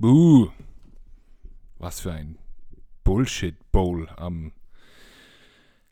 Buh. 0.00 0.52
Was 1.78 1.98
für 1.98 2.12
ein 2.12 2.38
Bullshit-Bowl 3.02 4.08
am 4.16 4.52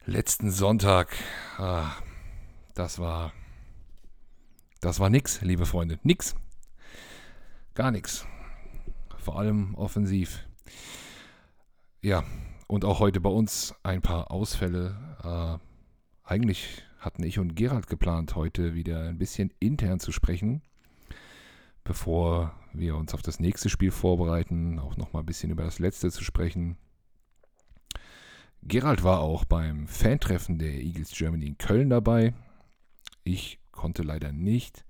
letzten 0.04 0.52
Sonntag. 0.52 1.12
Ah, 1.58 1.90
das 2.76 3.00
war. 3.00 3.32
Das 4.80 5.00
war 5.00 5.10
nix, 5.10 5.40
liebe 5.40 5.66
Freunde. 5.66 5.98
Nix. 6.04 6.36
Gar 7.74 7.90
nichts. 7.90 8.24
Vor 9.18 9.40
allem 9.40 9.74
offensiv. 9.74 10.46
Ja, 12.00 12.22
und 12.68 12.84
auch 12.84 13.00
heute 13.00 13.20
bei 13.20 13.30
uns 13.30 13.74
ein 13.82 14.02
paar 14.02 14.30
Ausfälle. 14.30 15.58
Äh, 16.22 16.28
eigentlich 16.28 16.84
hatten 17.00 17.24
ich 17.24 17.40
und 17.40 17.56
Gerald 17.56 17.88
geplant, 17.88 18.36
heute 18.36 18.74
wieder 18.74 19.08
ein 19.08 19.18
bisschen 19.18 19.52
intern 19.58 19.98
zu 19.98 20.12
sprechen 20.12 20.62
bevor 21.86 22.52
wir 22.72 22.96
uns 22.96 23.14
auf 23.14 23.22
das 23.22 23.40
nächste 23.40 23.68
Spiel 23.70 23.90
vorbereiten, 23.90 24.78
auch 24.78 24.96
noch 24.96 25.12
mal 25.12 25.20
ein 25.20 25.26
bisschen 25.26 25.50
über 25.50 25.64
das 25.64 25.78
letzte 25.78 26.10
zu 26.10 26.22
sprechen. 26.22 26.76
Gerald 28.62 29.04
war 29.04 29.20
auch 29.20 29.44
beim 29.44 29.86
Fantreffen 29.86 30.58
der 30.58 30.74
Eagles 30.74 31.12
Germany 31.12 31.46
in 31.46 31.58
Köln 31.58 31.88
dabei. 31.88 32.34
Ich 33.22 33.60
konnte 33.70 34.02
leider 34.02 34.32
nicht. 34.32 34.84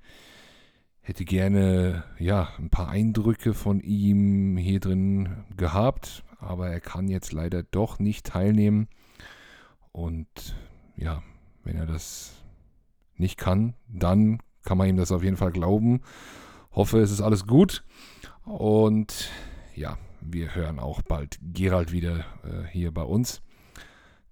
Hätte 1.00 1.24
gerne 1.24 2.04
ja 2.18 2.48
ein 2.58 2.70
paar 2.70 2.88
Eindrücke 2.88 3.54
von 3.54 3.80
ihm 3.80 4.56
hier 4.56 4.80
drin 4.80 5.44
gehabt, 5.56 6.24
aber 6.38 6.68
er 6.68 6.80
kann 6.80 7.08
jetzt 7.08 7.32
leider 7.32 7.62
doch 7.62 7.98
nicht 7.98 8.26
teilnehmen. 8.26 8.88
Und 9.92 10.56
ja, 10.96 11.22
wenn 11.62 11.76
er 11.76 11.86
das 11.86 12.42
nicht 13.14 13.36
kann, 13.38 13.74
dann 13.88 14.40
kann 14.64 14.78
man 14.78 14.88
ihm 14.88 14.96
das 14.96 15.12
auf 15.12 15.22
jeden 15.22 15.36
Fall 15.36 15.52
glauben 15.52 16.00
Hoffe, 16.76 17.00
es 17.00 17.10
ist 17.10 17.22
alles 17.22 17.46
gut. 17.46 17.82
Und 18.44 19.30
ja, 19.74 19.96
wir 20.20 20.54
hören 20.54 20.78
auch 20.78 21.00
bald 21.00 21.38
Gerald 21.40 21.90
wieder 21.90 22.18
äh, 22.44 22.66
hier 22.70 22.92
bei 22.92 23.02
uns. 23.02 23.40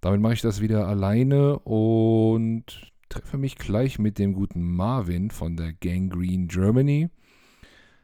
Damit 0.03 0.21
mache 0.21 0.35
ich 0.35 0.43
das 0.43 0.61
wieder 0.61 0.87
alleine 0.87 1.59
und 1.61 2.93
treffe 3.09 3.39
mich 3.39 3.57
gleich 3.57 3.99
mit 3.99 4.19
dem 4.19 4.35
guten 4.35 4.63
Marvin 4.63 5.31
von 5.31 5.57
der 5.57 5.73
Gangrene 5.73 6.47
Germany. 6.47 7.09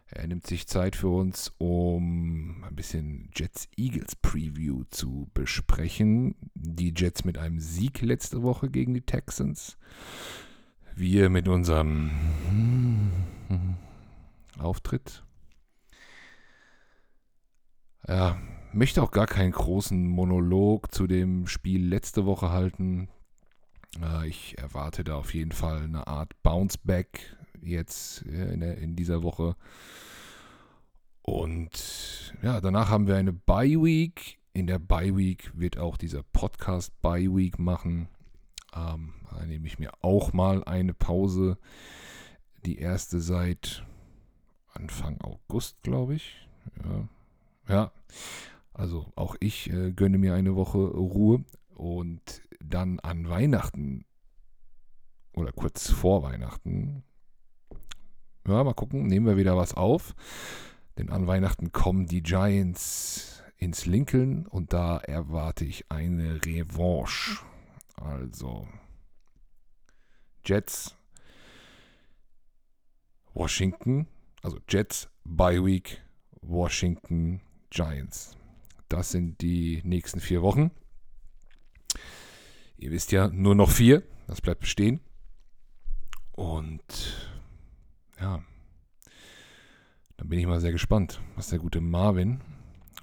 Er 0.06 0.26
nimmt 0.26 0.46
sich 0.46 0.66
Zeit 0.66 0.96
für 0.96 1.08
uns, 1.08 1.52
um 1.58 2.64
ein 2.64 2.74
bisschen 2.74 3.28
Jets 3.36 3.68
Eagles 3.76 4.16
Preview 4.16 4.84
zu 4.88 5.28
besprechen. 5.34 6.34
Die 6.54 6.94
Jets 6.96 7.24
mit 7.24 7.36
einem 7.36 7.60
Sieg 7.60 8.00
letzte 8.00 8.42
Woche 8.42 8.70
gegen 8.70 8.94
die 8.94 9.02
Texans. 9.02 9.76
Wir 10.96 11.28
mit 11.28 11.46
unserem 11.46 12.10
Auftritt. 14.60 15.24
Ja, 18.06 18.38
möchte 18.72 19.02
auch 19.02 19.10
gar 19.10 19.26
keinen 19.26 19.52
großen 19.52 20.06
Monolog 20.06 20.92
zu 20.92 21.06
dem 21.06 21.46
Spiel 21.46 21.86
letzte 21.86 22.24
Woche 22.26 22.50
halten. 22.50 23.08
Äh, 24.00 24.28
ich 24.28 24.58
erwarte 24.58 25.04
da 25.04 25.16
auf 25.16 25.34
jeden 25.34 25.52
Fall 25.52 25.82
eine 25.82 26.06
Art 26.06 26.40
Bounce-Back 26.42 27.36
jetzt 27.62 28.22
in 28.22 28.96
dieser 28.96 29.22
Woche. 29.22 29.54
Und 31.22 32.34
ja, 32.42 32.60
danach 32.60 32.88
haben 32.88 33.06
wir 33.06 33.16
eine 33.16 33.32
Bye-Week. 33.32 34.38
In 34.52 34.66
der 34.66 34.78
Bye-Week 34.78 35.52
wird 35.54 35.78
auch 35.78 35.96
dieser 35.96 36.22
Podcast 36.22 37.00
Bye-Week 37.02 37.58
machen. 37.58 38.08
Ähm, 38.74 39.14
da 39.30 39.44
nehme 39.46 39.66
ich 39.66 39.78
mir 39.78 39.92
auch 40.00 40.32
mal 40.32 40.64
eine 40.64 40.94
Pause. 40.94 41.58
Die 42.64 42.78
erste 42.78 43.20
seit 43.20 43.84
Anfang 44.74 45.20
August, 45.20 45.82
glaube 45.82 46.14
ich. 46.14 46.48
Ja. 46.84 47.08
ja. 47.68 47.92
Also 48.72 49.12
auch 49.16 49.36
ich 49.40 49.70
äh, 49.70 49.92
gönne 49.92 50.18
mir 50.18 50.34
eine 50.34 50.56
Woche 50.56 50.78
Ruhe 50.78 51.44
und 51.74 52.42
dann 52.60 53.00
an 53.00 53.28
Weihnachten 53.28 54.04
oder 55.32 55.52
kurz 55.52 55.90
vor 55.90 56.22
Weihnachten, 56.22 57.02
ja, 58.46 58.64
mal 58.64 58.74
gucken, 58.74 59.06
nehmen 59.06 59.26
wir 59.26 59.36
wieder 59.36 59.56
was 59.56 59.74
auf. 59.74 60.14
Denn 60.98 61.10
an 61.10 61.26
Weihnachten 61.26 61.72
kommen 61.72 62.06
die 62.06 62.22
Giants 62.22 63.42
ins 63.56 63.86
Lincoln 63.86 64.46
und 64.46 64.72
da 64.72 64.98
erwarte 64.98 65.64
ich 65.64 65.90
eine 65.90 66.44
Revanche. 66.44 67.40
Also 67.96 68.66
Jets, 70.44 70.96
Washington, 73.34 74.06
also 74.42 74.58
Jets, 74.68 75.08
Bye 75.24 75.64
Week, 75.64 76.00
Washington, 76.40 77.40
Giants. 77.70 78.36
Das 78.88 79.10
sind 79.10 79.40
die 79.40 79.80
nächsten 79.84 80.20
vier 80.20 80.42
Wochen. 80.42 80.70
Ihr 82.76 82.90
wisst 82.90 83.12
ja, 83.12 83.28
nur 83.28 83.54
noch 83.54 83.70
vier. 83.70 84.02
Das 84.26 84.40
bleibt 84.40 84.60
bestehen. 84.60 85.00
Und 86.32 87.28
ja, 88.20 88.42
dann 90.16 90.28
bin 90.28 90.38
ich 90.38 90.46
mal 90.46 90.60
sehr 90.60 90.72
gespannt, 90.72 91.20
was 91.36 91.48
der 91.48 91.58
gute 91.58 91.80
Marvin 91.80 92.40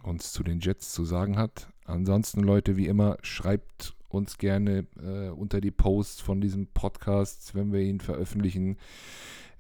uns 0.04 0.32
zu 0.32 0.44
den 0.44 0.60
Jets 0.60 0.94
zu 0.94 1.06
sagen 1.06 1.38
hat. 1.38 1.68
Ansonsten, 1.86 2.42
Leute, 2.42 2.78
wie 2.78 2.88
immer, 2.88 3.18
schreibt 3.22 3.96
uns 4.10 4.38
gerne 4.38 4.88
äh, 5.02 5.30
unter 5.30 5.62
die 5.62 5.72
Posts 5.72 6.22
von 6.22 6.42
diesem 6.42 6.68
Podcast, 6.68 7.56
wenn 7.56 7.72
wir 7.72 7.82
ihn 7.82 8.00
veröffentlichen. 8.00 8.78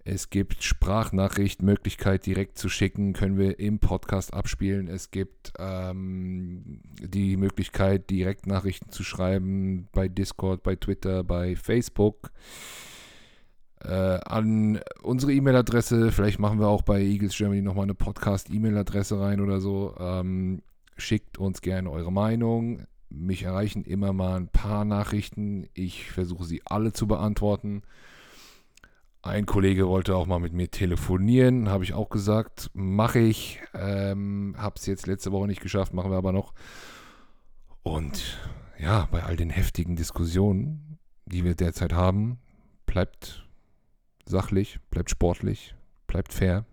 Es 0.09 0.29
gibt 0.29 0.63
Sprachnachrichtmöglichkeit 0.63 2.25
direkt 2.25 2.57
zu 2.57 2.69
schicken, 2.69 3.11
können 3.11 3.37
wir 3.37 3.59
im 3.59 3.79
Podcast 3.79 4.33
abspielen. 4.33 4.87
Es 4.87 5.11
gibt 5.11 5.51
ähm, 5.59 6.79
die 7.01 7.35
Möglichkeit, 7.35 8.09
direkt 8.09 8.47
Nachrichten 8.47 8.89
zu 8.89 9.03
schreiben 9.03 9.89
bei 9.91 10.07
Discord, 10.07 10.63
bei 10.63 10.77
Twitter, 10.77 11.25
bei 11.25 11.57
Facebook. 11.57 12.31
Äh, 13.83 13.89
an 14.23 14.79
unsere 15.01 15.33
E-Mail-Adresse, 15.33 16.13
vielleicht 16.13 16.39
machen 16.39 16.61
wir 16.61 16.69
auch 16.69 16.83
bei 16.83 17.01
Eagles 17.01 17.35
Germany 17.35 17.61
nochmal 17.61 17.83
eine 17.83 17.93
Podcast-E-Mail-Adresse 17.93 19.19
rein 19.19 19.41
oder 19.41 19.59
so. 19.59 19.93
Ähm, 19.99 20.61
schickt 20.95 21.37
uns 21.37 21.59
gerne 21.59 21.91
eure 21.91 22.13
Meinung. 22.13 22.87
Mich 23.09 23.43
erreichen 23.43 23.83
immer 23.83 24.13
mal 24.13 24.37
ein 24.37 24.47
paar 24.47 24.85
Nachrichten. 24.85 25.67
Ich 25.73 26.09
versuche 26.09 26.45
sie 26.45 26.61
alle 26.63 26.93
zu 26.93 27.07
beantworten. 27.07 27.83
Ein 29.21 29.45
Kollege 29.45 29.87
wollte 29.87 30.15
auch 30.15 30.25
mal 30.25 30.39
mit 30.39 30.53
mir 30.53 30.69
telefonieren, 30.69 31.69
habe 31.69 31.83
ich 31.83 31.93
auch 31.93 32.09
gesagt, 32.09 32.69
mache 32.73 33.19
ich. 33.19 33.59
Ähm, 33.73 34.55
habe 34.57 34.75
es 34.77 34.85
jetzt 34.85 35.07
letzte 35.07 35.31
Woche 35.31 35.47
nicht 35.47 35.61
geschafft, 35.61 35.93
machen 35.93 36.11
wir 36.11 36.17
aber 36.17 36.31
noch. 36.31 36.53
Und 37.83 38.37
ja, 38.79 39.07
bei 39.11 39.23
all 39.23 39.35
den 39.35 39.49
heftigen 39.49 39.95
Diskussionen, 39.95 40.99
die 41.25 41.43
wir 41.43 41.55
derzeit 41.55 41.93
haben, 41.93 42.39
bleibt 42.85 43.47
sachlich, 44.25 44.79
bleibt 44.89 45.09
sportlich, 45.09 45.75
bleibt 46.05 46.31
fair. 46.31 46.65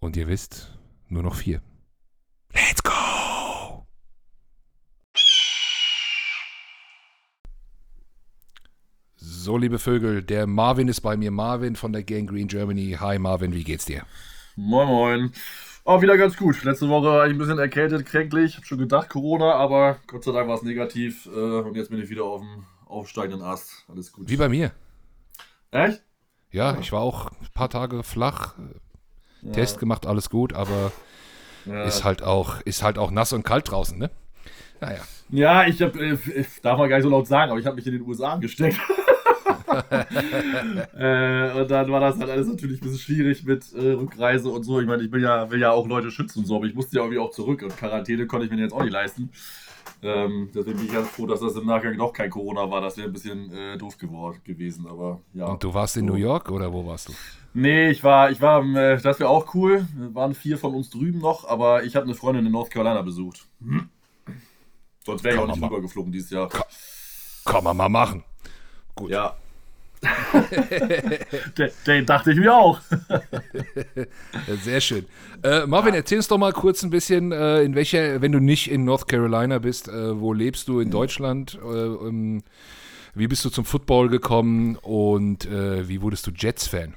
Und 0.00 0.16
ihr 0.16 0.28
wisst, 0.28 0.78
nur 1.08 1.22
noch 1.22 1.34
vier. 1.34 1.60
So, 9.48 9.56
liebe 9.56 9.78
Vögel, 9.78 10.22
der 10.22 10.46
Marvin 10.46 10.88
ist 10.88 11.00
bei 11.00 11.16
mir. 11.16 11.30
Marvin 11.30 11.74
von 11.74 11.90
der 11.90 12.02
Gang 12.02 12.28
Green 12.28 12.48
Germany. 12.48 12.98
Hi 13.00 13.18
Marvin, 13.18 13.54
wie 13.54 13.64
geht's 13.64 13.86
dir? 13.86 14.02
Moin, 14.56 14.86
moin. 14.86 15.32
Auch 15.84 16.02
wieder 16.02 16.18
ganz 16.18 16.36
gut. 16.36 16.62
Letzte 16.64 16.90
Woche 16.90 17.06
war 17.06 17.26
ich 17.26 17.32
ein 17.32 17.38
bisschen 17.38 17.58
erkältet, 17.58 18.04
kränklich. 18.04 18.58
Hab 18.58 18.66
schon 18.66 18.76
gedacht, 18.76 19.08
Corona, 19.08 19.54
aber 19.54 20.00
Gott 20.06 20.22
sei 20.22 20.32
Dank 20.32 20.48
war 20.48 20.56
es 20.56 20.62
negativ. 20.64 21.24
Äh, 21.24 21.30
und 21.30 21.74
jetzt 21.76 21.88
bin 21.88 21.98
ich 21.98 22.10
wieder 22.10 22.24
auf 22.24 22.42
dem 22.42 22.66
aufsteigenden 22.84 23.40
Ast. 23.40 23.86
Alles 23.88 24.12
gut. 24.12 24.28
Wie 24.28 24.36
bei 24.36 24.50
mir. 24.50 24.70
Echt? 25.70 26.02
Ja, 26.50 26.74
ja. 26.74 26.80
ich 26.80 26.92
war 26.92 27.00
auch 27.00 27.28
ein 27.28 27.48
paar 27.54 27.70
Tage 27.70 28.02
flach. 28.02 28.54
Ja. 29.40 29.52
Test 29.52 29.78
gemacht, 29.78 30.04
alles 30.04 30.28
gut, 30.28 30.52
aber 30.52 30.92
ja. 31.64 31.84
ist 31.84 32.04
halt 32.04 32.22
auch 32.22 32.60
ist 32.66 32.82
halt 32.82 32.98
auch 32.98 33.10
nass 33.10 33.32
und 33.32 33.44
kalt 33.44 33.70
draußen, 33.70 33.96
ne? 33.96 34.10
Naja. 34.82 35.00
Ja, 35.30 35.66
ich 35.66 35.80
hab, 35.80 35.96
äh, 35.96 36.18
darf 36.60 36.78
man 36.78 36.90
gar 36.90 36.96
nicht 36.98 37.04
so 37.04 37.10
laut 37.10 37.26
sagen, 37.26 37.50
aber 37.50 37.60
ich 37.60 37.64
habe 37.64 37.76
mich 37.76 37.86
in 37.86 37.94
den 37.94 38.02
USA 38.02 38.34
angesteckt. 38.34 38.78
äh, 40.98 41.60
und 41.60 41.70
dann 41.70 41.90
war 41.90 42.00
das 42.00 42.18
halt 42.18 42.30
alles 42.30 42.48
natürlich 42.48 42.80
ein 42.80 42.84
bisschen 42.84 42.98
schwierig 42.98 43.44
mit 43.44 43.72
äh, 43.74 43.92
Rückreise 43.92 44.48
und 44.48 44.62
so. 44.64 44.80
Ich 44.80 44.86
meine, 44.86 45.02
ich 45.02 45.12
will 45.12 45.22
ja, 45.22 45.50
will 45.50 45.60
ja 45.60 45.70
auch 45.70 45.86
Leute 45.86 46.10
schützen 46.10 46.40
und 46.40 46.46
so, 46.46 46.56
aber 46.56 46.66
ich 46.66 46.74
musste 46.74 46.96
ja 46.96 47.02
irgendwie 47.02 47.18
auch 47.18 47.30
zurück 47.30 47.62
und 47.62 47.76
Quarantäne 47.76 48.26
konnte 48.26 48.46
ich 48.46 48.52
mir 48.52 48.58
jetzt 48.58 48.72
auch 48.72 48.82
nicht 48.82 48.92
leisten. 48.92 49.30
Ähm, 50.00 50.50
deswegen 50.54 50.76
bin 50.76 50.86
ich 50.86 50.92
ganz 50.92 51.08
froh, 51.08 51.26
dass 51.26 51.40
das 51.40 51.56
im 51.56 51.66
Nachgang 51.66 51.96
doch 51.96 52.12
kein 52.12 52.30
Corona 52.30 52.70
war. 52.70 52.80
Das 52.80 52.96
wäre 52.96 53.08
ein 53.08 53.12
bisschen 53.12 53.52
äh, 53.52 53.76
doof 53.76 53.98
geworden 53.98 54.40
gewesen, 54.44 54.86
aber 54.86 55.20
ja. 55.34 55.46
Und 55.46 55.62
du 55.62 55.74
warst 55.74 55.96
in. 55.96 56.04
New 56.04 56.14
York 56.14 56.50
oder 56.50 56.72
wo 56.72 56.86
warst 56.86 57.08
du? 57.08 57.12
Nee, 57.52 57.90
ich 57.90 58.04
war, 58.04 58.30
ich 58.30 58.40
war, 58.40 58.62
äh, 58.76 59.00
das 59.00 59.18
wäre 59.18 59.28
auch 59.28 59.54
cool. 59.54 59.86
waren 60.12 60.34
vier 60.34 60.56
von 60.56 60.74
uns 60.74 60.90
drüben 60.90 61.18
noch, 61.18 61.48
aber 61.48 61.82
ich 61.84 61.96
habe 61.96 62.04
eine 62.04 62.14
Freundin 62.14 62.46
in 62.46 62.52
North 62.52 62.70
Carolina 62.70 63.02
besucht. 63.02 63.46
Hm. 63.60 63.88
Sonst 65.04 65.24
wäre 65.24 65.34
ich 65.34 65.40
auch 65.40 65.46
nicht 65.46 65.62
rübergeflogen 65.62 66.12
dieses 66.12 66.30
Jahr. 66.30 66.48
Kann, 66.48 66.62
kann 67.44 67.64
man 67.64 67.76
mal 67.76 67.88
machen. 67.88 68.24
Gut. 68.94 69.10
Ja, 69.10 69.36
den, 71.58 71.70
den, 71.86 72.06
dachte 72.06 72.32
ich 72.32 72.38
mir 72.38 72.54
auch. 72.54 72.80
Sehr 74.62 74.80
schön. 74.80 75.06
Äh, 75.42 75.66
Marvin, 75.66 75.94
erzähl 75.94 76.18
uns 76.18 76.28
doch 76.28 76.38
mal 76.38 76.52
kurz 76.52 76.82
ein 76.82 76.90
bisschen, 76.90 77.32
äh, 77.32 77.62
in 77.62 77.74
welcher, 77.74 78.20
wenn 78.20 78.32
du 78.32 78.38
nicht 78.38 78.70
in 78.70 78.84
North 78.84 79.08
Carolina 79.08 79.58
bist, 79.58 79.88
äh, 79.88 80.20
wo 80.20 80.32
lebst 80.32 80.68
du 80.68 80.80
in 80.80 80.90
Deutschland? 80.90 81.58
Äh, 81.62 81.66
ähm, 81.66 82.42
wie 83.14 83.26
bist 83.26 83.44
du 83.44 83.50
zum 83.50 83.64
Football 83.64 84.08
gekommen 84.08 84.76
und 84.76 85.46
äh, 85.46 85.88
wie 85.88 86.00
wurdest 86.00 86.26
du 86.26 86.30
Jets-Fan? 86.30 86.94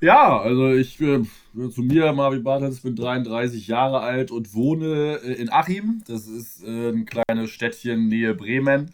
Ja, 0.00 0.38
also 0.38 0.72
ich 0.72 1.00
äh, 1.00 1.22
zu 1.70 1.82
mir, 1.82 2.12
Marvin 2.12 2.42
Bartels, 2.42 2.80
bin 2.80 2.96
33 2.96 3.66
Jahre 3.66 4.00
alt 4.00 4.30
und 4.30 4.54
wohne 4.54 5.16
in 5.16 5.50
Achim. 5.52 6.02
Das 6.06 6.26
ist 6.26 6.62
ein 6.66 7.06
kleines 7.06 7.50
Städtchen 7.50 8.08
nähe 8.08 8.34
Bremen. 8.34 8.90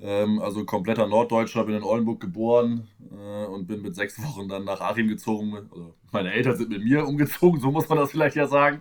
Ähm, 0.00 0.40
also 0.40 0.64
kompletter 0.64 1.06
Norddeutscher, 1.06 1.64
bin 1.64 1.76
in 1.76 1.82
Oldenburg 1.84 2.20
geboren 2.20 2.88
äh, 3.12 3.46
und 3.46 3.66
bin 3.66 3.82
mit 3.82 3.94
sechs 3.94 4.20
Wochen 4.22 4.48
dann 4.48 4.64
nach 4.64 4.80
Achim 4.80 5.08
gezogen. 5.08 5.54
Also 5.54 5.94
meine 6.10 6.32
Eltern 6.32 6.56
sind 6.56 6.70
mit 6.70 6.82
mir 6.82 7.06
umgezogen, 7.06 7.60
so 7.60 7.70
muss 7.70 7.88
man 7.88 7.98
das 7.98 8.10
vielleicht 8.10 8.36
ja 8.36 8.46
sagen. 8.48 8.80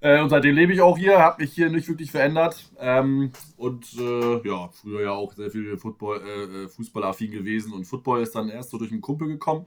Äh, 0.00 0.22
und 0.22 0.28
seitdem 0.28 0.54
lebe 0.54 0.72
ich 0.72 0.80
auch 0.80 0.96
hier, 0.96 1.18
habe 1.18 1.42
mich 1.42 1.52
hier 1.52 1.70
nicht 1.70 1.88
wirklich 1.88 2.12
verändert. 2.12 2.70
Ähm, 2.78 3.32
und 3.56 3.84
äh, 3.98 4.46
ja, 4.48 4.68
früher 4.68 5.02
ja 5.02 5.10
auch 5.10 5.32
sehr 5.32 5.50
viel 5.50 5.76
Football, 5.76 6.20
äh, 6.24 6.64
äh, 6.64 6.68
Fußballaffin 6.68 7.32
gewesen. 7.32 7.72
Und 7.72 7.84
Football 7.84 8.22
ist 8.22 8.34
dann 8.36 8.48
erst 8.48 8.70
so 8.70 8.78
durch 8.78 8.92
einen 8.92 9.00
Kumpel 9.00 9.26
gekommen. 9.26 9.66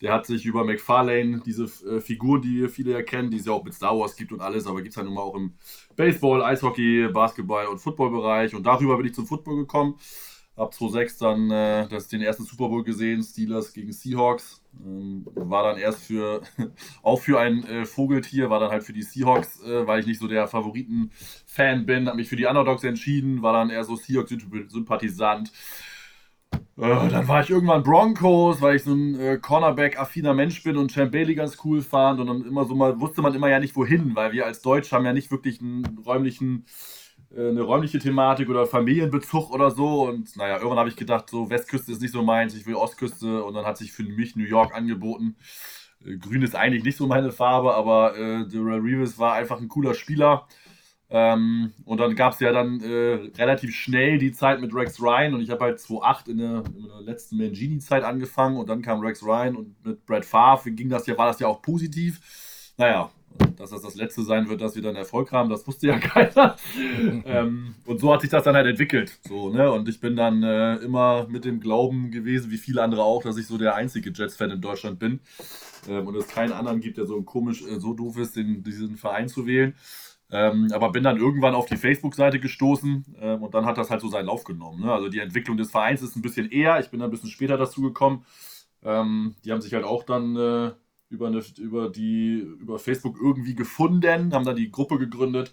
Der 0.00 0.12
hat 0.12 0.26
sich 0.26 0.44
über 0.44 0.64
McFarlane, 0.64 1.42
diese 1.44 1.64
äh, 1.64 2.00
Figur, 2.00 2.40
die 2.40 2.68
viele 2.68 2.92
ja 2.92 3.02
kennen, 3.02 3.30
die 3.30 3.38
es 3.38 3.46
ja 3.46 3.52
auch 3.52 3.64
mit 3.64 3.74
Star 3.74 3.98
Wars 3.98 4.14
gibt 4.14 4.32
und 4.32 4.40
alles, 4.40 4.66
aber 4.66 4.82
gibt 4.82 4.92
es 4.92 4.96
halt 4.96 5.06
nun 5.06 5.14
mal 5.16 5.22
auch 5.22 5.34
im 5.34 5.54
Baseball, 5.96 6.42
Eishockey, 6.42 7.08
Basketball 7.12 7.66
und 7.66 7.78
Footballbereich. 7.78 8.54
Und 8.54 8.64
darüber 8.64 8.96
bin 8.96 9.06
ich 9.06 9.14
zum 9.14 9.26
Football 9.26 9.56
gekommen. 9.56 9.96
Ab 10.54 10.74
2006 10.74 11.18
dann 11.18 11.50
äh, 11.50 11.88
das, 11.88 12.08
den 12.08 12.20
ersten 12.20 12.44
Super 12.44 12.68
Bowl 12.68 12.84
gesehen, 12.84 13.22
Steelers 13.22 13.72
gegen 13.72 13.92
Seahawks. 13.92 14.62
Ähm, 14.84 15.26
war 15.34 15.64
dann 15.64 15.78
erst 15.78 16.04
für, 16.04 16.42
auch 17.02 17.20
für 17.20 17.40
ein 17.40 17.64
äh, 17.64 17.86
Vogeltier, 17.86 18.50
war 18.50 18.60
dann 18.60 18.70
halt 18.70 18.82
für 18.84 18.92
die 18.92 19.02
Seahawks, 19.02 19.62
äh, 19.62 19.86
weil 19.86 20.00
ich 20.00 20.06
nicht 20.06 20.20
so 20.20 20.28
der 20.28 20.46
Favoriten-Fan 20.48 21.86
bin, 21.86 22.06
habe 22.06 22.16
mich 22.16 22.28
für 22.28 22.36
die 22.36 22.46
Underdogs 22.46 22.84
entschieden, 22.84 23.42
war 23.42 23.54
dann 23.54 23.70
eher 23.70 23.84
so 23.84 23.96
Seahawks-Sympathisant. 23.96 25.52
Äh, 26.76 27.08
dann 27.08 27.28
war 27.28 27.42
ich 27.42 27.50
irgendwann 27.50 27.82
Broncos, 27.82 28.60
weil 28.60 28.76
ich 28.76 28.82
so 28.82 28.94
ein 28.94 29.18
äh, 29.18 29.38
Cornerback-affiner 29.38 30.34
Mensch 30.34 30.62
bin 30.62 30.76
und 30.76 30.90
Champ 30.90 31.12
Bailey 31.12 31.34
ganz 31.34 31.58
cool 31.64 31.82
fand 31.82 32.18
und 32.20 32.26
dann 32.26 32.44
immer 32.44 32.64
so 32.64 32.74
mal, 32.74 32.98
wusste 33.00 33.20
man 33.20 33.34
immer 33.34 33.48
ja 33.48 33.60
nicht 33.60 33.76
wohin, 33.76 34.14
weil 34.16 34.32
wir 34.32 34.46
als 34.46 34.62
Deutsch 34.62 34.90
haben 34.92 35.04
ja 35.04 35.12
nicht 35.12 35.30
wirklich 35.30 35.60
einen 35.60 35.98
räumlichen 36.04 36.64
eine 37.36 37.62
räumliche 37.62 37.98
Thematik 37.98 38.48
oder 38.48 38.66
Familienbezug 38.66 39.50
oder 39.50 39.70
so. 39.70 40.02
Und 40.08 40.36
naja, 40.36 40.56
irgendwann 40.56 40.78
habe 40.78 40.88
ich 40.88 40.96
gedacht, 40.96 41.30
so 41.30 41.50
Westküste 41.50 41.92
ist 41.92 42.02
nicht 42.02 42.12
so 42.12 42.22
meins, 42.22 42.54
ich 42.54 42.66
will 42.66 42.74
Ostküste. 42.74 43.42
Und 43.44 43.54
dann 43.54 43.64
hat 43.64 43.78
sich 43.78 43.92
für 43.92 44.02
mich 44.02 44.36
New 44.36 44.44
York 44.44 44.74
angeboten. 44.74 45.36
Äh, 46.04 46.16
Grün 46.16 46.42
ist 46.42 46.56
eigentlich 46.56 46.84
nicht 46.84 46.96
so 46.96 47.06
meine 47.06 47.32
Farbe, 47.32 47.74
aber 47.74 48.16
äh, 48.16 48.46
Darrell 48.48 48.80
Reeves 48.80 49.18
war 49.18 49.34
einfach 49.34 49.60
ein 49.60 49.68
cooler 49.68 49.94
Spieler. 49.94 50.46
Ähm, 51.14 51.72
und 51.84 51.98
dann 51.98 52.16
gab 52.16 52.32
es 52.32 52.40
ja 52.40 52.52
dann 52.52 52.80
äh, 52.80 53.30
relativ 53.36 53.74
schnell 53.74 54.18
die 54.18 54.32
Zeit 54.32 54.62
mit 54.62 54.74
Rex 54.74 54.98
Ryan 54.98 55.34
und 55.34 55.42
ich 55.42 55.50
habe 55.50 55.64
halt 55.64 55.78
2008 55.78 56.28
in 56.28 56.38
der, 56.38 56.62
in 56.74 56.84
der 56.84 57.02
letzten 57.02 57.36
Mangini-Zeit 57.36 58.02
angefangen 58.02 58.56
und 58.56 58.70
dann 58.70 58.80
kam 58.80 59.00
Rex 59.00 59.22
Ryan 59.22 59.56
und 59.56 59.84
mit 59.84 60.06
Brad 60.06 60.24
Favre 60.24 60.70
ging 60.70 60.88
das 60.88 61.06
ja, 61.06 61.18
war 61.18 61.26
das 61.26 61.38
ja 61.38 61.48
auch 61.48 61.60
positiv. 61.60 62.72
Naja, 62.78 63.10
dass 63.56 63.70
das 63.70 63.82
das 63.82 63.94
letzte 63.94 64.22
sein 64.22 64.48
wird, 64.48 64.60
dass 64.60 64.74
wir 64.74 64.82
dann 64.82 64.96
Erfolg 64.96 65.32
haben, 65.32 65.50
das 65.50 65.66
wusste 65.66 65.86
ja 65.86 65.98
keiner. 66.00 66.56
ähm, 67.24 67.74
und 67.86 68.00
so 68.00 68.12
hat 68.12 68.20
sich 68.22 68.30
das 68.30 68.44
dann 68.44 68.54
halt 68.54 68.66
entwickelt. 68.66 69.18
So, 69.28 69.50
ne? 69.50 69.70
Und 69.70 69.88
ich 69.88 70.00
bin 70.00 70.16
dann 70.16 70.42
äh, 70.42 70.76
immer 70.76 71.26
mit 71.28 71.44
dem 71.44 71.60
Glauben 71.60 72.10
gewesen, 72.10 72.50
wie 72.50 72.58
viele 72.58 72.82
andere 72.82 73.02
auch, 73.02 73.22
dass 73.22 73.36
ich 73.36 73.46
so 73.46 73.58
der 73.58 73.74
einzige 73.74 74.10
Jets-Fan 74.10 74.50
in 74.50 74.60
Deutschland 74.60 74.98
bin. 74.98 75.20
Ähm, 75.88 76.06
und 76.06 76.16
es 76.16 76.28
keinen 76.28 76.52
anderen 76.52 76.80
gibt, 76.80 76.98
der 76.98 77.06
so 77.06 77.20
komisch, 77.22 77.62
äh, 77.62 77.78
so 77.80 77.94
doof 77.94 78.16
ist, 78.18 78.36
den, 78.36 78.62
diesen 78.62 78.96
Verein 78.96 79.28
zu 79.28 79.46
wählen. 79.46 79.74
Ähm, 80.30 80.68
aber 80.72 80.90
bin 80.92 81.02
dann 81.04 81.18
irgendwann 81.18 81.54
auf 81.54 81.66
die 81.66 81.76
Facebook-Seite 81.76 82.40
gestoßen 82.40 83.04
ähm, 83.20 83.42
und 83.42 83.54
dann 83.54 83.66
hat 83.66 83.76
das 83.76 83.90
halt 83.90 84.00
so 84.00 84.08
seinen 84.08 84.26
Lauf 84.26 84.44
genommen. 84.44 84.82
Ne? 84.82 84.90
Also 84.90 85.10
die 85.10 85.18
Entwicklung 85.18 85.58
des 85.58 85.70
Vereins 85.70 86.00
ist 86.00 86.16
ein 86.16 86.22
bisschen 86.22 86.50
eher, 86.50 86.80
ich 86.80 86.88
bin 86.88 87.00
dann 87.00 87.10
ein 87.10 87.12
bisschen 87.12 87.28
später 87.28 87.58
dazu 87.58 87.82
gekommen. 87.82 88.24
Ähm, 88.82 89.36
die 89.44 89.52
haben 89.52 89.60
sich 89.60 89.74
halt 89.74 89.84
auch 89.84 90.04
dann 90.04 90.34
äh, 90.36 90.70
über, 91.12 91.26
eine, 91.26 91.42
über, 91.58 91.90
die, 91.90 92.38
über 92.38 92.78
Facebook 92.78 93.18
irgendwie 93.20 93.54
gefunden, 93.54 94.32
haben 94.34 94.44
dann 94.44 94.56
die 94.56 94.70
Gruppe 94.70 94.98
gegründet, 94.98 95.52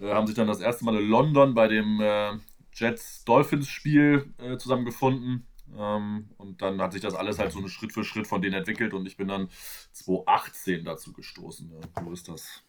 äh, 0.00 0.12
haben 0.12 0.26
sich 0.26 0.36
dann 0.36 0.46
das 0.46 0.60
erste 0.60 0.84
Mal 0.84 0.96
in 0.96 1.08
London 1.08 1.54
bei 1.54 1.68
dem 1.68 2.00
äh, 2.00 2.32
Jets-Dolphins-Spiel 2.74 4.32
äh, 4.38 4.56
zusammengefunden. 4.56 5.46
Ähm, 5.76 6.30
und 6.36 6.62
dann 6.62 6.80
hat 6.80 6.92
sich 6.92 7.02
das 7.02 7.14
alles 7.14 7.38
halt 7.38 7.52
so 7.52 7.66
Schritt 7.66 7.92
für 7.92 8.04
Schritt 8.04 8.26
von 8.26 8.42
denen 8.42 8.54
entwickelt 8.54 8.94
und 8.94 9.06
ich 9.06 9.16
bin 9.16 9.28
dann 9.28 9.48
2018 9.92 10.84
dazu 10.84 11.12
gestoßen. 11.12 11.68
Ne? 11.68 11.80
So 12.04 12.12
ist 12.12 12.28
das. 12.28 12.62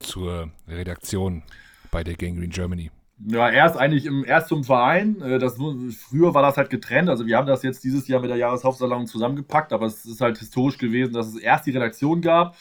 Zur 0.00 0.52
Redaktion 0.66 1.42
bei 1.90 2.04
der 2.04 2.16
Gangrene 2.16 2.48
Germany. 2.48 2.90
Ja, 3.26 3.50
erst 3.50 3.76
eigentlich 3.76 4.06
im, 4.06 4.24
erst 4.24 4.48
zum 4.48 4.62
Verein. 4.64 5.20
Äh, 5.20 5.38
das, 5.38 5.56
früher 5.98 6.34
war 6.34 6.42
das 6.42 6.56
halt 6.56 6.70
getrennt. 6.70 7.08
Also 7.08 7.26
wir 7.26 7.36
haben 7.36 7.46
das 7.46 7.62
jetzt 7.62 7.82
dieses 7.82 8.06
Jahr 8.06 8.20
mit 8.20 8.30
der 8.30 8.36
Jahreshauptsalon 8.36 9.06
zusammengepackt, 9.06 9.72
aber 9.72 9.86
es 9.86 10.04
ist 10.04 10.20
halt 10.20 10.38
historisch 10.38 10.78
gewesen, 10.78 11.12
dass 11.12 11.26
es 11.28 11.36
erst 11.36 11.66
die 11.66 11.72
Redaktion 11.72 12.20
gab. 12.20 12.56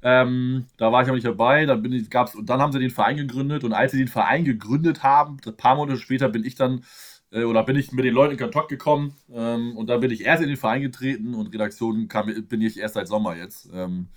Ähm, 0.00 0.66
da 0.76 0.92
war 0.92 1.02
ich 1.02 1.08
aber 1.08 1.16
nicht 1.16 1.26
dabei. 1.26 1.66
Dann 1.66 1.82
bin 1.82 1.92
ich, 1.92 2.08
gab's, 2.08 2.34
und 2.34 2.48
dann 2.48 2.60
haben 2.60 2.72
sie 2.72 2.78
den 2.78 2.90
Verein 2.90 3.16
gegründet. 3.16 3.64
Und 3.64 3.72
als 3.72 3.92
sie 3.92 3.98
den 3.98 4.08
Verein 4.08 4.44
gegründet 4.44 5.02
haben, 5.02 5.38
ein 5.44 5.56
paar 5.56 5.76
Monate 5.76 5.98
später 5.98 6.28
bin 6.28 6.44
ich 6.44 6.54
dann 6.54 6.84
äh, 7.30 7.44
oder 7.44 7.62
bin 7.64 7.76
ich 7.76 7.92
mit 7.92 8.04
den 8.04 8.14
Leuten 8.14 8.32
in 8.32 8.38
Kontakt 8.38 8.68
gekommen. 8.68 9.14
Ähm, 9.30 9.76
und 9.76 9.88
dann 9.88 10.00
bin 10.00 10.10
ich 10.10 10.24
erst 10.24 10.42
in 10.42 10.48
den 10.48 10.56
Verein 10.56 10.82
getreten 10.82 11.34
und 11.34 11.52
Redaktion 11.52 12.08
kam, 12.08 12.26
bin 12.26 12.62
ich 12.62 12.78
erst 12.78 12.94
seit 12.94 13.08
Sommer 13.08 13.36
jetzt. 13.36 13.68
Ähm, 13.74 14.08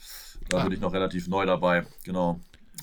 da 0.50 0.60
ah. 0.60 0.64
bin 0.64 0.74
ich 0.74 0.80
noch 0.80 0.94
relativ 0.94 1.28
neu 1.28 1.46
dabei. 1.46 1.86
Genau. 2.04 2.40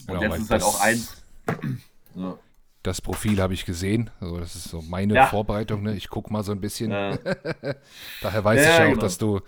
Und 0.07 0.19
genau, 0.19 0.21
jetzt 0.21 0.43
ist 0.43 0.51
halt 0.51 0.63
auch 0.63 0.81
eins. 0.81 1.23
ja. 2.15 2.37
Das 2.83 3.01
Profil 3.01 3.41
habe 3.41 3.53
ich 3.53 3.65
gesehen. 3.65 4.09
Also 4.19 4.39
das 4.39 4.55
ist 4.55 4.69
so 4.69 4.81
meine 4.81 5.13
ja. 5.13 5.27
Vorbereitung. 5.27 5.83
Ne? 5.83 5.95
Ich 5.95 6.09
gucke 6.09 6.31
mal 6.31 6.43
so 6.43 6.51
ein 6.51 6.61
bisschen. 6.61 6.91
Ja. 6.91 7.17
Daher 8.21 8.43
weiß 8.43 8.63
ja, 8.63 8.71
ich 8.71 8.77
ja 8.79 8.85
auch, 8.85 8.89
genau. 8.89 9.01
dass 9.01 9.17
du 9.17 9.41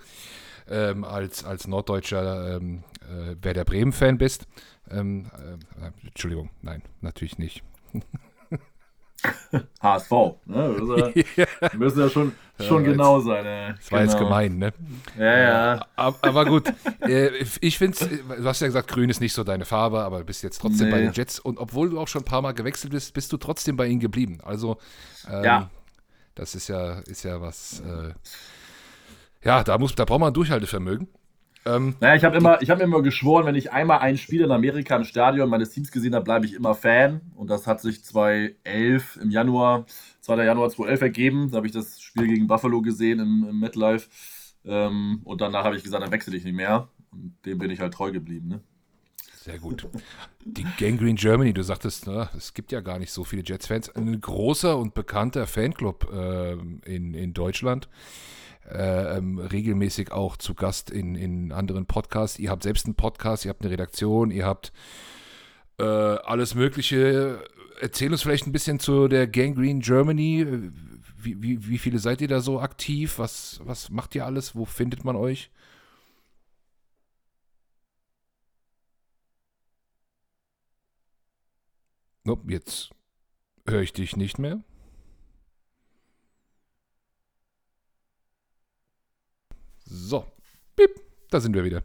ähm, 0.70 1.04
als, 1.04 1.44
als 1.44 1.66
Norddeutscher 1.66 2.56
ähm, 2.56 2.84
äh, 3.00 3.36
Werder 3.42 3.64
Bremen-Fan 3.64 4.18
bist. 4.18 4.46
Ähm, 4.90 5.30
äh, 5.80 6.06
Entschuldigung, 6.06 6.50
nein, 6.60 6.82
natürlich 7.00 7.38
nicht. 7.38 7.62
HSV, 9.82 10.10
ne? 10.46 11.14
ja. 11.36 11.46
Müssen 11.74 12.00
ja 12.00 12.08
schon, 12.08 12.32
schon 12.58 12.84
ja, 12.84 12.92
genau 12.92 13.20
sein. 13.20 13.44
Äh, 13.44 13.74
das 13.74 13.92
war 13.92 14.00
genau. 14.00 14.12
jetzt 14.12 14.20
gemein, 14.20 14.58
ne? 14.58 14.72
Ja, 15.18 15.38
ja. 15.38 15.86
Aber, 15.96 16.18
aber 16.22 16.44
gut, 16.46 16.72
äh, 17.00 17.30
ich 17.60 17.78
finde 17.78 17.96
es, 17.98 18.08
du 18.08 18.44
hast 18.44 18.60
ja 18.60 18.66
gesagt, 18.66 18.88
grün 18.88 19.10
ist 19.10 19.20
nicht 19.20 19.32
so 19.32 19.44
deine 19.44 19.64
Farbe, 19.64 20.00
aber 20.02 20.18
du 20.18 20.24
bist 20.24 20.42
jetzt 20.42 20.60
trotzdem 20.60 20.88
nee. 20.88 20.92
bei 20.92 21.00
den 21.00 21.12
Jets 21.12 21.38
und 21.38 21.58
obwohl 21.58 21.90
du 21.90 22.00
auch 22.00 22.08
schon 22.08 22.22
ein 22.22 22.26
paar 22.26 22.42
Mal 22.42 22.52
gewechselt 22.52 22.92
bist, 22.92 23.14
bist 23.14 23.32
du 23.32 23.36
trotzdem 23.36 23.76
bei 23.76 23.86
ihnen 23.86 24.00
geblieben. 24.00 24.38
Also, 24.42 24.78
ähm, 25.30 25.44
ja. 25.44 25.70
das 26.34 26.54
ist 26.54 26.68
ja, 26.68 27.00
ist 27.00 27.22
ja 27.22 27.40
was, 27.40 27.80
äh, 27.80 28.12
ja, 29.44 29.64
da, 29.64 29.78
muss, 29.78 29.94
da 29.94 30.04
braucht 30.04 30.20
man 30.20 30.34
Durchhaltevermögen. 30.34 31.08
Ähm, 31.64 31.94
naja, 32.00 32.16
ich 32.16 32.24
habe 32.24 32.36
immer, 32.36 32.58
hab 32.58 32.80
immer 32.80 33.02
geschworen, 33.02 33.46
wenn 33.46 33.54
ich 33.54 33.70
einmal 33.70 34.00
ein 34.00 34.16
Spiel 34.16 34.40
in 34.42 34.50
Amerika 34.50 34.96
im 34.96 35.04
Stadion 35.04 35.48
meines 35.48 35.70
Teams 35.70 35.92
gesehen 35.92 36.14
habe, 36.14 36.24
bleibe 36.24 36.46
ich 36.46 36.54
immer 36.54 36.74
Fan. 36.74 37.20
Und 37.34 37.50
das 37.50 37.66
hat 37.66 37.80
sich 37.80 38.04
2011 38.04 39.18
im 39.22 39.30
Januar, 39.30 39.86
2. 40.20 40.44
Januar 40.44 40.70
2011 40.70 41.02
ergeben. 41.02 41.50
Da 41.50 41.58
habe 41.58 41.66
ich 41.66 41.72
das 41.72 42.00
Spiel 42.00 42.26
gegen 42.26 42.48
Buffalo 42.48 42.82
gesehen 42.82 43.20
im, 43.20 43.46
im 43.48 43.60
MetLife. 43.60 44.08
Ähm, 44.64 45.20
und 45.24 45.40
danach 45.40 45.64
habe 45.64 45.76
ich 45.76 45.84
gesagt, 45.84 46.02
dann 46.02 46.12
wechsle 46.12 46.36
ich 46.36 46.44
nicht 46.44 46.54
mehr. 46.56 46.88
Und 47.12 47.34
dem 47.46 47.58
bin 47.58 47.70
ich 47.70 47.80
halt 47.80 47.94
treu 47.94 48.10
geblieben. 48.10 48.48
Ne? 48.48 48.60
Sehr 49.36 49.58
gut. 49.58 49.88
Die 50.44 50.66
Gangrene 50.78 51.14
Germany, 51.14 51.52
du 51.52 51.62
sagtest, 51.62 52.06
na, 52.06 52.30
es 52.36 52.54
gibt 52.54 52.72
ja 52.72 52.80
gar 52.80 52.98
nicht 52.98 53.12
so 53.12 53.22
viele 53.22 53.42
Jets-Fans. 53.44 53.90
Ein 53.90 54.20
großer 54.20 54.76
und 54.76 54.94
bekannter 54.94 55.46
Fanclub 55.46 56.08
äh, 56.12 56.52
in, 56.52 57.14
in 57.14 57.34
Deutschland 57.34 57.88
äh, 58.70 59.16
ähm, 59.18 59.38
regelmäßig 59.38 60.12
auch 60.12 60.36
zu 60.36 60.54
Gast 60.54 60.90
in, 60.90 61.14
in 61.14 61.52
anderen 61.52 61.86
Podcasts. 61.86 62.38
Ihr 62.38 62.50
habt 62.50 62.62
selbst 62.62 62.86
einen 62.86 62.94
Podcast, 62.94 63.44
ihr 63.44 63.50
habt 63.50 63.62
eine 63.62 63.70
Redaktion, 63.70 64.30
ihr 64.30 64.46
habt 64.46 64.72
äh, 65.78 65.84
alles 65.84 66.54
Mögliche. 66.54 67.44
Erzähl 67.80 68.12
uns 68.12 68.22
vielleicht 68.22 68.46
ein 68.46 68.52
bisschen 68.52 68.78
zu 68.78 69.08
der 69.08 69.26
Gangrene 69.26 69.80
Germany. 69.80 70.70
Wie, 71.18 71.42
wie, 71.42 71.68
wie 71.68 71.78
viele 71.78 71.98
seid 71.98 72.20
ihr 72.20 72.28
da 72.28 72.40
so 72.40 72.60
aktiv? 72.60 73.18
Was, 73.18 73.60
was 73.64 73.90
macht 73.90 74.14
ihr 74.14 74.26
alles? 74.26 74.54
Wo 74.54 74.64
findet 74.64 75.04
man 75.04 75.16
euch? 75.16 75.50
Nope, 82.24 82.52
jetzt 82.52 82.90
höre 83.66 83.82
ich 83.82 83.92
dich 83.92 84.16
nicht 84.16 84.38
mehr. 84.38 84.62
So, 89.94 90.24
Piep, 90.74 90.90
da 91.28 91.38
sind 91.38 91.54
wir 91.54 91.64
wieder. 91.64 91.82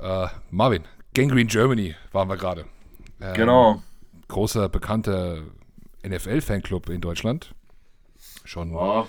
Äh, 0.00 0.28
Marvin, 0.50 0.84
Gangrene 1.14 1.46
Germany 1.46 1.96
waren 2.12 2.28
wir 2.28 2.36
gerade. 2.36 2.64
Ähm, 3.20 3.34
genau. 3.34 3.82
Großer, 4.28 4.68
bekannter 4.68 5.42
NFL-Fanclub 6.06 6.88
in 6.90 7.00
Deutschland. 7.00 7.56
Schon 8.44 8.72
ja. 8.72 9.08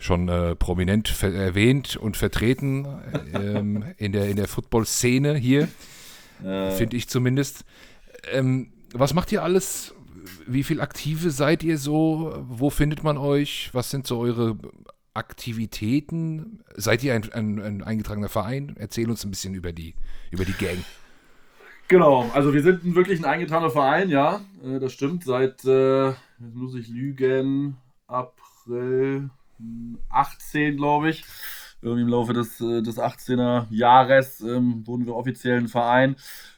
schon 0.00 0.28
äh, 0.28 0.56
prominent 0.56 1.22
erwähnt 1.22 1.96
und 1.96 2.16
vertreten 2.16 2.84
ähm, 3.32 3.84
in 3.96 4.10
der, 4.10 4.28
in 4.28 4.34
der 4.34 4.48
Football-Szene 4.48 5.36
hier, 5.36 5.68
äh. 6.42 6.72
finde 6.72 6.96
ich 6.96 7.08
zumindest. 7.08 7.64
Ähm, 8.32 8.72
was 8.92 9.14
macht 9.14 9.30
ihr 9.30 9.44
alles? 9.44 9.94
Wie 10.48 10.64
viel 10.64 10.80
Aktive 10.80 11.30
seid 11.30 11.62
ihr 11.62 11.78
so? 11.78 12.44
Wo 12.48 12.70
findet 12.70 13.04
man 13.04 13.18
euch? 13.18 13.70
Was 13.72 13.90
sind 13.90 14.04
so 14.04 14.18
eure 14.18 14.56
Aktivitäten? 15.14 16.62
Seid 16.74 17.02
ihr 17.04 17.14
ein, 17.14 17.32
ein, 17.32 17.60
ein 17.60 17.82
eingetragener 17.82 18.28
Verein? 18.28 18.74
Erzähl 18.78 19.08
uns 19.08 19.24
ein 19.24 19.30
bisschen 19.30 19.54
über 19.54 19.72
die, 19.72 19.94
über 20.30 20.44
die 20.44 20.52
Gang. 20.52 20.84
Genau, 21.88 22.30
also 22.32 22.54
wir 22.54 22.62
sind 22.62 22.94
wirklich 22.94 23.20
ein 23.20 23.26
eingetragener 23.26 23.70
Verein, 23.70 24.08
ja, 24.08 24.40
äh, 24.64 24.78
das 24.80 24.92
stimmt. 24.92 25.24
Seit, 25.24 25.64
äh, 25.64 26.08
jetzt 26.08 26.54
muss 26.54 26.74
ich 26.74 26.88
lügen, 26.88 27.76
April 28.06 29.30
18, 30.08 30.76
glaube 30.76 31.10
ich. 31.10 31.24
Irgendwie 31.82 32.02
im 32.02 32.08
Laufe 32.08 32.32
des, 32.32 32.60
äh, 32.60 32.80
des 32.80 32.98
18er 32.98 33.66
Jahres 33.70 34.40
ähm, 34.40 34.86
wurden 34.86 35.04
wir 35.06 35.14
offiziell 35.14 35.58
ein 35.58 35.68
Verein. 35.68 36.16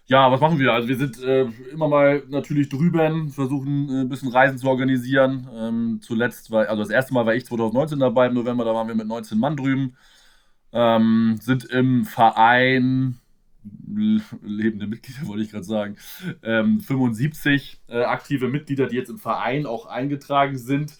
Ja, 0.09 0.31
was 0.31 0.41
machen 0.41 0.59
wir? 0.61 0.73
Also 0.73 0.87
wir 0.89 0.97
sind 0.97 1.21
äh, 1.21 1.47
immer 1.73 1.89
mal 1.89 2.23
natürlich 2.29 2.69
drüben, 2.69 3.31
versuchen 3.31 3.89
äh, 3.89 4.01
ein 4.03 4.09
bisschen 4.09 4.29
Reisen 4.31 4.57
zu 4.57 4.69
organisieren. 4.69 5.49
Ähm, 5.53 5.99
zuletzt 6.01 6.53
war, 6.53 6.69
also 6.69 6.81
das 6.83 6.91
erste 6.91 7.13
Mal 7.13 7.27
war 7.27 7.35
ich 7.35 7.45
2019 7.47 7.99
dabei 7.99 8.29
im 8.29 8.35
November, 8.35 8.65
da 8.65 8.73
waren 8.73 8.87
wir 8.87 8.95
mit 8.95 9.09
19 9.09 9.37
Mann 9.39 9.57
drüben. 9.57 9.97
Ähm, 10.73 11.39
sind 11.41 11.65
im 11.67 12.05
Verein 12.05 13.19
lebende 14.43 14.87
Mitglieder, 14.87 15.27
wollte 15.27 15.43
ich 15.43 15.51
gerade 15.51 15.65
sagen, 15.65 15.97
ähm, 16.45 16.81
75 16.81 17.81
äh, 17.89 18.03
aktive 18.05 18.49
Mitglieder, 18.49 18.87
die 18.87 18.97
jetzt 18.97 19.11
im 19.11 19.19
Verein 19.19 19.67
auch 19.67 19.87
eingetragen 19.87 20.57
sind. 20.59 20.95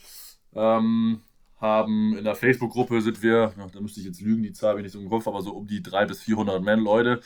Ähm, 0.55 1.21
haben 1.61 2.17
in 2.19 2.25
der 2.25 2.35
Facebook-Gruppe 2.35 3.01
sind 3.03 3.23
wir, 3.23 3.55
da 3.73 3.81
müsste 3.81 4.01
ich 4.01 4.07
jetzt 4.07 4.21
lügen, 4.21 4.43
die 4.43 4.53
Zahl 4.53 4.71
habe 4.71 4.81
ich 4.81 4.85
nicht 4.85 4.93
so 4.93 5.01
im 5.01 5.09
Kopf, 5.09 5.27
aber 5.29 5.43
so 5.43 5.53
um 5.53 5.67
die 5.67 5.83
300 5.83 6.09
bis 6.09 6.23
400 6.23 6.63
Men 6.63 6.81
Leute. 6.81 7.21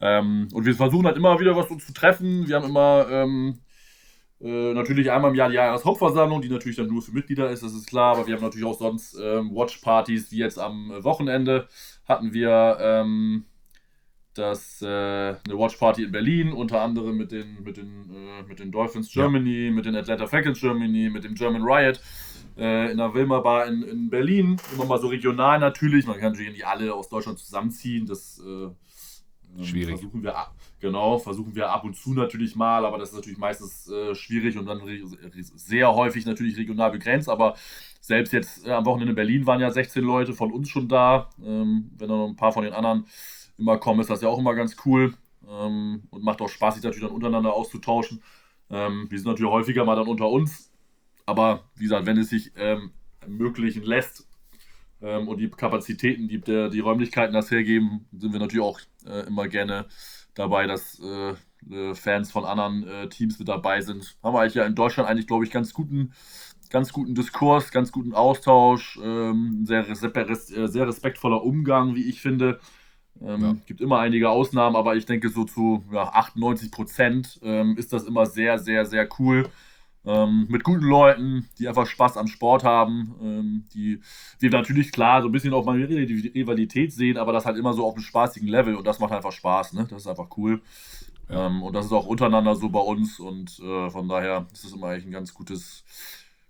Ähm, 0.00 0.48
und 0.52 0.66
wir 0.66 0.74
versuchen 0.74 1.06
halt 1.06 1.16
immer 1.16 1.38
wieder 1.40 1.56
was 1.56 1.70
uns 1.70 1.86
zu 1.86 1.92
treffen. 1.92 2.46
Wir 2.48 2.56
haben 2.56 2.68
immer 2.68 3.06
ähm, 3.10 3.58
äh, 4.40 4.74
natürlich 4.74 5.10
einmal 5.10 5.30
im 5.30 5.36
Jahr 5.36 5.48
die 5.48 5.54
Jahreshauptversammlung, 5.54 6.42
die 6.42 6.50
natürlich 6.50 6.76
dann 6.76 6.88
nur 6.88 7.02
für 7.02 7.12
Mitglieder 7.12 7.50
ist, 7.50 7.62
das 7.62 7.72
ist 7.72 7.86
klar, 7.86 8.16
aber 8.16 8.26
wir 8.26 8.34
haben 8.34 8.42
natürlich 8.42 8.66
auch 8.66 8.78
sonst 8.78 9.18
ähm, 9.20 9.50
Watch-Partys, 9.54 10.30
wie 10.30 10.38
jetzt 10.38 10.58
am 10.58 10.92
Wochenende 11.02 11.68
hatten 12.06 12.34
wir 12.34 12.76
ähm, 12.80 13.46
das, 14.34 14.82
äh, 14.82 14.86
eine 14.86 15.38
Watch-Party 15.46 16.04
in 16.04 16.12
Berlin, 16.12 16.52
unter 16.52 16.82
anderem 16.82 17.16
mit 17.16 17.32
den, 17.32 17.62
mit 17.62 17.78
den, 17.78 18.10
äh, 18.10 18.42
mit 18.46 18.58
den 18.58 18.70
Dolphins 18.70 19.10
Germany, 19.10 19.66
ja. 19.66 19.70
mit 19.70 19.86
den 19.86 19.96
Atlanta 19.96 20.26
Falcons 20.26 20.60
Germany, 20.60 21.08
mit 21.08 21.24
dem 21.24 21.34
German 21.34 21.62
Riot 21.62 22.00
äh, 22.58 22.90
in 22.90 22.98
der 22.98 23.14
Wilma 23.14 23.40
Bar 23.40 23.66
in, 23.66 23.82
in 23.82 24.10
Berlin. 24.10 24.58
Immer 24.74 24.84
mal 24.84 25.00
so 25.00 25.08
regional 25.08 25.58
natürlich. 25.58 26.06
Man 26.06 26.18
kann 26.18 26.32
natürlich 26.32 26.52
nicht 26.52 26.66
alle 26.66 26.92
aus 26.94 27.08
Deutschland 27.08 27.38
zusammenziehen. 27.38 28.06
Das 28.06 28.38
äh, 28.38 28.68
schwierig. 29.64 30.00
Versuchen 30.00 30.22
wir, 30.22 30.34
genau, 30.80 31.18
versuchen 31.18 31.54
wir 31.54 31.70
ab 31.70 31.84
und 31.84 31.96
zu 31.96 32.14
natürlich 32.14 32.56
mal, 32.56 32.84
aber 32.84 32.98
das 32.98 33.10
ist 33.10 33.14
natürlich 33.14 33.38
meistens 33.38 33.88
äh, 33.88 34.14
schwierig 34.14 34.58
und 34.58 34.66
dann 34.66 34.82
sehr 35.54 35.94
häufig 35.94 36.26
natürlich 36.26 36.56
regional 36.56 36.90
begrenzt. 36.90 37.28
Aber 37.28 37.54
selbst 38.00 38.32
jetzt 38.32 38.66
äh, 38.66 38.72
am 38.72 38.84
Wochenende 38.84 39.12
in 39.12 39.16
Berlin 39.16 39.46
waren 39.46 39.60
ja 39.60 39.70
16 39.70 40.02
Leute 40.02 40.32
von 40.32 40.52
uns 40.52 40.68
schon 40.68 40.88
da. 40.88 41.30
Ähm, 41.44 41.90
wenn 41.96 42.08
dann 42.08 42.18
noch 42.18 42.28
ein 42.28 42.36
paar 42.36 42.52
von 42.52 42.64
den 42.64 42.72
anderen 42.72 43.06
immer 43.58 43.78
kommen, 43.78 44.00
ist 44.00 44.10
das 44.10 44.22
ja 44.22 44.28
auch 44.28 44.38
immer 44.38 44.54
ganz 44.54 44.76
cool. 44.84 45.14
Ähm, 45.48 46.02
und 46.10 46.24
macht 46.24 46.40
auch 46.40 46.48
Spaß, 46.48 46.74
sich 46.74 46.84
natürlich 46.84 47.06
dann 47.06 47.14
untereinander 47.14 47.54
auszutauschen. 47.54 48.22
Ähm, 48.70 49.06
wir 49.08 49.18
sind 49.18 49.28
natürlich 49.28 49.52
häufiger 49.52 49.84
mal 49.84 49.96
dann 49.96 50.08
unter 50.08 50.28
uns. 50.28 50.72
Aber 51.24 51.64
wie 51.74 51.84
gesagt, 51.84 52.06
wenn 52.06 52.18
es 52.18 52.30
sich 52.30 52.52
ähm, 52.56 52.92
ermöglichen 53.20 53.82
lässt 53.82 54.28
ähm, 55.02 55.28
und 55.28 55.38
die 55.38 55.50
Kapazitäten, 55.50 56.28
die, 56.28 56.40
der, 56.40 56.68
die 56.68 56.80
Räumlichkeiten 56.80 57.34
das 57.34 57.50
hergeben, 57.50 58.06
sind 58.12 58.32
wir 58.32 58.40
natürlich 58.40 58.64
auch 58.64 58.80
äh, 59.06 59.26
immer 59.26 59.48
gerne 59.48 59.86
dabei, 60.34 60.66
dass 60.66 61.00
äh, 61.00 61.34
äh 61.70 61.94
Fans 61.94 62.30
von 62.30 62.44
anderen 62.44 62.86
äh, 62.86 63.08
Teams 63.08 63.38
mit 63.38 63.48
dabei 63.48 63.80
sind. 63.80 64.16
Haben 64.22 64.34
wir 64.34 64.40
eigentlich 64.40 64.54
ja 64.54 64.64
in 64.64 64.74
Deutschland 64.74 65.08
eigentlich, 65.08 65.26
glaube 65.26 65.44
ich, 65.44 65.50
ganz 65.50 65.72
guten, 65.72 66.12
ganz 66.70 66.92
guten 66.92 67.14
Diskurs, 67.14 67.70
ganz 67.70 67.92
guten 67.92 68.14
Austausch, 68.14 68.98
ähm, 69.02 69.64
sehr, 69.64 69.88
äh, 69.88 69.94
sehr 69.94 70.86
respektvoller 70.88 71.42
Umgang, 71.42 71.94
wie 71.94 72.08
ich 72.08 72.20
finde. 72.20 72.60
Ähm, 73.20 73.42
ja. 73.42 73.56
Gibt 73.66 73.80
immer 73.80 73.98
einige 73.98 74.30
Ausnahmen, 74.30 74.76
aber 74.76 74.96
ich 74.96 75.06
denke, 75.06 75.28
so 75.28 75.44
zu 75.44 75.84
ja, 75.90 76.04
98 76.04 76.70
Prozent 76.70 77.38
ähm, 77.42 77.76
ist 77.78 77.92
das 77.92 78.04
immer 78.04 78.26
sehr, 78.26 78.58
sehr, 78.58 78.84
sehr 78.84 79.08
cool. 79.18 79.48
Ähm, 80.06 80.46
mit 80.48 80.62
guten 80.62 80.84
Leuten, 80.84 81.48
die 81.58 81.66
einfach 81.66 81.86
Spaß 81.86 82.16
am 82.16 82.28
Sport 82.28 82.62
haben, 82.62 83.14
ähm, 83.20 83.64
die 83.74 84.00
wir 84.38 84.50
natürlich 84.50 84.92
klar 84.92 85.20
so 85.20 85.28
ein 85.28 85.32
bisschen 85.32 85.52
auch 85.52 85.64
mal 85.64 85.84
die 85.84 86.30
Rivalität 86.32 86.92
sehen, 86.92 87.18
aber 87.18 87.32
das 87.32 87.44
halt 87.44 87.56
immer 87.56 87.72
so 87.72 87.84
auf 87.84 87.94
einem 87.94 88.04
spaßigen 88.04 88.46
Level 88.46 88.76
und 88.76 88.86
das 88.86 89.00
macht 89.00 89.12
einfach 89.12 89.32
Spaß, 89.32 89.72
ne? 89.72 89.86
Das 89.90 90.02
ist 90.02 90.06
einfach 90.06 90.28
cool. 90.36 90.62
Ja. 91.28 91.46
Ähm, 91.46 91.62
und 91.64 91.72
das 91.74 91.86
ist 91.86 91.92
auch 91.92 92.06
untereinander 92.06 92.54
so 92.54 92.68
bei 92.68 92.78
uns 92.78 93.18
und 93.18 93.58
äh, 93.58 93.90
von 93.90 94.08
daher 94.08 94.46
ist 94.52 94.64
es 94.64 94.72
immer 94.72 94.88
eigentlich 94.88 95.06
ein 95.06 95.12
ganz 95.12 95.34
gutes, 95.34 95.82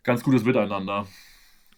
ganz 0.03 0.23
gutes 0.23 0.45
Miteinander. 0.45 1.07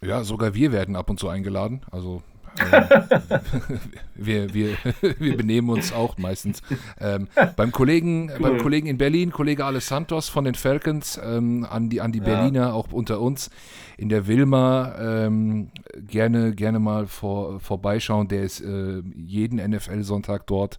Ja, 0.00 0.24
sogar 0.24 0.54
wir 0.54 0.72
werden 0.72 0.96
ab 0.96 1.10
und 1.10 1.20
zu 1.20 1.28
eingeladen. 1.28 1.82
Also 1.92 2.22
ähm, 2.60 3.80
wir, 4.14 4.54
wir, 4.54 4.76
wir 5.18 5.36
benehmen 5.36 5.70
uns 5.70 5.92
auch 5.92 6.18
meistens. 6.18 6.62
Ähm, 7.00 7.28
beim, 7.56 7.72
Kollegen, 7.72 8.30
cool. 8.30 8.38
beim 8.40 8.58
Kollegen 8.58 8.86
in 8.86 8.98
Berlin, 8.98 9.30
Kollege 9.30 9.64
Alessandros 9.64 10.28
von 10.28 10.44
den 10.44 10.54
Falcons, 10.54 11.20
ähm, 11.22 11.66
an 11.68 11.88
die, 11.88 12.00
an 12.00 12.12
die 12.12 12.18
ja. 12.18 12.24
Berliner, 12.24 12.74
auch 12.74 12.92
unter 12.92 13.20
uns, 13.20 13.50
in 13.96 14.08
der 14.08 14.26
Wilma, 14.26 14.94
ähm, 14.98 15.70
gerne, 15.96 16.54
gerne 16.54 16.78
mal 16.78 17.06
vor, 17.06 17.60
vorbeischauen. 17.60 18.28
Der 18.28 18.42
ist 18.42 18.60
äh, 18.60 19.02
jeden 19.16 19.58
NFL-Sonntag 19.58 20.46
dort 20.46 20.78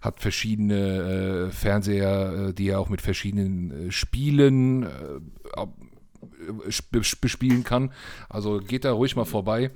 hat 0.00 0.20
verschiedene 0.20 1.48
äh, 1.48 1.50
Fernseher, 1.50 2.48
äh, 2.48 2.54
die 2.54 2.68
er 2.68 2.80
auch 2.80 2.88
mit 2.88 3.02
verschiedenen 3.02 3.88
äh, 3.88 3.92
Spielen 3.92 4.84
äh, 4.84 4.88
bespielen 6.90 7.64
kann. 7.64 7.92
Also 8.28 8.58
geht 8.58 8.84
da 8.84 8.92
ruhig 8.92 9.16
mal 9.16 9.24
vorbei. 9.24 9.70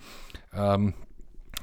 Ähm, 0.55 0.95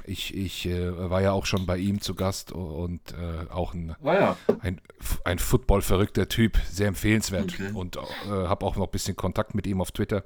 ich, 0.08 0.34
ich 0.34 0.66
äh, 0.66 1.10
war 1.10 1.20
ja 1.20 1.32
auch 1.32 1.46
schon 1.46 1.66
bei 1.66 1.76
ihm 1.76 2.00
zu 2.00 2.14
Gast 2.14 2.52
und 2.52 3.00
äh, 3.12 3.50
auch 3.50 3.74
ein, 3.74 3.94
ah, 4.02 4.14
ja. 4.14 4.36
ein, 4.60 4.80
ein 5.24 5.38
Football-verrückter 5.38 6.28
Typ, 6.28 6.58
sehr 6.70 6.88
empfehlenswert. 6.88 7.54
Okay. 7.54 7.70
Und 7.72 7.96
äh, 7.96 8.00
habe 8.30 8.64
auch 8.64 8.76
noch 8.76 8.86
ein 8.86 8.90
bisschen 8.90 9.16
Kontakt 9.16 9.54
mit 9.54 9.66
ihm 9.66 9.80
auf 9.80 9.92
Twitter. 9.92 10.24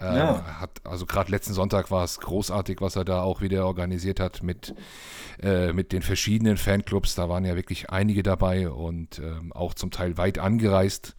Ähm, 0.00 0.16
ja. 0.16 0.60
hat, 0.60 0.70
also 0.84 1.06
gerade 1.06 1.30
letzten 1.30 1.54
Sonntag 1.54 1.90
war 1.90 2.04
es 2.04 2.20
großartig, 2.20 2.80
was 2.80 2.94
er 2.94 3.04
da 3.04 3.22
auch 3.22 3.40
wieder 3.40 3.66
organisiert 3.66 4.20
hat 4.20 4.44
mit, 4.44 4.74
äh, 5.42 5.72
mit 5.72 5.92
den 5.92 6.02
verschiedenen 6.02 6.56
Fanclubs. 6.56 7.16
Da 7.16 7.28
waren 7.28 7.44
ja 7.44 7.56
wirklich 7.56 7.90
einige 7.90 8.22
dabei 8.22 8.70
und 8.70 9.18
ähm, 9.18 9.52
auch 9.52 9.74
zum 9.74 9.90
Teil 9.90 10.16
weit 10.16 10.38
angereist. 10.38 11.16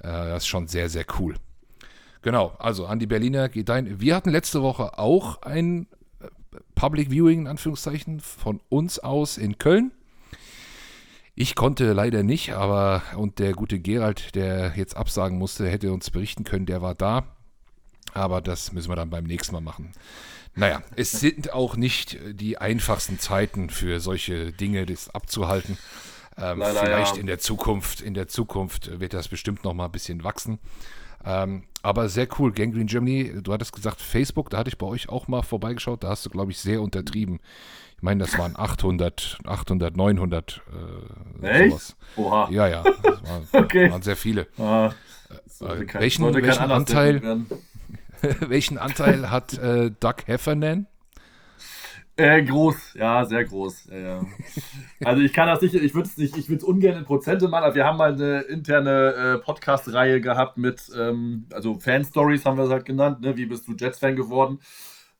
Äh, 0.00 0.08
das 0.08 0.42
ist 0.42 0.48
schon 0.48 0.66
sehr, 0.66 0.88
sehr 0.88 1.04
cool. 1.18 1.36
Genau, 2.22 2.56
also 2.58 2.86
an 2.86 2.98
die 2.98 3.06
Berliner 3.06 3.48
geht 3.48 3.70
ein. 3.70 4.00
Wir 4.00 4.16
hatten 4.16 4.30
letzte 4.30 4.62
Woche 4.62 4.98
auch 4.98 5.42
ein 5.42 5.86
Public 6.78 7.10
Viewing 7.10 7.40
in 7.40 7.46
Anführungszeichen 7.48 8.20
von 8.20 8.60
uns 8.68 9.00
aus 9.00 9.36
in 9.36 9.58
Köln. 9.58 9.90
Ich 11.34 11.56
konnte 11.56 11.92
leider 11.92 12.22
nicht, 12.22 12.52
aber 12.52 13.02
und 13.16 13.40
der 13.40 13.52
gute 13.52 13.80
Gerald, 13.80 14.36
der 14.36 14.74
jetzt 14.76 14.96
absagen 14.96 15.38
musste, 15.38 15.68
hätte 15.68 15.92
uns 15.92 16.10
berichten 16.10 16.44
können, 16.44 16.66
der 16.66 16.80
war 16.80 16.94
da. 16.94 17.24
Aber 18.14 18.40
das 18.40 18.70
müssen 18.72 18.90
wir 18.90 18.96
dann 18.96 19.10
beim 19.10 19.24
nächsten 19.24 19.54
Mal 19.54 19.60
machen. 19.60 19.90
Naja, 20.54 20.82
es 20.94 21.10
sind 21.10 21.52
auch 21.52 21.74
nicht 21.74 22.16
die 22.30 22.58
einfachsten 22.58 23.18
Zeiten 23.18 23.70
für 23.70 23.98
solche 23.98 24.52
Dinge, 24.52 24.86
das 24.86 25.12
abzuhalten. 25.12 25.78
Ähm, 26.36 26.62
vielleicht 26.64 27.16
ja. 27.16 27.20
in 27.20 27.26
der 27.26 27.40
Zukunft, 27.40 28.00
in 28.00 28.14
der 28.14 28.28
Zukunft 28.28 29.00
wird 29.00 29.14
das 29.14 29.26
bestimmt 29.26 29.64
noch 29.64 29.74
mal 29.74 29.86
ein 29.86 29.92
bisschen 29.92 30.22
wachsen. 30.22 30.60
Ähm, 31.24 31.64
aber 31.82 32.08
sehr 32.08 32.28
cool, 32.38 32.52
Gangrene 32.52 32.86
Germany, 32.86 33.32
du 33.42 33.52
hattest 33.52 33.72
gesagt 33.72 34.00
Facebook, 34.00 34.50
da 34.50 34.58
hatte 34.58 34.68
ich 34.68 34.78
bei 34.78 34.86
euch 34.86 35.08
auch 35.08 35.28
mal 35.28 35.42
vorbeigeschaut, 35.42 36.02
da 36.02 36.08
hast 36.08 36.26
du, 36.26 36.30
glaube 36.30 36.50
ich, 36.50 36.58
sehr 36.58 36.82
untertrieben. 36.82 37.40
Ich 37.96 38.02
meine, 38.02 38.24
das 38.24 38.38
waren 38.38 38.56
800, 38.56 39.38
800, 39.44 39.96
900 39.96 40.62
äh, 41.42 41.46
Echt? 41.46 41.70
Sowas. 41.70 41.96
Oha. 42.16 42.48
Ja, 42.50 42.68
ja, 42.68 42.82
das 42.82 43.22
war, 43.22 43.42
okay. 43.62 43.90
waren 43.90 44.02
sehr 44.02 44.16
viele. 44.16 44.46
Ah, 44.58 44.92
äh, 45.60 45.84
kein, 45.84 46.02
welchen 46.02 46.34
welchen 46.34 46.70
Anteil, 46.70 47.40
welchen 48.40 48.78
Anteil 48.78 49.30
hat 49.30 49.58
äh, 49.58 49.90
Doug 49.98 50.14
Heffernan? 50.26 50.86
Äh, 52.18 52.42
groß, 52.42 52.94
ja, 52.94 53.24
sehr 53.24 53.44
groß. 53.44 53.86
Ja, 53.92 53.98
ja. 53.98 54.26
Also 55.04 55.22
ich 55.22 55.32
kann 55.32 55.46
das 55.46 55.62
nicht, 55.62 55.76
ich 55.76 55.94
würde 55.94 56.08
es 56.08 56.16
nicht, 56.16 56.36
ich 56.36 56.48
würde 56.48 56.58
es 56.58 56.64
ungern 56.64 56.98
in 56.98 57.04
Prozente 57.04 57.46
machen, 57.46 57.62
aber 57.62 57.76
wir 57.76 57.84
haben 57.84 57.96
mal 57.96 58.12
eine 58.12 58.40
interne 58.40 59.36
äh, 59.36 59.38
Podcast-Reihe 59.38 60.20
gehabt 60.20 60.58
mit, 60.58 60.90
ähm, 60.98 61.46
also 61.52 61.78
Fan-Stories 61.78 62.44
haben 62.44 62.58
wir 62.58 62.64
es 62.64 62.70
halt 62.70 62.84
genannt, 62.86 63.20
ne? 63.20 63.36
Wie 63.36 63.46
bist 63.46 63.68
du 63.68 63.74
Jets-Fan 63.76 64.16
geworden? 64.16 64.58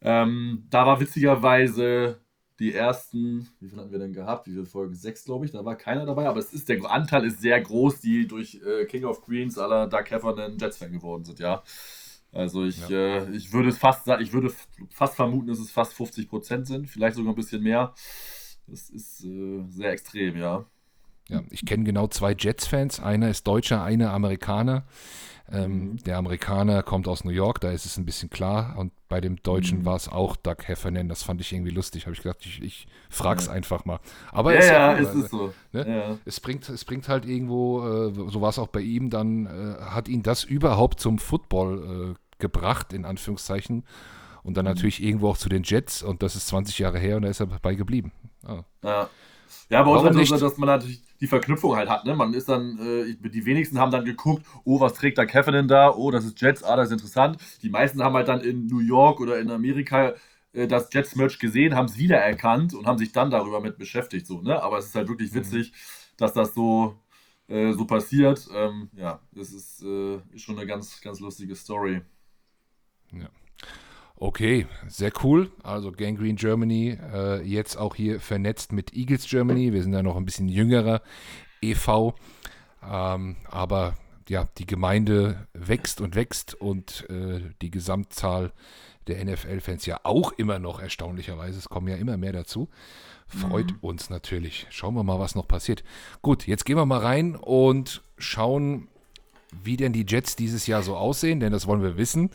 Ähm, 0.01 0.67
da 0.71 0.87
war 0.87 0.99
witzigerweise 0.99 2.19
die 2.59 2.75
ersten, 2.75 3.49
wie 3.61 3.69
viel 3.69 3.79
hatten 3.79 3.93
wir 3.93 4.01
denn 4.01 4.13
gehabt? 4.13 4.49
Wie 4.49 4.53
viele 4.53 4.67
Folgen? 4.67 4.97
Sechs, 4.97 5.25
glaube 5.25 5.45
ich, 5.45 5.53
da 5.53 5.65
war 5.65 5.77
keiner 5.77 6.05
dabei, 6.05 6.27
aber 6.27 6.41
es 6.41 6.53
ist, 6.53 6.69
der 6.69 6.85
Anteil 6.91 7.25
ist 7.27 7.41
sehr 7.41 7.61
groß, 7.61 8.01
die 8.01 8.27
durch 8.27 8.61
äh, 8.67 8.87
King 8.87 9.05
of 9.05 9.23
Queens 9.23 9.57
aller 9.57 9.87
Doug 9.87 10.11
Heffernan 10.11 10.59
Jets-Fan 10.59 10.91
geworden 10.91 11.25
sind, 11.25 11.39
ja. 11.39 11.63
Also 12.39 12.65
ich, 12.65 12.89
ja. 12.89 13.19
äh, 13.19 13.31
ich 13.33 13.53
würde 13.53 13.69
es 13.69 13.79
fast 13.79 14.07
ich 14.21 14.33
würde 14.33 14.53
fast 14.91 15.17
vermuten, 15.17 15.49
dass 15.49 15.59
es 15.59 15.73
fast 15.73 15.93
50 15.95 16.29
Prozent 16.29 16.69
sind, 16.69 16.89
vielleicht 16.89 17.17
sogar 17.17 17.33
ein 17.33 17.37
bisschen 17.37 17.63
mehr. 17.63 17.95
Das 18.69 18.91
ist 18.91 19.25
äh, 19.25 19.65
sehr 19.69 19.91
extrem, 19.91 20.37
ja. 20.37 20.65
Ja, 21.29 21.43
ich 21.51 21.67
kenne 21.67 21.85
genau 21.85 22.07
zwei 22.07 22.35
Jets-Fans. 22.39 23.01
Einer 23.01 23.29
ist 23.29 23.47
Deutscher, 23.47 23.83
einer 23.83 24.13
Amerikaner. 24.13 24.87
Ähm, 25.51 25.73
mhm. 25.73 25.97
Der 26.05 26.17
Amerikaner 26.17 26.83
kommt 26.83 27.09
aus 27.09 27.25
New 27.25 27.31
York, 27.31 27.61
da 27.61 27.71
ist 27.71 27.87
es 27.87 27.97
ein 27.97 28.05
bisschen 28.05 28.31
klar. 28.31 28.77
Und 28.79 28.93
bei 29.09 29.21
dem 29.21 29.43
Deutschen 29.43 29.81
mhm. 29.81 29.85
war 29.87 29.97
es 29.97 30.09
auch 30.09 30.37
Doug 30.37 30.57
Heffernan. 30.67 31.09
Das 31.09 31.25
fand 31.25 31.41
ich 31.41 31.53
irgendwie 31.53 31.71
lustig. 31.73 32.07
Habe 32.07 32.15
ich 32.15 32.23
gedacht, 32.23 32.39
ich, 32.47 32.63
ich 32.63 32.87
frag's 33.11 33.47
ja. 33.47 33.53
einfach 33.53 33.85
mal. 33.85 33.99
Aber 34.31 34.55
ja, 34.55 34.65
ja, 34.65 34.93
ist 34.93 35.15
es 35.15 35.31
so. 35.31 35.53
Ne? 35.73 35.89
Ja. 35.89 36.19
Es, 36.25 36.39
bringt, 36.41 36.69
es 36.69 36.85
bringt 36.85 37.09
halt 37.09 37.27
irgendwo, 37.27 37.81
äh, 37.81 38.31
so 38.31 38.41
war 38.41 38.51
es 38.51 38.59
auch 38.59 38.69
bei 38.69 38.81
ihm, 38.81 39.11
dann 39.11 39.47
äh, 39.47 39.83
hat 39.83 40.09
ihn 40.09 40.23
das 40.23 40.45
überhaupt 40.45 41.01
zum 41.01 41.19
Football 41.19 42.15
äh, 42.15 42.28
gebracht, 42.39 42.93
in 42.93 43.05
Anführungszeichen. 43.05 43.85
Und 44.43 44.57
dann 44.57 44.65
mhm. 44.65 44.73
natürlich 44.73 45.03
irgendwo 45.03 45.29
auch 45.29 45.37
zu 45.37 45.49
den 45.49 45.63
Jets. 45.63 46.03
Und 46.03 46.23
das 46.23 46.37
ist 46.37 46.49
20 46.49 46.79
Jahre 46.79 46.99
her 46.99 47.17
und 47.17 47.23
da 47.23 47.29
ist 47.29 47.41
er 47.41 47.47
dabei 47.47 47.75
geblieben. 47.75 48.13
Ah. 48.45 48.63
Ja. 48.83 49.09
Ja, 49.71 49.83
bei 49.83 49.91
uns 49.91 50.03
halt 50.03 50.27
so, 50.27 50.37
dass 50.39 50.59
man 50.59 50.69
natürlich 50.69 51.03
die 51.21 51.27
Verknüpfung 51.27 51.77
halt 51.77 51.89
hat. 51.89 52.05
Ne? 52.05 52.15
Man 52.15 52.35
ist 52.35 52.49
dann, 52.49 52.79
äh, 52.79 53.29
die 53.29 53.45
wenigsten 53.45 53.79
haben 53.79 53.91
dann 53.91 54.05
geguckt, 54.05 54.45
oh, 54.65 54.81
was 54.81 54.95
trägt 54.95 55.19
da 55.19 55.27
Kevin 55.27 55.55
denn 55.55 55.69
da? 55.69 55.95
Oh, 55.95 56.11
das 56.11 56.25
ist 56.25 56.41
Jets, 56.41 56.63
ah, 56.63 56.77
das 56.77 56.89
ist 56.89 56.93
interessant. 56.93 57.39
Die 57.63 57.71
meisten 57.71 58.03
haben 58.03 58.15
halt 58.15 58.29
dann 58.29 58.41
in 58.41 58.67
New 58.67 58.81
York 58.81 59.21
oder 59.21 59.39
in 59.39 59.51
Amerika 59.51 60.15
äh, 60.53 60.67
das 60.67 60.89
Jets-Merch 60.93 61.39
gesehen, 61.39 61.75
haben 61.75 61.87
es 61.87 61.99
wiedererkannt 61.99 62.75
und 62.75 62.87
haben 62.87 62.99
sich 62.99 63.13
dann 63.13 63.31
darüber 63.31 63.61
mit 63.61 63.79
beschäftigt. 63.79 64.27
So, 64.27 64.41
ne? 64.41 64.63
Aber 64.63 64.79
es 64.79 64.87
ist 64.87 64.95
halt 64.95 65.09
wirklich 65.09 65.33
mhm. 65.33 65.37
witzig, 65.37 65.71
mhm. 65.71 66.17
dass 66.17 66.33
das 66.33 66.55
so, 66.55 66.97
äh, 67.49 67.73
so 67.73 67.85
passiert. 67.87 68.49
Ähm, 68.55 68.91
ja, 68.95 69.21
es 69.37 69.53
ist, 69.53 69.83
äh, 69.83 70.17
ist 70.33 70.43
schon 70.43 70.57
eine 70.57 70.67
ganz, 70.67 71.01
ganz 71.01 71.21
lustige 71.21 71.55
Story. 71.55 72.03
Ja. 73.13 73.29
Okay, 74.17 74.67
sehr 74.89 75.13
cool. 75.23 75.51
Also 75.63 75.93
Gangrene 75.93 76.35
Germany, 76.35 76.99
äh, 77.13 77.43
jetzt 77.43 77.77
auch 77.77 77.95
hier 77.95 78.21
vernetzt 78.21 78.73
mit 78.73 78.93
Eagles 78.93 79.29
Germany. 79.29 79.73
Wir 79.73 79.83
sind 79.83 79.93
ja 79.93 80.03
noch 80.03 80.17
ein 80.17 80.25
bisschen 80.25 80.49
jüngerer 80.49 81.03
EV. 81.63 82.15
Ähm, 82.83 83.37
aber 83.49 83.95
ja, 84.29 84.49
die 84.59 84.67
Gemeinde 84.67 85.47
wächst 85.55 86.01
und 86.01 86.17
wächst 86.17 86.55
und 86.55 87.09
äh, 87.09 87.41
die 87.63 87.71
Gesamtzahl 87.71 88.53
der 89.07 89.25
NFL-Fans 89.25 89.87
ja 89.87 90.01
auch 90.03 90.33
immer 90.33 90.59
noch 90.59 90.81
erstaunlicherweise. 90.81 91.59
Es 91.59 91.69
kommen 91.69 91.89
ja 91.89 91.97
immer 91.97 92.17
mehr 92.17 92.33
dazu. 92.33 92.69
Freut 93.27 93.73
mhm. 93.73 93.79
uns 93.81 94.11
natürlich. 94.11 94.67
Schauen 94.71 94.95
wir 94.95 95.03
mal, 95.03 95.19
was 95.19 95.35
noch 95.35 95.47
passiert. 95.49 95.85
Gut, 96.23 96.47
jetzt 96.47 96.65
gehen 96.65 96.77
wir 96.77 96.87
mal 96.87 97.01
rein 97.01 97.37
und 97.37 98.03
schauen, 98.19 98.89
wie 99.63 99.77
denn 99.77 99.93
die 99.93 100.07
Jets 100.07 100.37
dieses 100.37 100.67
Jahr 100.67 100.83
so 100.83 100.97
aussehen, 100.97 101.41
denn 101.41 101.53
das 101.53 101.67
wollen 101.67 101.83
wir 101.83 101.97
wissen. 101.97 102.31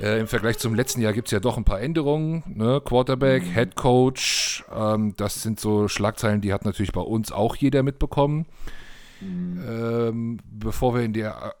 Äh, 0.00 0.20
Im 0.20 0.26
Vergleich 0.26 0.58
zum 0.58 0.74
letzten 0.74 1.00
Jahr 1.00 1.12
gibt 1.12 1.28
es 1.28 1.32
ja 1.32 1.40
doch 1.40 1.56
ein 1.56 1.64
paar 1.64 1.80
Änderungen. 1.80 2.42
Ne? 2.46 2.80
Quarterback, 2.84 3.44
mhm. 3.44 3.52
Head 3.52 3.76
Coach, 3.76 4.64
ähm, 4.74 5.14
das 5.16 5.42
sind 5.42 5.60
so 5.60 5.88
Schlagzeilen, 5.88 6.40
die 6.40 6.52
hat 6.52 6.64
natürlich 6.64 6.92
bei 6.92 7.00
uns 7.00 7.32
auch 7.32 7.56
jeder 7.56 7.82
mitbekommen. 7.82 8.46
Mhm. 9.20 9.64
Ähm, 9.66 10.38
bevor 10.50 10.94
wir 10.94 11.02
in, 11.02 11.12
der, 11.12 11.54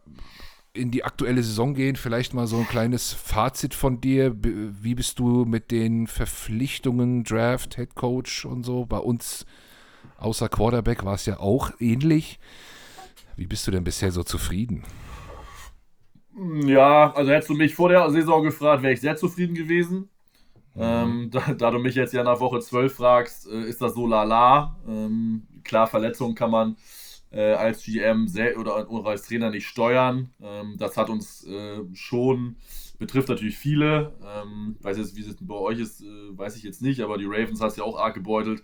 in 0.72 0.90
die 0.90 1.04
aktuelle 1.04 1.42
Saison 1.42 1.74
gehen, 1.74 1.96
vielleicht 1.96 2.34
mal 2.34 2.46
so 2.46 2.58
ein 2.58 2.68
kleines 2.68 3.12
Fazit 3.12 3.74
von 3.74 4.00
dir. 4.00 4.34
Wie 4.40 4.94
bist 4.94 5.18
du 5.18 5.44
mit 5.44 5.70
den 5.70 6.06
Verpflichtungen, 6.06 7.24
Draft, 7.24 7.76
Head 7.76 7.94
Coach 7.94 8.44
und 8.44 8.64
so? 8.64 8.86
Bei 8.86 8.98
uns 8.98 9.46
außer 10.18 10.48
Quarterback 10.48 11.04
war 11.04 11.14
es 11.14 11.26
ja 11.26 11.40
auch 11.40 11.72
ähnlich. 11.80 12.38
Wie 13.36 13.46
bist 13.46 13.66
du 13.66 13.70
denn 13.70 13.84
bisher 13.84 14.10
so 14.12 14.22
zufrieden? 14.24 14.84
Ja, 16.66 17.12
also 17.14 17.32
hättest 17.32 17.50
du 17.50 17.54
mich 17.54 17.74
vor 17.74 17.88
der 17.88 18.10
Saison 18.10 18.42
gefragt, 18.42 18.82
wäre 18.82 18.92
ich 18.92 19.00
sehr 19.00 19.16
zufrieden 19.16 19.54
gewesen. 19.54 20.08
Mhm. 20.74 20.82
Ähm, 20.82 21.30
da, 21.30 21.52
da, 21.54 21.70
du 21.70 21.78
mich 21.78 21.94
jetzt 21.94 22.14
ja 22.14 22.22
nach 22.22 22.40
Woche 22.40 22.60
12 22.60 22.94
fragst, 22.94 23.48
äh, 23.48 23.62
ist 23.62 23.82
das 23.82 23.94
so 23.94 24.06
lala. 24.06 24.76
Ähm, 24.86 25.46
klar, 25.64 25.86
Verletzungen 25.86 26.34
kann 26.34 26.50
man 26.50 26.76
äh, 27.32 27.52
als 27.54 27.82
GM 27.84 28.28
sehr, 28.28 28.58
oder, 28.58 28.88
oder, 28.90 29.10
als 29.10 29.22
Trainer 29.22 29.50
nicht 29.50 29.66
steuern. 29.66 30.30
Ähm, 30.40 30.76
das 30.78 30.96
hat 30.96 31.10
uns 31.10 31.44
äh, 31.46 31.80
schon, 31.94 32.56
betrifft 32.98 33.28
natürlich 33.28 33.58
viele. 33.58 34.14
Ähm, 34.24 34.76
weiß 34.80 34.98
jetzt, 34.98 35.16
wie 35.16 35.22
es 35.22 35.36
bei 35.40 35.54
euch 35.54 35.80
ist, 35.80 36.02
äh, 36.02 36.06
weiß 36.38 36.56
ich 36.56 36.62
jetzt 36.62 36.82
nicht, 36.82 37.00
aber 37.00 37.18
die 37.18 37.26
Ravens 37.26 37.60
hat 37.60 37.72
es 37.72 37.76
ja 37.76 37.84
auch 37.84 37.98
arg 37.98 38.14
gebeutelt 38.14 38.62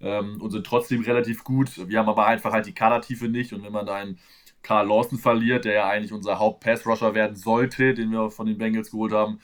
ähm, 0.00 0.40
und 0.40 0.50
sind 0.50 0.66
trotzdem 0.66 1.02
relativ 1.02 1.44
gut. 1.44 1.88
Wir 1.88 1.98
haben 2.00 2.08
aber 2.08 2.26
einfach 2.26 2.52
halt 2.52 2.66
die 2.66 2.74
Kadertiefe 2.74 3.28
nicht 3.28 3.52
und 3.52 3.62
wenn 3.62 3.72
man 3.72 3.86
da 3.86 3.94
einen 3.94 4.18
Carl 4.64 4.88
Lawson 4.88 5.18
verliert, 5.18 5.64
der 5.64 5.74
ja 5.74 5.88
eigentlich 5.88 6.12
unser 6.12 6.40
Haupt-Pass-Rusher 6.40 7.14
werden 7.14 7.36
sollte, 7.36 7.94
den 7.94 8.10
wir 8.10 8.30
von 8.30 8.46
den 8.46 8.58
Bengals 8.58 8.90
geholt 8.90 9.12
haben. 9.12 9.38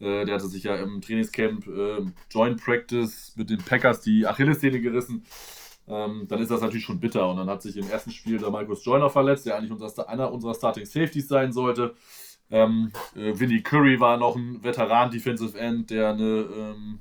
Äh, 0.00 0.24
der 0.24 0.34
hatte 0.34 0.48
sich 0.48 0.64
ja 0.64 0.74
im 0.76 1.00
Trainingscamp 1.00 1.66
äh, 1.68 2.00
Joint 2.30 2.60
Practice 2.60 3.34
mit 3.36 3.50
den 3.50 3.58
Packers 3.58 4.00
die 4.00 4.26
Achillessehne 4.26 4.80
gerissen. 4.80 5.24
Ähm, 5.86 6.26
dann 6.28 6.40
ist 6.40 6.50
das 6.50 6.60
natürlich 6.60 6.84
schon 6.84 7.00
bitter. 7.00 7.30
Und 7.30 7.36
dann 7.36 7.48
hat 7.48 7.62
sich 7.62 7.76
im 7.76 7.88
ersten 7.88 8.10
Spiel 8.10 8.38
der 8.38 8.50
Marcus 8.50 8.84
Joyner 8.84 9.10
verletzt, 9.10 9.46
der 9.46 9.56
eigentlich 9.56 9.70
unser, 9.70 10.08
einer 10.08 10.32
unserer 10.32 10.54
Starting 10.54 10.86
Safeties 10.86 11.28
sein 11.28 11.52
sollte. 11.52 11.94
Ähm, 12.50 12.92
äh, 13.14 13.38
Vinny 13.38 13.62
Curry 13.62 14.00
war 14.00 14.16
noch 14.16 14.36
ein 14.36 14.62
Veteran 14.64 15.10
Defensive 15.10 15.58
End, 15.58 15.90
der 15.90 16.10
eine 16.10 16.46
ähm, 16.56 17.00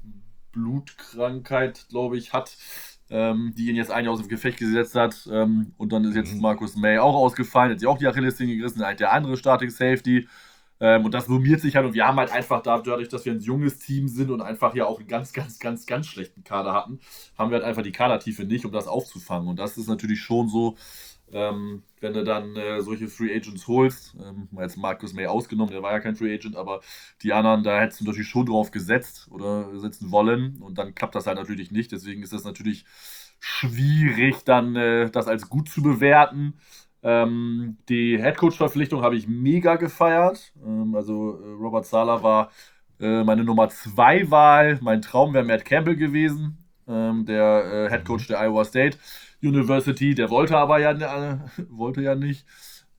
Blutkrankheit, 0.52 1.88
glaube 1.90 2.18
ich, 2.18 2.34
hat 2.34 2.56
ähm, 3.12 3.54
die 3.58 3.70
ihn 3.70 3.76
jetzt 3.76 3.92
eigentlich 3.92 4.08
aus 4.08 4.20
dem 4.20 4.30
Gefecht 4.30 4.58
gesetzt 4.58 4.96
hat. 4.96 5.30
Ähm, 5.32 5.74
und 5.78 5.92
dann 5.92 6.06
ist 6.06 6.16
jetzt 6.16 6.34
mhm. 6.34 6.42
Markus 6.42 6.76
May 6.76 6.98
auch 6.98 7.16
ausgefallen, 7.16 7.72
hat 7.72 7.80
sich 7.80 7.88
auch 7.88 7.98
die 7.98 8.08
Achillessehne 8.08 8.56
gerissen, 8.56 8.84
halt 8.84 9.02
der 9.02 9.12
andere 9.12 9.38
Starting 9.38 9.70
Safety. 9.70 10.28
Ähm, 10.80 11.06
und 11.06 11.14
das 11.14 11.26
summiert 11.26 11.62
sich 11.62 11.76
halt 11.76 11.86
und 11.86 11.94
wir 11.94 12.08
haben 12.08 12.18
halt 12.18 12.32
einfach 12.32 12.64
dadurch, 12.64 13.10
dass 13.10 13.26
wir 13.26 13.34
ein 13.34 13.42
junges 13.42 13.78
Team 13.78 14.08
sind 14.08 14.32
und 14.32 14.42
einfach 14.42 14.74
ja 14.74 14.86
auch 14.86 14.98
einen 14.98 15.08
ganz, 15.08 15.34
ganz, 15.34 15.60
ganz, 15.60 15.86
ganz 15.86 16.08
schlechten 16.08 16.44
Kader 16.44 16.74
hatten, 16.74 17.00
haben 17.38 17.52
wir 17.52 17.58
halt 17.58 17.66
einfach 17.66 17.84
die 17.84 17.92
Kadertiefe 17.92 18.46
nicht, 18.46 18.66
um 18.66 18.72
das 18.72 18.88
aufzufangen. 18.88 19.48
Und 19.48 19.60
das 19.60 19.78
ist 19.78 19.88
natürlich 19.88 20.22
schon 20.22 20.48
so, 20.48 20.78
ähm, 21.34 21.84
wenn 22.00 22.14
du 22.14 22.24
dann 22.24 22.56
äh, 22.56 22.82
solche 22.82 23.08
Free 23.08 23.34
Agents 23.36 23.68
holst, 23.68 24.16
ähm, 24.22 24.48
jetzt 24.60 24.78
Marcus 24.78 25.14
May 25.14 25.28
ausgenommen, 25.28 25.72
der 25.72 25.84
war 25.84 25.92
ja 25.92 26.00
kein 26.00 26.16
Free 26.16 26.34
Agent, 26.34 26.56
aber 26.56 26.82
die 27.22 27.34
anderen, 27.34 27.64
da 27.64 27.80
hättest 27.80 28.02
du 28.02 28.06
natürlich 28.06 28.28
schon 28.30 28.46
drauf 28.46 28.72
gesetzt 28.72 29.28
oder 29.32 29.80
setzen 29.80 30.12
wollen 30.12 30.58
und 30.62 30.78
dann 30.78 30.96
klappt 30.96 31.16
das 31.16 31.28
halt 31.28 31.38
natürlich 31.38 31.72
nicht. 31.72 31.92
Deswegen 31.92 32.24
ist 32.24 32.34
das 32.34 32.44
natürlich 32.44 32.86
schwierig, 33.40 34.44
dann 34.46 34.76
äh, 34.76 35.10
das 35.10 35.28
als 35.28 35.50
gut 35.50 35.70
zu 35.70 35.82
bewerten. 35.82 36.56
Ähm, 37.04 37.78
die 37.90 38.22
Headcoach-Verpflichtung 38.22 39.02
habe 39.02 39.16
ich 39.16 39.28
mega 39.28 39.76
gefeiert. 39.76 40.54
Ähm, 40.64 40.96
also 40.96 41.40
äh, 41.42 41.52
Robert 41.54 41.86
Sala 41.86 42.22
war 42.24 42.52
äh, 43.00 43.24
meine 43.24 43.44
Nummer 43.44 43.70
2 43.70 44.30
Wahl. 44.32 44.80
Mein 44.82 45.02
Traum 45.02 45.34
wäre 45.34 45.46
Matt 45.46 45.66
Campbell 45.66 45.96
gewesen, 45.96 46.58
ähm, 46.88 47.26
der 47.26 47.88
äh, 47.88 47.90
Headcoach 47.90 48.28
der 48.28 48.40
Iowa 48.40 48.64
State. 48.66 48.98
University, 49.44 50.16
der 50.16 50.30
wollte 50.30 50.58
aber 50.58 50.80
ja, 50.80 50.92
äh, 50.92 51.38
wollte 51.70 52.02
ja 52.02 52.16
nicht. 52.16 52.46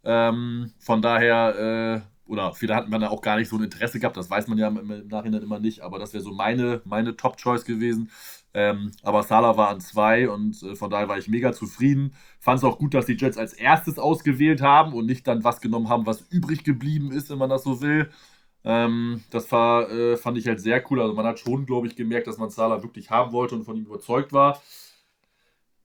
Ähm, 0.05 0.73
von 0.79 1.03
daher, 1.03 2.05
äh, 2.07 2.31
oder 2.31 2.53
viele 2.55 2.75
hatten 2.75 2.91
man 2.91 3.05
auch 3.05 3.23
gar 3.23 3.37
nicht 3.37 3.49
so 3.49 3.57
ein 3.57 3.65
Interesse 3.65 4.01
gehabt, 4.01 4.17
das 4.17 4.31
weiß 4.31 4.49
man 4.49 4.59
ja 4.59 4.69
im, 4.69 4.79
im 4.91 5.09
Nachhinein 5.09 5.43
immer 5.43 5.61
nicht, 5.61 5.81
aber 5.81 5.99
das 5.99 6.13
wäre 6.13 6.23
so 6.25 6.33
meine, 6.33 6.81
meine 6.85 7.17
Top-Choice 7.17 7.65
gewesen. 7.65 8.11
Ähm, 8.55 8.93
aber 9.03 9.23
Salah 9.23 9.57
war 9.57 9.69
an 9.71 9.81
zwei 9.81 10.29
und 10.29 10.63
äh, 10.63 10.75
von 10.77 10.91
daher 10.91 11.09
war 11.09 11.19
ich 11.19 11.29
mega 11.29 11.53
zufrieden. 11.53 12.15
Fand 12.39 12.59
es 12.59 12.65
auch 12.65 12.79
gut, 12.79 12.95
dass 12.95 13.07
die 13.07 13.17
Jets 13.17 13.39
als 13.39 13.55
erstes 13.55 13.99
ausgewählt 13.99 14.61
haben 14.61 14.93
und 14.93 15.07
nicht 15.07 15.27
dann 15.27 15.45
was 15.45 15.61
genommen 15.61 15.89
haben, 15.89 16.07
was 16.07 16.23
übrig 16.31 16.65
geblieben 16.65 17.13
ist, 17.13 17.31
wenn 17.31 17.39
man 17.39 17.49
das 17.51 17.65
so 17.65 17.81
will. 17.81 18.11
Ähm, 18.65 19.23
das 19.31 19.51
war, 19.53 19.91
äh, 19.91 20.17
fand 20.17 20.39
ich 20.39 20.47
halt 20.47 20.61
sehr 20.61 20.83
cool. 20.91 21.01
Also 21.01 21.15
man 21.15 21.27
hat 21.27 21.39
schon, 21.39 21.67
glaube 21.67 21.87
ich, 21.87 21.97
gemerkt, 21.97 22.27
dass 22.27 22.39
man 22.39 22.51
Salah 22.51 22.83
wirklich 22.83 23.11
haben 23.11 23.33
wollte 23.33 23.55
und 23.55 23.65
von 23.65 23.77
ihm 23.77 23.87
überzeugt 23.87 24.33
war. 24.33 24.61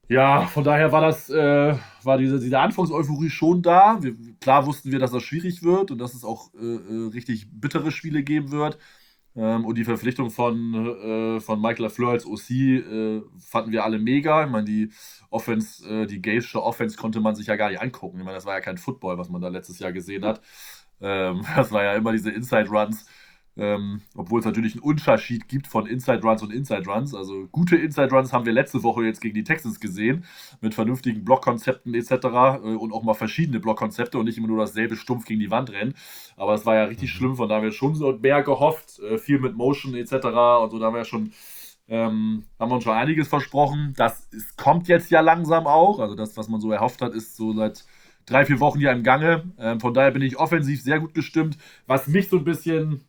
Ja, 0.09 0.45
von 0.47 0.63
daher 0.63 0.91
war 0.93 1.01
das, 1.01 1.29
äh, 1.29 1.75
war 2.03 2.17
diese, 2.17 2.39
diese 2.39 2.59
Anfangseuphorie 2.59 3.29
schon 3.29 3.61
da. 3.61 3.97
Wir, 4.01 4.15
klar 4.39 4.65
wussten 4.65 4.91
wir, 4.91 4.99
dass 4.99 5.11
das 5.11 5.23
schwierig 5.23 5.63
wird 5.63 5.91
und 5.91 5.97
dass 5.97 6.13
es 6.13 6.23
auch 6.23 6.53
äh, 6.53 6.65
äh 6.65 7.09
richtig 7.13 7.47
bittere 7.51 7.91
Spiele 7.91 8.23
geben 8.23 8.51
wird. 8.51 8.77
Ähm, 9.35 9.65
und 9.65 9.77
die 9.77 9.83
Verpflichtung 9.83 10.31
von, 10.31 10.73
äh, 11.37 11.39
von 11.41 11.61
Michael 11.61 11.83
LaFleur 11.83 12.11
als 12.11 12.25
OC 12.25 12.49
äh, 12.51 13.21
fanden 13.39 13.71
wir 13.71 13.83
alle 13.83 13.99
mega. 13.99 14.45
Ich 14.45 14.49
meine, 14.49 14.65
die 14.65 14.91
Offense, 15.29 15.87
äh, 15.87 16.07
die 16.07 16.21
Gaysche 16.21 16.63
Offense 16.63 16.97
konnte 16.97 17.19
man 17.19 17.35
sich 17.35 17.47
ja 17.47 17.55
gar 17.57 17.69
nicht 17.69 17.81
angucken. 17.81 18.17
Ich 18.19 18.23
meine, 18.25 18.35
das 18.35 18.45
war 18.45 18.55
ja 18.55 18.61
kein 18.61 18.77
Football, 18.77 19.17
was 19.17 19.29
man 19.29 19.41
da 19.41 19.49
letztes 19.49 19.79
Jahr 19.79 19.91
gesehen 19.91 20.25
hat. 20.25 20.41
Ähm, 21.01 21.45
das 21.55 21.71
war 21.71 21.83
ja 21.83 21.93
immer 21.95 22.13
diese 22.13 22.31
Inside 22.31 22.69
Runs 22.69 23.05
ähm, 23.57 24.01
obwohl 24.15 24.39
es 24.39 24.45
natürlich 24.45 24.73
einen 24.73 24.83
Unterschied 24.83 25.47
gibt 25.47 25.67
von 25.67 25.87
Inside 25.87 26.21
Runs 26.21 26.43
und 26.43 26.53
Inside 26.53 26.83
Runs. 26.85 27.13
Also 27.13 27.47
gute 27.51 27.75
Inside 27.75 28.09
Runs 28.11 28.31
haben 28.33 28.45
wir 28.45 28.53
letzte 28.53 28.83
Woche 28.83 29.03
jetzt 29.03 29.21
gegen 29.21 29.35
die 29.35 29.43
Texans 29.43 29.79
gesehen, 29.79 30.25
mit 30.61 30.73
vernünftigen 30.73 31.25
Blockkonzepten 31.25 31.93
etc. 31.93 32.11
Äh, 32.11 32.75
und 32.75 32.93
auch 32.93 33.03
mal 33.03 33.13
verschiedene 33.13 33.59
Blockkonzepte 33.59 34.17
und 34.17 34.25
nicht 34.25 34.37
immer 34.37 34.47
nur 34.47 34.59
dasselbe 34.59 34.95
stumpf 34.95 35.25
gegen 35.25 35.39
die 35.39 35.51
Wand 35.51 35.71
rennen. 35.71 35.95
Aber 36.35 36.53
es 36.53 36.65
war 36.65 36.75
ja 36.75 36.83
richtig 36.85 37.13
mhm. 37.13 37.17
schlimm, 37.17 37.35
von 37.35 37.49
da 37.49 37.55
haben 37.55 37.63
wir 37.63 37.71
schon 37.71 37.95
so 37.95 38.11
mehr 38.11 38.43
gehofft, 38.43 38.99
äh, 38.99 39.17
viel 39.17 39.39
mit 39.39 39.55
Motion 39.55 39.95
etc. 39.95 40.13
Und 40.13 40.71
so, 40.71 40.79
da 40.79 40.87
haben 40.87 40.95
wir 40.95 41.05
schon 41.05 41.31
ähm, 41.89 42.43
haben 42.59 42.69
wir 42.69 42.75
uns 42.75 42.83
schon 42.83 42.93
einiges 42.93 43.27
versprochen. 43.27 43.93
Das 43.95 44.27
ist, 44.31 44.57
kommt 44.57 44.87
jetzt 44.87 45.09
ja 45.09 45.21
langsam 45.21 45.67
auch. 45.67 45.99
Also 45.99 46.15
das, 46.15 46.35
was 46.37 46.49
man 46.49 46.59
so 46.59 46.71
erhofft 46.71 47.01
hat, 47.01 47.13
ist 47.13 47.37
so 47.37 47.53
seit 47.53 47.85
drei, 48.25 48.45
vier 48.45 48.59
Wochen 48.59 48.79
ja 48.79 48.91
im 48.91 49.03
Gange. 49.03 49.51
Ähm, 49.57 49.79
von 49.79 49.93
daher 49.93 50.11
bin 50.11 50.21
ich 50.21 50.37
offensiv 50.37 50.81
sehr 50.81 50.99
gut 50.99 51.13
gestimmt. 51.13 51.57
Was 51.87 52.07
mich 52.07 52.29
so 52.29 52.37
ein 52.37 52.43
bisschen, 52.43 53.06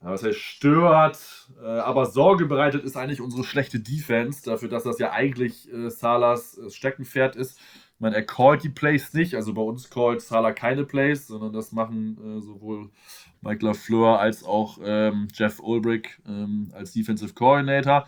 was 0.00 0.22
heißt 0.22 0.38
stört, 0.38 1.18
äh, 1.62 1.66
aber 1.66 2.06
Sorge 2.06 2.46
bereitet, 2.46 2.84
ist 2.84 2.96
eigentlich 2.96 3.20
unsere 3.20 3.44
schlechte 3.44 3.80
Defense. 3.80 4.42
Dafür, 4.42 4.68
dass 4.68 4.84
das 4.84 4.98
ja 4.98 5.12
eigentlich 5.12 5.70
äh, 5.72 5.90
Salas 5.90 6.56
äh, 6.56 6.70
Steckenpferd 6.70 7.36
ist. 7.36 7.58
Ich 7.58 8.00
meine, 8.00 8.16
er 8.16 8.24
callt 8.24 8.62
die 8.62 8.70
Plays 8.70 9.12
nicht. 9.12 9.34
Also 9.34 9.52
bei 9.52 9.60
uns 9.60 9.90
callt 9.90 10.22
Salah 10.22 10.52
keine 10.52 10.84
Plays, 10.84 11.26
sondern 11.26 11.52
das 11.52 11.72
machen 11.72 12.40
sowohl 12.40 12.88
Mike 13.42 13.64
LaFleur 13.64 14.18
als 14.18 14.42
auch 14.42 14.78
ähm, 14.82 15.28
Jeff 15.34 15.60
Ulbrich 15.60 16.08
ähm, 16.26 16.72
als 16.74 16.92
Defensive 16.92 17.34
Coordinator. 17.34 18.06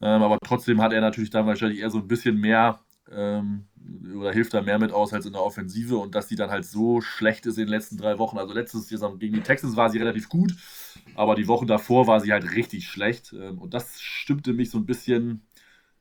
Ähm, 0.00 0.22
aber 0.22 0.38
trotzdem 0.42 0.80
hat 0.80 0.94
er 0.94 1.02
natürlich 1.02 1.30
dann 1.30 1.46
wahrscheinlich 1.46 1.80
eher 1.80 1.90
so 1.90 1.98
ein 1.98 2.08
bisschen 2.08 2.40
mehr 2.40 2.80
ähm, 3.12 3.66
oder 4.16 4.32
hilft 4.32 4.54
da 4.54 4.62
mehr 4.62 4.78
mit 4.78 4.92
aus 4.92 5.12
als 5.12 5.26
in 5.26 5.32
der 5.32 5.42
Offensive 5.42 5.96
und 5.96 6.14
dass 6.14 6.26
die 6.26 6.36
dann 6.36 6.50
halt 6.50 6.64
so 6.64 7.00
schlecht 7.00 7.46
ist 7.46 7.58
in 7.58 7.66
den 7.66 7.70
letzten 7.70 7.96
drei 7.96 8.18
Wochen. 8.18 8.38
Also 8.38 8.52
letztes 8.52 8.90
Jahr 8.90 9.16
gegen 9.16 9.34
die 9.34 9.42
Texans 9.42 9.76
war 9.76 9.90
sie 9.90 9.98
relativ 9.98 10.28
gut, 10.28 10.54
aber 11.14 11.34
die 11.34 11.48
Wochen 11.48 11.66
davor 11.66 12.06
war 12.06 12.20
sie 12.20 12.32
halt 12.32 12.54
richtig 12.54 12.88
schlecht 12.88 13.32
ähm, 13.32 13.58
und 13.58 13.74
das 13.74 14.00
stimmte 14.00 14.52
mich 14.52 14.70
so 14.70 14.78
ein 14.78 14.86
bisschen 14.86 15.46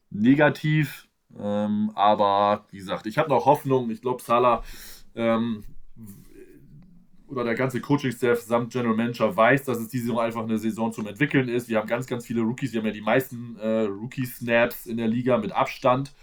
negativ. 0.09 1.07
Ähm, 1.37 1.91
aber 1.95 2.65
wie 2.71 2.77
gesagt, 2.77 3.07
ich 3.07 3.17
habe 3.17 3.29
noch 3.29 3.45
Hoffnung. 3.45 3.89
Ich 3.89 4.01
glaube, 4.01 4.21
Salah 4.23 4.63
ähm, 5.15 5.63
oder 7.27 7.43
der 7.43 7.55
ganze 7.55 7.81
Coaching-Staff 7.81 8.41
samt 8.41 8.71
General 8.71 8.95
Manager 8.95 9.35
weiß, 9.35 9.63
dass 9.63 9.79
es 9.79 9.87
diese 9.87 10.05
Saison 10.05 10.19
einfach 10.19 10.43
eine 10.43 10.57
Saison 10.57 10.91
zum 10.91 11.07
Entwickeln 11.07 11.49
ist. 11.49 11.67
Wir 11.67 11.77
haben 11.77 11.87
ganz, 11.87 12.07
ganz 12.07 12.25
viele 12.25 12.41
Rookies. 12.41 12.71
Wir 12.71 12.79
haben 12.79 12.87
ja 12.87 12.93
die 12.93 13.01
meisten 13.01 13.57
äh, 13.57 13.81
Rookie-Snaps 13.81 14.85
in 14.85 14.97
der 14.97 15.07
Liga 15.07 15.37
mit 15.37 15.51
Abstand. 15.51 16.13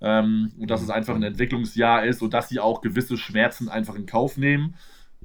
Ähm, 0.00 0.52
und 0.58 0.70
dass 0.70 0.82
es 0.82 0.90
einfach 0.90 1.14
ein 1.14 1.22
Entwicklungsjahr 1.22 2.04
ist 2.04 2.22
und 2.22 2.32
dass 2.32 2.48
sie 2.48 2.60
auch 2.60 2.80
gewisse 2.80 3.16
Schmerzen 3.16 3.68
einfach 3.68 3.94
in 3.94 4.06
Kauf 4.06 4.36
nehmen. 4.36 4.74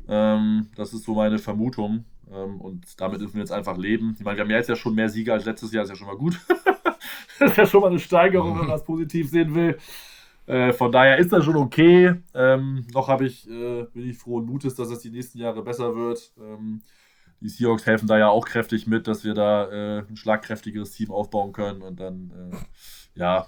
Ähm, 0.07 0.67
das 0.75 0.93
ist 0.93 1.03
so 1.03 1.15
meine 1.15 1.39
Vermutung. 1.39 2.05
Ähm, 2.31 2.59
und 2.59 2.99
damit 2.99 3.21
müssen 3.21 3.35
wir 3.35 3.41
jetzt 3.41 3.51
einfach 3.51 3.77
leben. 3.77 4.15
Ich 4.17 4.25
meine, 4.25 4.37
wir 4.37 4.43
haben 4.43 4.51
ja 4.51 4.57
jetzt 4.57 4.69
ja 4.69 4.75
schon 4.75 4.95
mehr 4.95 5.09
Sieger 5.09 5.33
als 5.33 5.45
letztes 5.45 5.71
Jahr, 5.71 5.83
ist 5.83 5.89
ja 5.89 5.95
schon 5.95 6.07
mal 6.07 6.17
gut. 6.17 6.39
das 7.39 7.51
ist 7.51 7.57
ja 7.57 7.65
schon 7.65 7.81
mal 7.81 7.89
eine 7.89 7.99
Steigerung, 7.99 8.51
wenn 8.51 8.67
man 8.67 8.69
das 8.69 8.83
positiv 8.83 9.29
sehen 9.29 9.55
will. 9.55 9.77
Äh, 10.47 10.73
von 10.73 10.91
daher 10.91 11.17
ist 11.17 11.31
das 11.31 11.43
schon 11.43 11.55
okay. 11.55 12.13
Ähm, 12.33 12.85
noch 12.93 13.07
habe 13.07 13.25
ich, 13.25 13.49
äh, 13.49 13.83
bin 13.93 14.09
ich 14.09 14.17
frohen 14.17 14.45
Mutes, 14.45 14.75
dass 14.75 14.89
es 14.89 14.99
die 14.99 15.09
nächsten 15.09 15.39
Jahre 15.39 15.63
besser 15.63 15.95
wird. 15.95 16.31
Ähm, 16.39 16.81
die 17.41 17.49
Seahawks 17.49 17.85
helfen 17.85 18.07
da 18.07 18.17
ja 18.17 18.29
auch 18.29 18.45
kräftig 18.45 18.87
mit, 18.87 19.07
dass 19.07 19.23
wir 19.23 19.33
da 19.33 19.69
äh, 19.69 20.03
ein 20.07 20.15
schlagkräftigeres 20.15 20.91
Team 20.91 21.11
aufbauen 21.11 21.51
können. 21.51 21.81
Und 21.81 21.99
dann, 21.99 22.31
äh, 22.51 23.19
ja, 23.19 23.47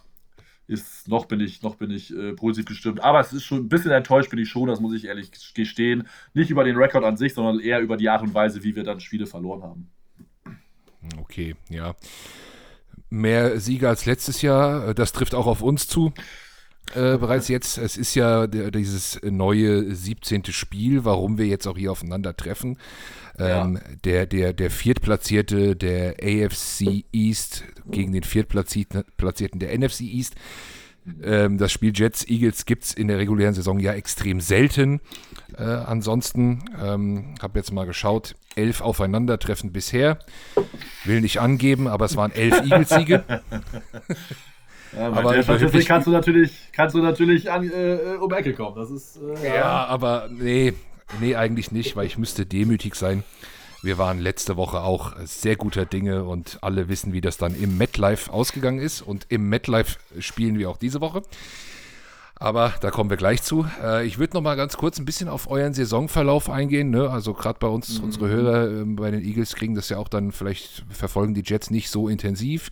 ist, 0.67 1.07
noch 1.07 1.25
bin 1.25 1.39
ich, 1.39 1.61
noch 1.61 1.75
bin 1.75 1.91
ich 1.91 2.15
äh, 2.15 2.33
positiv 2.33 2.65
gestimmt. 2.65 3.01
Aber 3.01 3.19
es 3.19 3.33
ist 3.33 3.43
schon 3.43 3.59
ein 3.59 3.69
bisschen 3.69 3.91
enttäuscht, 3.91 4.29
bin 4.29 4.39
ich 4.39 4.49
schon, 4.49 4.67
das 4.67 4.79
muss 4.79 4.93
ich 4.93 5.05
ehrlich 5.05 5.31
gestehen. 5.53 6.07
Nicht 6.33 6.49
über 6.49 6.63
den 6.63 6.75
Rekord 6.75 7.03
an 7.03 7.17
sich, 7.17 7.33
sondern 7.33 7.59
eher 7.59 7.79
über 7.79 7.97
die 7.97 8.09
Art 8.09 8.21
und 8.21 8.33
Weise, 8.33 8.63
wie 8.63 8.75
wir 8.75 8.83
dann 8.83 8.99
Spiele 8.99 9.25
verloren 9.25 9.63
haben. 9.63 9.89
Okay, 11.19 11.55
ja. 11.69 11.95
Mehr 13.09 13.59
Siege 13.59 13.87
als 13.87 14.05
letztes 14.05 14.41
Jahr, 14.41 14.93
das 14.93 15.13
trifft 15.13 15.33
auch 15.33 15.47
auf 15.47 15.61
uns 15.61 15.87
zu. 15.87 16.13
Äh, 16.93 17.17
bereits 17.17 17.49
jetzt. 17.49 17.77
Es 17.77 17.97
ist 17.97 18.15
ja 18.15 18.47
dieses 18.47 19.19
neue 19.23 19.93
17. 19.93 20.45
Spiel, 20.45 21.03
warum 21.03 21.37
wir 21.37 21.45
jetzt 21.45 21.67
auch 21.67 21.77
hier 21.77 21.91
aufeinander 21.91 22.35
treffen. 22.35 22.77
Ähm, 23.39 23.75
ja. 23.75 23.95
der, 24.03 24.25
der, 24.25 24.53
der 24.53 24.71
Viertplatzierte 24.71 25.75
der 25.75 26.15
AFC 26.21 27.05
East 27.13 27.65
gegen 27.85 28.11
den 28.11 28.23
Viertplatzierten 28.23 29.59
der 29.59 29.77
NFC 29.77 30.01
East. 30.01 30.35
Ähm, 31.23 31.57
das 31.57 31.71
Spiel 31.71 31.93
Jets 31.95 32.27
Eagles 32.27 32.65
gibt 32.65 32.83
es 32.83 32.93
in 32.93 33.07
der 33.07 33.17
regulären 33.17 33.53
Saison 33.53 33.79
ja 33.79 33.93
extrem 33.93 34.41
selten. 34.41 34.99
Äh, 35.57 35.63
ansonsten 35.63 36.65
ähm, 36.83 37.35
habe 37.41 37.59
jetzt 37.59 37.71
mal 37.71 37.85
geschaut, 37.85 38.35
elf 38.55 38.81
Aufeinandertreffen 38.81 39.71
bisher. 39.71 40.19
Will 41.05 41.21
nicht 41.21 41.39
angeben, 41.39 41.87
aber 41.87 42.05
es 42.05 42.17
waren 42.17 42.31
elf 42.31 42.59
Eagles-Siege. 42.61 43.23
Ja, 44.97 45.07
aber 45.11 45.33
der 45.33 45.43
Statistik 45.43 45.85
kannst 45.85 46.07
du 46.07 46.11
natürlich, 46.11 46.69
kannst 46.71 46.95
du 46.95 46.99
natürlich 46.99 47.51
an, 47.51 47.69
äh, 47.69 48.15
um 48.19 48.31
Ecke 48.31 48.53
kommen. 48.53 48.75
Das 48.77 48.89
ist, 48.89 49.17
äh, 49.17 49.47
ja. 49.47 49.55
ja, 49.55 49.85
aber 49.85 50.29
nee, 50.31 50.73
nee, 51.19 51.35
eigentlich 51.35 51.71
nicht, 51.71 51.95
weil 51.95 52.05
ich 52.05 52.17
müsste 52.17 52.45
demütig 52.45 52.95
sein. 52.95 53.23
Wir 53.83 53.97
waren 53.97 54.19
letzte 54.19 54.57
Woche 54.57 54.81
auch 54.81 55.13
sehr 55.23 55.55
guter 55.55 55.85
Dinge 55.85 56.23
und 56.23 56.57
alle 56.61 56.89
wissen, 56.89 57.13
wie 57.13 57.21
das 57.21 57.37
dann 57.37 57.55
im 57.55 57.77
MetLife 57.77 58.31
ausgegangen 58.33 58.79
ist. 58.79 59.01
Und 59.01 59.27
im 59.29 59.49
MetLife 59.49 59.97
spielen 60.19 60.57
wir 60.57 60.69
auch 60.69 60.77
diese 60.77 60.99
Woche. 60.99 61.21
Aber 62.39 62.73
da 62.81 62.91
kommen 62.91 63.09
wir 63.09 63.17
gleich 63.17 63.41
zu. 63.41 63.65
Äh, 63.81 64.05
ich 64.05 64.19
würde 64.19 64.35
noch 64.35 64.41
mal 64.41 64.55
ganz 64.55 64.77
kurz 64.77 64.99
ein 64.99 65.05
bisschen 65.05 65.27
auf 65.27 65.49
euren 65.49 65.73
Saisonverlauf 65.73 66.49
eingehen. 66.49 66.91
Ne? 66.91 67.09
Also 67.09 67.33
gerade 67.33 67.57
bei 67.59 67.67
uns, 67.67 67.97
mhm. 67.97 68.05
unsere 68.05 68.29
Hörer 68.29 68.81
äh, 68.81 68.83
bei 68.85 69.09
den 69.09 69.23
Eagles 69.23 69.55
kriegen 69.55 69.73
das 69.73 69.89
ja 69.89 69.97
auch 69.97 70.07
dann 70.07 70.31
vielleicht 70.31 70.83
verfolgen 70.89 71.33
die 71.33 71.43
Jets 71.43 71.71
nicht 71.71 71.89
so 71.89 72.07
intensiv. 72.07 72.69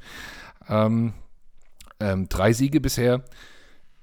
Ähm, 0.70 1.14
ähm, 2.00 2.30
drei 2.30 2.54
Siege 2.54 2.80
bisher. 2.80 3.24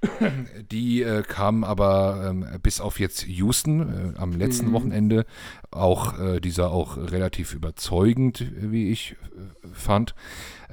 Die 0.70 1.02
äh, 1.02 1.22
kamen 1.22 1.64
aber 1.64 2.26
ähm, 2.28 2.46
bis 2.62 2.80
auf 2.80 2.98
jetzt 2.98 3.26
Houston 3.26 4.14
äh, 4.14 4.18
am 4.18 4.32
letzten 4.32 4.68
mhm. 4.68 4.72
Wochenende 4.72 5.26
auch 5.70 6.18
äh, 6.18 6.40
dieser 6.40 6.70
auch 6.70 6.96
relativ 6.96 7.54
überzeugend, 7.54 8.44
wie 8.56 8.90
ich 8.90 9.12
äh, 9.12 9.68
fand. 9.72 10.14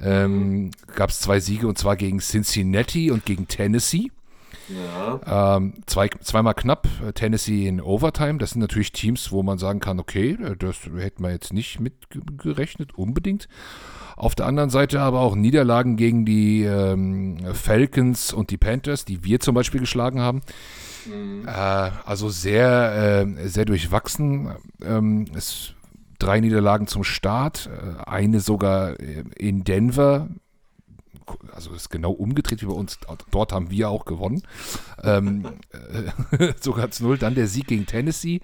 Ähm, 0.00 0.64
mhm. 0.64 0.70
Gab 0.94 1.10
es 1.10 1.20
zwei 1.20 1.40
Siege 1.40 1.68
und 1.68 1.78
zwar 1.78 1.96
gegen 1.96 2.18
Cincinnati 2.18 3.10
und 3.10 3.24
gegen 3.24 3.46
Tennessee. 3.46 4.10
Ja. 4.68 5.56
Ähm, 5.56 5.74
zwei, 5.86 6.08
zweimal 6.08 6.54
knapp, 6.54 6.88
äh, 7.06 7.12
Tennessee 7.12 7.66
in 7.66 7.80
Overtime. 7.80 8.38
Das 8.38 8.50
sind 8.50 8.60
natürlich 8.60 8.92
Teams, 8.92 9.32
wo 9.32 9.42
man 9.42 9.58
sagen 9.58 9.80
kann, 9.80 9.98
okay, 9.98 10.38
äh, 10.42 10.56
das 10.56 10.76
hätten 10.96 11.22
wir 11.22 11.30
jetzt 11.30 11.52
nicht 11.52 11.80
mitgerechnet, 11.80 12.94
unbedingt. 12.96 13.48
Auf 14.20 14.34
der 14.34 14.44
anderen 14.44 14.68
Seite 14.68 15.00
aber 15.00 15.20
auch 15.20 15.34
Niederlagen 15.34 15.96
gegen 15.96 16.26
die 16.26 16.62
ähm, 16.64 17.38
Falcons 17.54 18.34
und 18.34 18.50
die 18.50 18.58
Panthers, 18.58 19.06
die 19.06 19.24
wir 19.24 19.40
zum 19.40 19.54
Beispiel 19.54 19.80
geschlagen 19.80 20.20
haben. 20.20 20.42
Mhm. 21.06 21.48
Äh, 21.48 21.50
also 21.50 22.28
sehr, 22.28 23.24
äh, 23.26 23.48
sehr 23.48 23.64
durchwachsen. 23.64 24.50
Ähm, 24.82 25.24
es, 25.34 25.72
drei 26.18 26.40
Niederlagen 26.40 26.86
zum 26.86 27.02
Start, 27.02 27.70
äh, 27.72 28.02
eine 28.06 28.40
sogar 28.40 29.00
äh, 29.00 29.24
in 29.38 29.64
Denver. 29.64 30.28
Also 31.54 31.72
ist 31.72 31.88
genau 31.88 32.10
umgedreht 32.10 32.60
wie 32.60 32.66
bei 32.66 32.74
uns. 32.74 32.98
Dort 33.30 33.54
haben 33.54 33.70
wir 33.70 33.88
auch 33.88 34.04
gewonnen. 34.04 34.42
Ähm, 35.02 35.46
äh, 36.38 36.52
sogar 36.60 36.90
zu 36.90 37.04
null. 37.04 37.16
Dann 37.16 37.34
der 37.34 37.46
Sieg 37.46 37.68
gegen 37.68 37.86
Tennessee. 37.86 38.42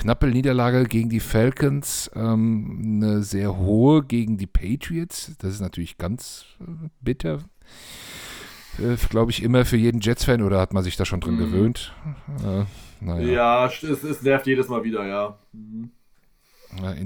Knappe 0.00 0.28
Niederlage 0.28 0.84
gegen 0.84 1.10
die 1.10 1.20
Falcons, 1.20 2.10
ähm, 2.14 3.00
eine 3.02 3.22
sehr 3.22 3.58
hohe 3.58 4.02
gegen 4.02 4.38
die 4.38 4.46
Patriots. 4.46 5.32
Das 5.38 5.52
ist 5.52 5.60
natürlich 5.60 5.98
ganz 5.98 6.46
äh, 6.58 6.88
bitter. 7.02 7.40
Äh, 8.78 8.96
Glaube 9.10 9.30
ich 9.30 9.42
immer 9.42 9.66
für 9.66 9.76
jeden 9.76 10.00
Jets-Fan 10.00 10.40
oder 10.40 10.58
hat 10.58 10.72
man 10.72 10.84
sich 10.84 10.96
da 10.96 11.04
schon 11.04 11.20
drin 11.20 11.34
mhm. 11.34 11.38
gewöhnt? 11.38 11.94
Äh, 12.42 12.64
naja. 13.04 13.26
Ja, 13.26 13.66
es, 13.66 13.82
es, 13.82 14.22
nervt 14.22 14.46
jedes 14.46 14.68
Mal 14.68 14.84
wieder, 14.84 15.06
ja. 15.06 15.38
Mhm. 15.52 15.90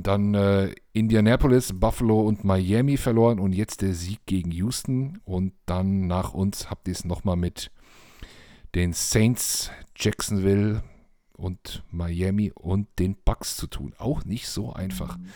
Dann 0.05 0.35
äh, 0.35 0.73
Indianapolis, 0.93 1.73
Buffalo 1.73 2.21
und 2.21 2.45
Miami 2.45 2.97
verloren 2.97 3.41
und 3.41 3.55
jetzt 3.55 3.83
der 3.83 3.95
Sieg 3.95 4.21
gegen 4.25 4.53
Houston. 4.53 5.19
Und 5.25 5.53
dann 5.67 6.07
nach 6.07 6.33
uns 6.33 6.71
habt 6.71 6.87
ihr 6.87 6.93
es 6.93 7.05
nochmal 7.05 7.37
mit 7.37 7.73
den 8.77 8.93
Saints, 8.93 9.73
Jacksonville, 9.97 10.85
und 11.37 11.83
Miami 11.91 12.53
und 12.55 12.89
den 12.99 13.17
Bucks 13.17 13.57
zu 13.57 13.67
tun. 13.67 13.95
Auch 13.99 14.25
nicht 14.25 14.49
so 14.49 14.73
einfach. 14.73 15.19
Mhm. 15.19 15.27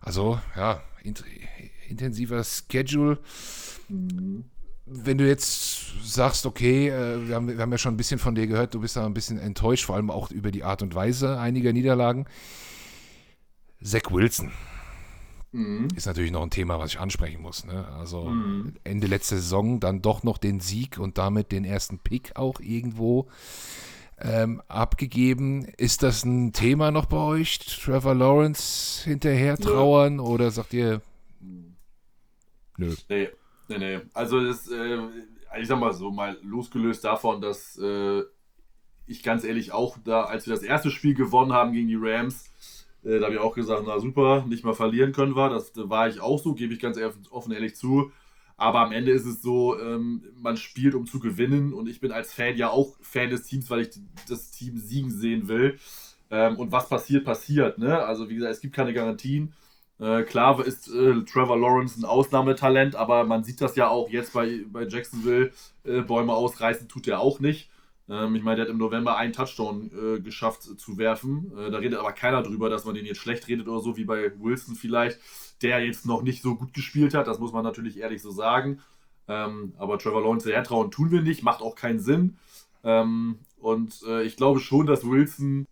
Also, 0.00 0.40
ja, 0.56 0.82
int 1.02 1.24
intensiver 1.88 2.42
Schedule. 2.44 3.18
Mhm. 3.88 4.44
Wenn 4.84 5.18
du 5.18 5.26
jetzt 5.26 5.92
sagst, 6.02 6.46
okay, 6.46 6.88
äh, 6.88 7.28
wir, 7.28 7.34
haben, 7.34 7.48
wir 7.48 7.58
haben 7.58 7.72
ja 7.72 7.78
schon 7.78 7.94
ein 7.94 7.98
bisschen 7.98 8.18
von 8.18 8.34
dir 8.34 8.46
gehört, 8.46 8.74
du 8.74 8.80
bist 8.80 8.96
da 8.96 9.04
ein 9.04 9.14
bisschen 9.14 9.38
enttäuscht, 9.38 9.84
vor 9.84 9.96
allem 9.96 10.10
auch 10.10 10.30
über 10.30 10.50
die 10.50 10.64
Art 10.64 10.82
und 10.82 10.94
Weise 10.94 11.38
einiger 11.38 11.72
Niederlagen. 11.72 12.26
Zach 13.82 14.10
Wilson. 14.10 14.50
Mhm. 15.52 15.88
Ist 15.94 16.06
natürlich 16.06 16.30
noch 16.30 16.42
ein 16.42 16.50
Thema, 16.50 16.78
was 16.78 16.92
ich 16.92 17.00
ansprechen 17.00 17.40
muss. 17.42 17.64
Ne? 17.64 17.86
Also 17.88 18.24
mhm. 18.26 18.74
Ende 18.84 19.06
letzte 19.06 19.36
Saison 19.36 19.80
dann 19.80 20.02
doch 20.02 20.22
noch 20.22 20.38
den 20.38 20.60
Sieg 20.60 20.98
und 20.98 21.18
damit 21.18 21.52
den 21.52 21.64
ersten 21.64 21.98
Pick 21.98 22.36
auch 22.36 22.60
irgendwo 22.60 23.28
ähm, 24.20 24.62
abgegeben. 24.68 25.64
Ist 25.76 26.02
das 26.02 26.24
ein 26.24 26.52
Thema 26.52 26.90
noch 26.90 27.06
bei 27.06 27.18
euch, 27.18 27.58
Trevor 27.58 28.14
Lawrence 28.14 29.04
hinterher 29.04 29.56
trauern 29.56 30.16
ja. 30.16 30.22
oder 30.22 30.50
sagt 30.50 30.74
ihr, 30.74 31.02
nö? 32.76 32.94
Nee, 33.08 33.28
nee, 33.68 33.78
nee. 33.78 34.00
Also, 34.14 34.44
das, 34.44 34.68
äh, 34.70 34.98
ich 35.60 35.68
sag 35.68 35.78
mal 35.78 35.92
so, 35.92 36.10
mal 36.10 36.36
losgelöst 36.42 37.04
davon, 37.04 37.40
dass 37.40 37.78
äh, 37.78 38.22
ich 39.06 39.22
ganz 39.22 39.44
ehrlich 39.44 39.72
auch 39.72 39.96
da, 40.04 40.24
als 40.24 40.46
wir 40.46 40.54
das 40.54 40.62
erste 40.62 40.90
Spiel 40.90 41.14
gewonnen 41.14 41.52
haben 41.52 41.72
gegen 41.72 41.88
die 41.88 41.98
Rams, 41.98 42.50
äh, 43.04 43.18
da 43.18 43.26
habe 43.26 43.34
ich 43.34 43.40
auch 43.40 43.54
gesagt, 43.54 43.82
na 43.86 43.98
super, 43.98 44.44
nicht 44.46 44.64
mal 44.64 44.74
verlieren 44.74 45.12
können 45.12 45.36
wir. 45.36 45.48
Das 45.48 45.72
da 45.72 45.88
war 45.88 46.08
ich 46.08 46.20
auch 46.20 46.38
so, 46.38 46.54
gebe 46.54 46.74
ich 46.74 46.80
ganz 46.80 46.98
offen 47.30 47.52
ehrlich 47.52 47.76
zu. 47.76 48.12
Aber 48.58 48.80
am 48.80 48.92
Ende 48.92 49.12
ist 49.12 49.24
es 49.24 49.40
so, 49.40 49.80
ähm, 49.80 50.22
man 50.36 50.56
spielt, 50.56 50.94
um 50.94 51.06
zu 51.06 51.20
gewinnen. 51.20 51.72
Und 51.72 51.88
ich 51.88 52.00
bin 52.00 52.12
als 52.12 52.34
Fan 52.34 52.56
ja 52.56 52.68
auch 52.70 52.96
Fan 53.00 53.30
des 53.30 53.44
Teams, 53.44 53.70
weil 53.70 53.82
ich 53.82 53.90
das 54.28 54.50
Team 54.50 54.76
siegen 54.76 55.10
sehen 55.10 55.48
will. 55.48 55.78
Ähm, 56.30 56.56
und 56.56 56.72
was 56.72 56.88
passiert, 56.88 57.24
passiert. 57.24 57.78
Ne? 57.78 57.98
Also 57.98 58.28
wie 58.28 58.34
gesagt, 58.34 58.52
es 58.52 58.60
gibt 58.60 58.74
keine 58.74 58.92
Garantien. 58.92 59.54
Äh, 60.00 60.24
klar 60.24 60.64
ist 60.64 60.88
äh, 60.88 61.22
Trevor 61.24 61.58
Lawrence 61.58 62.00
ein 62.00 62.04
Ausnahmetalent, 62.04 62.96
aber 62.96 63.24
man 63.24 63.44
sieht 63.44 63.60
das 63.60 63.76
ja 63.76 63.88
auch 63.88 64.10
jetzt 64.10 64.32
bei, 64.32 64.64
bei 64.70 64.86
Jacksonville. 64.86 65.52
Äh, 65.84 66.02
Bäume 66.02 66.32
ausreißen 66.34 66.88
tut 66.88 67.08
er 67.08 67.20
auch 67.20 67.40
nicht. 67.40 67.70
Ähm, 68.08 68.34
ich 68.34 68.42
meine, 68.42 68.56
der 68.56 68.64
hat 68.66 68.70
im 68.70 68.78
November 68.78 69.16
einen 69.16 69.32
Touchdown 69.32 69.90
äh, 69.92 70.20
geschafft 70.20 70.62
zu 70.62 70.98
werfen. 70.98 71.52
Äh, 71.56 71.70
da 71.70 71.78
redet 71.78 71.98
aber 71.98 72.12
keiner 72.12 72.42
drüber, 72.42 72.70
dass 72.70 72.84
man 72.84 72.94
den 72.94 73.06
jetzt 73.06 73.20
schlecht 73.20 73.48
redet 73.48 73.68
oder 73.68 73.80
so, 73.80 73.96
wie 73.96 74.04
bei 74.04 74.32
Wilson 74.40 74.74
vielleicht, 74.74 75.20
der 75.62 75.84
jetzt 75.84 76.06
noch 76.06 76.22
nicht 76.22 76.42
so 76.42 76.56
gut 76.56 76.72
gespielt 76.72 77.14
hat. 77.14 77.26
Das 77.26 77.38
muss 77.38 77.52
man 77.52 77.64
natürlich 77.64 77.98
ehrlich 77.98 78.22
so 78.22 78.30
sagen. 78.30 78.80
Ähm, 79.26 79.74
aber 79.78 79.98
Trevor 79.98 80.22
Lawrence 80.22 80.50
hertrauen 80.50 80.90
tun 80.90 81.10
wir 81.10 81.22
nicht, 81.22 81.42
macht 81.42 81.60
auch 81.60 81.74
keinen 81.74 82.00
Sinn. 82.00 82.38
Ähm, 82.84 83.40
und 83.58 84.02
äh, 84.06 84.22
ich 84.22 84.36
glaube 84.36 84.60
schon, 84.60 84.86
dass 84.86 85.04
Wilson 85.04 85.66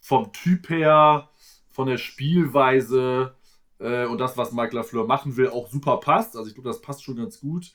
vom 0.00 0.32
Typ 0.32 0.68
her, 0.68 1.28
von 1.68 1.86
der 1.86 1.98
Spielweise 1.98 3.34
äh, 3.78 4.06
und 4.06 4.18
das, 4.18 4.36
was 4.36 4.52
Mike 4.52 4.74
LaFleur 4.74 5.06
machen 5.06 5.36
will, 5.36 5.48
auch 5.48 5.68
super 5.68 5.98
passt. 5.98 6.36
Also 6.36 6.48
ich 6.48 6.54
glaube, 6.54 6.68
das 6.68 6.80
passt 6.80 7.04
schon 7.04 7.16
ganz 7.16 7.40
gut. 7.40 7.72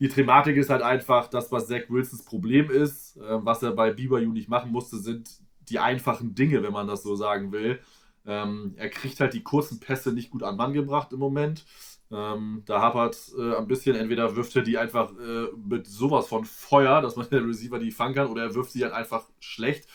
Die 0.00 0.08
Thematik 0.08 0.56
ist 0.56 0.70
halt 0.70 0.82
einfach, 0.82 1.28
das, 1.28 1.52
was 1.52 1.68
Zach 1.68 1.82
Wilsons 1.88 2.24
Problem 2.24 2.70
ist, 2.70 3.16
äh, 3.18 3.44
was 3.44 3.62
er 3.62 3.72
bei 3.72 3.92
BYU 3.92 4.32
nicht 4.32 4.48
machen 4.48 4.72
musste, 4.72 4.98
sind 4.98 5.30
die 5.68 5.78
einfachen 5.78 6.34
Dinge, 6.34 6.62
wenn 6.62 6.72
man 6.72 6.86
das 6.86 7.02
so 7.02 7.16
sagen 7.16 7.52
will. 7.52 7.80
Ähm, 8.26 8.74
er 8.76 8.88
kriegt 8.88 9.20
halt 9.20 9.34
die 9.34 9.42
kurzen 9.42 9.80
Pässe 9.80 10.12
nicht 10.12 10.30
gut 10.30 10.42
an 10.42 10.56
Mann 10.56 10.72
gebracht 10.72 11.12
im 11.12 11.18
Moment. 11.18 11.64
Ähm, 12.10 12.62
da 12.66 12.80
hapert 12.80 13.16
äh, 13.38 13.56
ein 13.56 13.66
bisschen, 13.66 13.96
entweder 13.96 14.36
wirft 14.36 14.54
er 14.56 14.62
die 14.62 14.78
einfach 14.78 15.12
äh, 15.18 15.48
mit 15.56 15.86
sowas 15.86 16.26
von 16.28 16.44
Feuer, 16.44 17.02
dass 17.02 17.16
man 17.16 17.28
der 17.30 17.46
Receiver 17.46 17.78
die 17.78 17.90
fangen 17.90 18.14
kann, 18.14 18.28
oder 18.28 18.42
er 18.42 18.54
wirft 18.54 18.72
sie 18.72 18.82
halt 18.84 18.92
einfach 18.92 19.26
schlecht, 19.40 19.88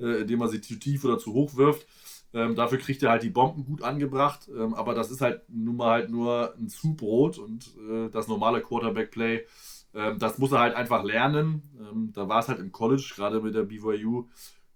äh, 0.00 0.22
indem 0.22 0.40
er 0.42 0.48
sie 0.48 0.60
zu 0.60 0.78
tief 0.78 1.04
oder 1.04 1.18
zu 1.18 1.32
hoch 1.32 1.56
wirft. 1.56 1.86
Ähm, 2.34 2.54
dafür 2.54 2.78
kriegt 2.78 3.02
er 3.02 3.10
halt 3.10 3.22
die 3.22 3.30
Bomben 3.30 3.64
gut 3.64 3.82
angebracht, 3.82 4.48
ähm, 4.48 4.74
aber 4.74 4.94
das 4.94 5.10
ist 5.10 5.20
halt 5.20 5.42
nun 5.48 5.76
mal 5.76 5.90
halt 5.90 6.10
nur 6.10 6.54
ein 6.56 6.68
Zubrot 6.68 7.38
und 7.38 7.76
äh, 7.90 8.08
das 8.08 8.26
normale 8.26 8.62
Quarterback-Play, 8.62 9.46
ähm, 9.94 10.18
das 10.18 10.38
muss 10.38 10.52
er 10.52 10.60
halt 10.60 10.74
einfach 10.74 11.04
lernen. 11.04 11.62
Ähm, 11.78 12.10
da 12.14 12.28
war 12.28 12.40
es 12.40 12.48
halt 12.48 12.58
im 12.58 12.72
College, 12.72 13.12
gerade 13.14 13.40
mit 13.40 13.54
der 13.54 13.64
BYU 13.64 14.28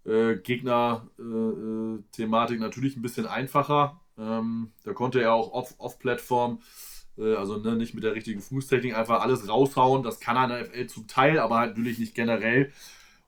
äh, 0.07 0.37
Gegner-Thematik 0.37 2.59
äh, 2.59 2.61
natürlich 2.61 2.97
ein 2.97 3.03
bisschen 3.03 3.27
einfacher. 3.27 4.01
Ähm, 4.19 4.71
da 4.85 4.93
konnte 4.93 5.21
er 5.21 5.35
auch 5.35 5.53
off-Plattform, 5.79 6.59
off 6.59 7.07
äh, 7.19 7.35
also 7.35 7.59
ne, 7.59 7.77
nicht 7.77 7.95
mit 7.95 8.05
der 8.05 8.15
richtigen 8.15 8.41
Fußtechnik, 8.41 8.97
einfach 8.97 9.21
alles 9.21 9.49
raushauen. 9.49 10.03
Das 10.03 10.21
kann 10.21 10.37
er 10.37 10.45
in 10.45 10.51
der 10.51 10.65
FL 10.67 10.87
zum 10.87 11.07
Teil, 11.07 11.39
aber 11.39 11.59
halt 11.59 11.77
natürlich 11.77 11.99
nicht 11.99 12.15
generell. 12.15 12.73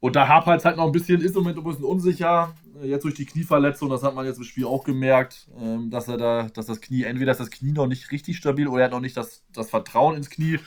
Und 0.00 0.14
da 0.14 0.28
hapert 0.28 0.60
es 0.60 0.64
halt 0.64 0.76
noch 0.76 0.86
ein 0.86 0.92
bisschen, 0.92 1.20
ist 1.20 1.34
im 1.34 1.42
Moment 1.42 1.58
ein 1.58 1.64
bisschen 1.64 1.84
unsicher. 1.84 2.54
Jetzt 2.82 3.02
durch 3.02 3.14
die 3.14 3.26
Knieverletzung, 3.26 3.90
das 3.90 4.04
hat 4.04 4.14
man 4.14 4.26
jetzt 4.26 4.38
im 4.38 4.44
Spiel 4.44 4.64
auch 4.64 4.84
gemerkt, 4.84 5.48
ähm, 5.58 5.90
dass 5.90 6.06
er 6.06 6.16
da, 6.16 6.48
dass 6.54 6.66
das 6.66 6.80
Knie, 6.80 7.02
entweder 7.02 7.32
ist 7.32 7.40
das 7.40 7.50
Knie 7.50 7.72
noch 7.72 7.88
nicht 7.88 8.12
richtig 8.12 8.36
stabil 8.36 8.68
oder 8.68 8.82
er 8.82 8.84
hat 8.84 8.92
noch 8.92 9.00
nicht 9.00 9.16
das, 9.16 9.44
das 9.52 9.70
Vertrauen 9.70 10.16
ins 10.16 10.30
Knie. 10.30 10.60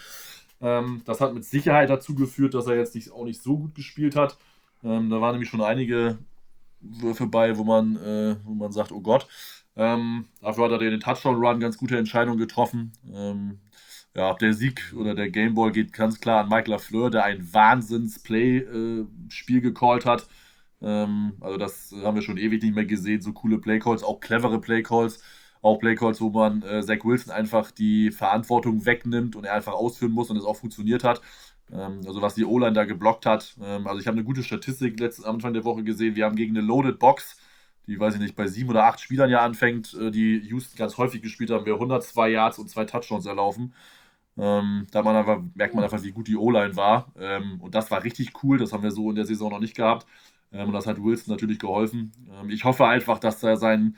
Ähm, 0.60 1.02
das 1.06 1.22
hat 1.22 1.34
mit 1.34 1.46
Sicherheit 1.46 1.90
dazu 1.90 2.14
geführt, 2.14 2.54
dass 2.54 2.68
er 2.68 2.76
jetzt 2.76 2.94
nicht, 2.94 3.12
auch 3.12 3.24
nicht 3.24 3.42
so 3.42 3.58
gut 3.58 3.74
gespielt 3.74 4.18
hat. 4.18 4.38
Ähm, 4.84 5.10
da 5.10 5.22
waren 5.22 5.34
nämlich 5.34 5.50
schon 5.50 5.62
einige 5.62 6.20
Würfe 6.82 7.28
bei, 7.28 7.58
wo 7.58 7.64
man, 7.64 7.96
äh, 7.98 8.36
wo 8.44 8.54
man 8.54 8.72
sagt, 8.72 8.92
oh 8.92 9.02
Gott. 9.02 9.28
dafür 9.76 10.66
hat 10.66 10.72
er 10.72 10.80
den 10.80 11.00
Touchdown-Run 11.00 11.60
ganz 11.60 11.78
gute 11.78 11.98
Entscheidung 11.98 12.38
getroffen 12.38 12.92
ja, 14.16 14.34
der 14.34 14.54
Sieg 14.54 14.94
oder 14.96 15.16
der 15.16 15.30
Gameball 15.30 15.72
geht 15.72 15.94
ganz 15.94 16.20
klar 16.20 16.44
an 16.44 16.50
Mike 16.50 16.70
LaFleur, 16.70 17.10
der 17.10 17.24
ein 17.24 17.54
Wahnsinns-Play-Spiel 17.54 19.58
äh, 19.58 19.62
gecallt 19.62 20.06
hat. 20.06 20.28
Ähm, 20.82 21.34
also 21.40 21.58
das 21.58 21.94
haben 22.04 22.16
wir 22.16 22.22
schon 22.22 22.38
ewig 22.38 22.62
nicht 22.62 22.76
mehr 22.76 22.86
gesehen, 22.86 23.22
so 23.22 23.34
coole 23.34 23.58
Playcalls, 23.60 24.04
auch 24.04 24.20
clevere 24.20 24.60
Playcalls, 24.60 25.24
auch 25.62 25.80
Playcalls, 25.80 26.20
wo 26.22 26.30
man 26.30 26.64
äh, 26.64 26.84
Zach 26.84 27.06
Wilson 27.06 27.34
einfach 27.34 27.72
die 27.72 28.12
Verantwortung 28.12 28.86
wegnimmt 28.86 29.36
und 29.36 29.46
er 29.46 29.54
einfach 29.54 29.74
ausführen 29.74 30.12
muss 30.12 30.30
und 30.30 30.38
es 30.38 30.46
auch 30.46 30.58
funktioniert 30.58 31.04
hat. 31.04 31.22
Ähm, 31.74 32.02
also 32.06 32.22
was 32.22 32.36
die 32.36 32.46
O-Line 32.46 32.74
da 32.74 32.86
geblockt 32.86 33.26
hat. 33.26 33.56
Ähm, 33.62 33.88
also 33.88 34.00
ich 34.00 34.08
habe 34.08 34.18
eine 34.18 34.26
gute 34.26 34.44
Statistik 34.44 35.00
letzten 35.00 35.26
Anfang 35.26 35.54
der 35.54 35.64
Woche 35.64 35.84
gesehen. 35.84 36.16
Wir 36.16 36.26
haben 36.26 36.36
gegen 36.36 36.58
eine 36.58 36.66
Loaded 36.66 37.00
Box, 37.00 37.38
die 37.88 38.00
weiß 38.00 38.16
ich 38.16 38.22
nicht, 38.22 38.36
bei 38.36 38.48
sieben 38.48 38.70
oder 38.70 38.86
acht 38.86 39.00
Spielern 39.00 39.30
ja 39.30 39.42
anfängt, 39.42 39.94
äh, 39.94 40.12
die 40.12 40.40
Houston 40.50 40.78
ganz 40.78 40.98
häufig 40.98 41.22
gespielt 41.22 41.52
haben, 41.52 41.66
wir 41.66 41.76
102 41.76 42.30
Yards 42.30 42.60
und 42.60 42.70
zwei 42.70 42.86
Touchdowns 42.86 43.26
erlaufen. 43.26 43.74
Ähm, 44.38 44.88
da 44.92 45.04
man 45.04 45.16
einfach, 45.16 45.42
merkt 45.56 45.76
man 45.76 45.84
einfach, 45.84 46.04
wie 46.04 46.12
gut 46.12 46.28
die 46.28 46.38
O-Line 46.38 46.76
war. 46.78 47.12
Und 47.60 47.76
das 47.76 47.92
war 47.92 48.04
richtig 48.04 48.32
cool. 48.44 48.58
Das 48.58 48.72
haben 48.72 48.82
wir 48.82 48.92
so 48.92 49.10
in 49.10 49.16
der 49.16 49.26
Saison 49.26 49.52
noch 49.52 49.60
nicht 49.60 49.76
gehabt. 49.76 50.08
Und 50.52 50.72
das 50.72 50.88
hat 50.88 51.04
Wilson 51.04 51.34
natürlich 51.34 51.60
geholfen. 51.60 52.14
Ich 52.50 52.64
hoffe 52.64 52.88
einfach, 52.88 53.20
dass 53.20 53.44
er 53.44 53.58
sein, 53.58 53.98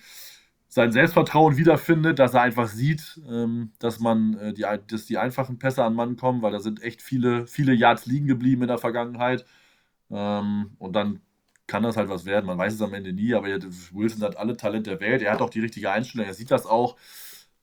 sein 0.73 0.91
Selbstvertrauen 0.91 1.55
wiederfindet, 1.55 2.17
dass 2.17 2.33
er 2.33 2.41
einfach 2.41 2.67
sieht, 2.67 3.21
ähm, 3.29 3.73
dass 3.77 3.99
man 3.99 4.33
äh, 4.39 4.53
die, 4.53 4.65
dass 4.87 5.05
die 5.05 5.19
einfachen 5.19 5.59
Pässe 5.59 5.83
an 5.83 5.93
Mann 5.93 6.15
kommen, 6.15 6.41
weil 6.41 6.51
da 6.51 6.59
sind 6.59 6.81
echt 6.81 7.03
viele, 7.03 7.45
viele 7.45 7.73
Yards 7.73 8.07
liegen 8.07 8.25
geblieben 8.25 8.63
in 8.63 8.69
der 8.69 8.79
Vergangenheit. 8.79 9.45
Ähm, 10.09 10.71
und 10.79 10.93
dann 10.93 11.21
kann 11.67 11.83
das 11.83 11.95
halt 11.95 12.09
was 12.09 12.25
werden. 12.25 12.47
Man 12.47 12.57
weiß 12.57 12.73
es 12.73 12.81
am 12.81 12.95
Ende 12.95 13.13
nie, 13.13 13.35
aber 13.35 13.47
Wilson 13.47 14.23
hat 14.23 14.37
alle 14.37 14.57
Talente 14.57 14.89
der 14.89 14.99
Welt. 14.99 15.21
Er 15.21 15.33
hat 15.33 15.43
auch 15.43 15.51
die 15.51 15.59
richtige 15.59 15.91
Einstellung, 15.91 16.25
er 16.25 16.33
sieht 16.33 16.49
das 16.49 16.65
auch. 16.65 16.97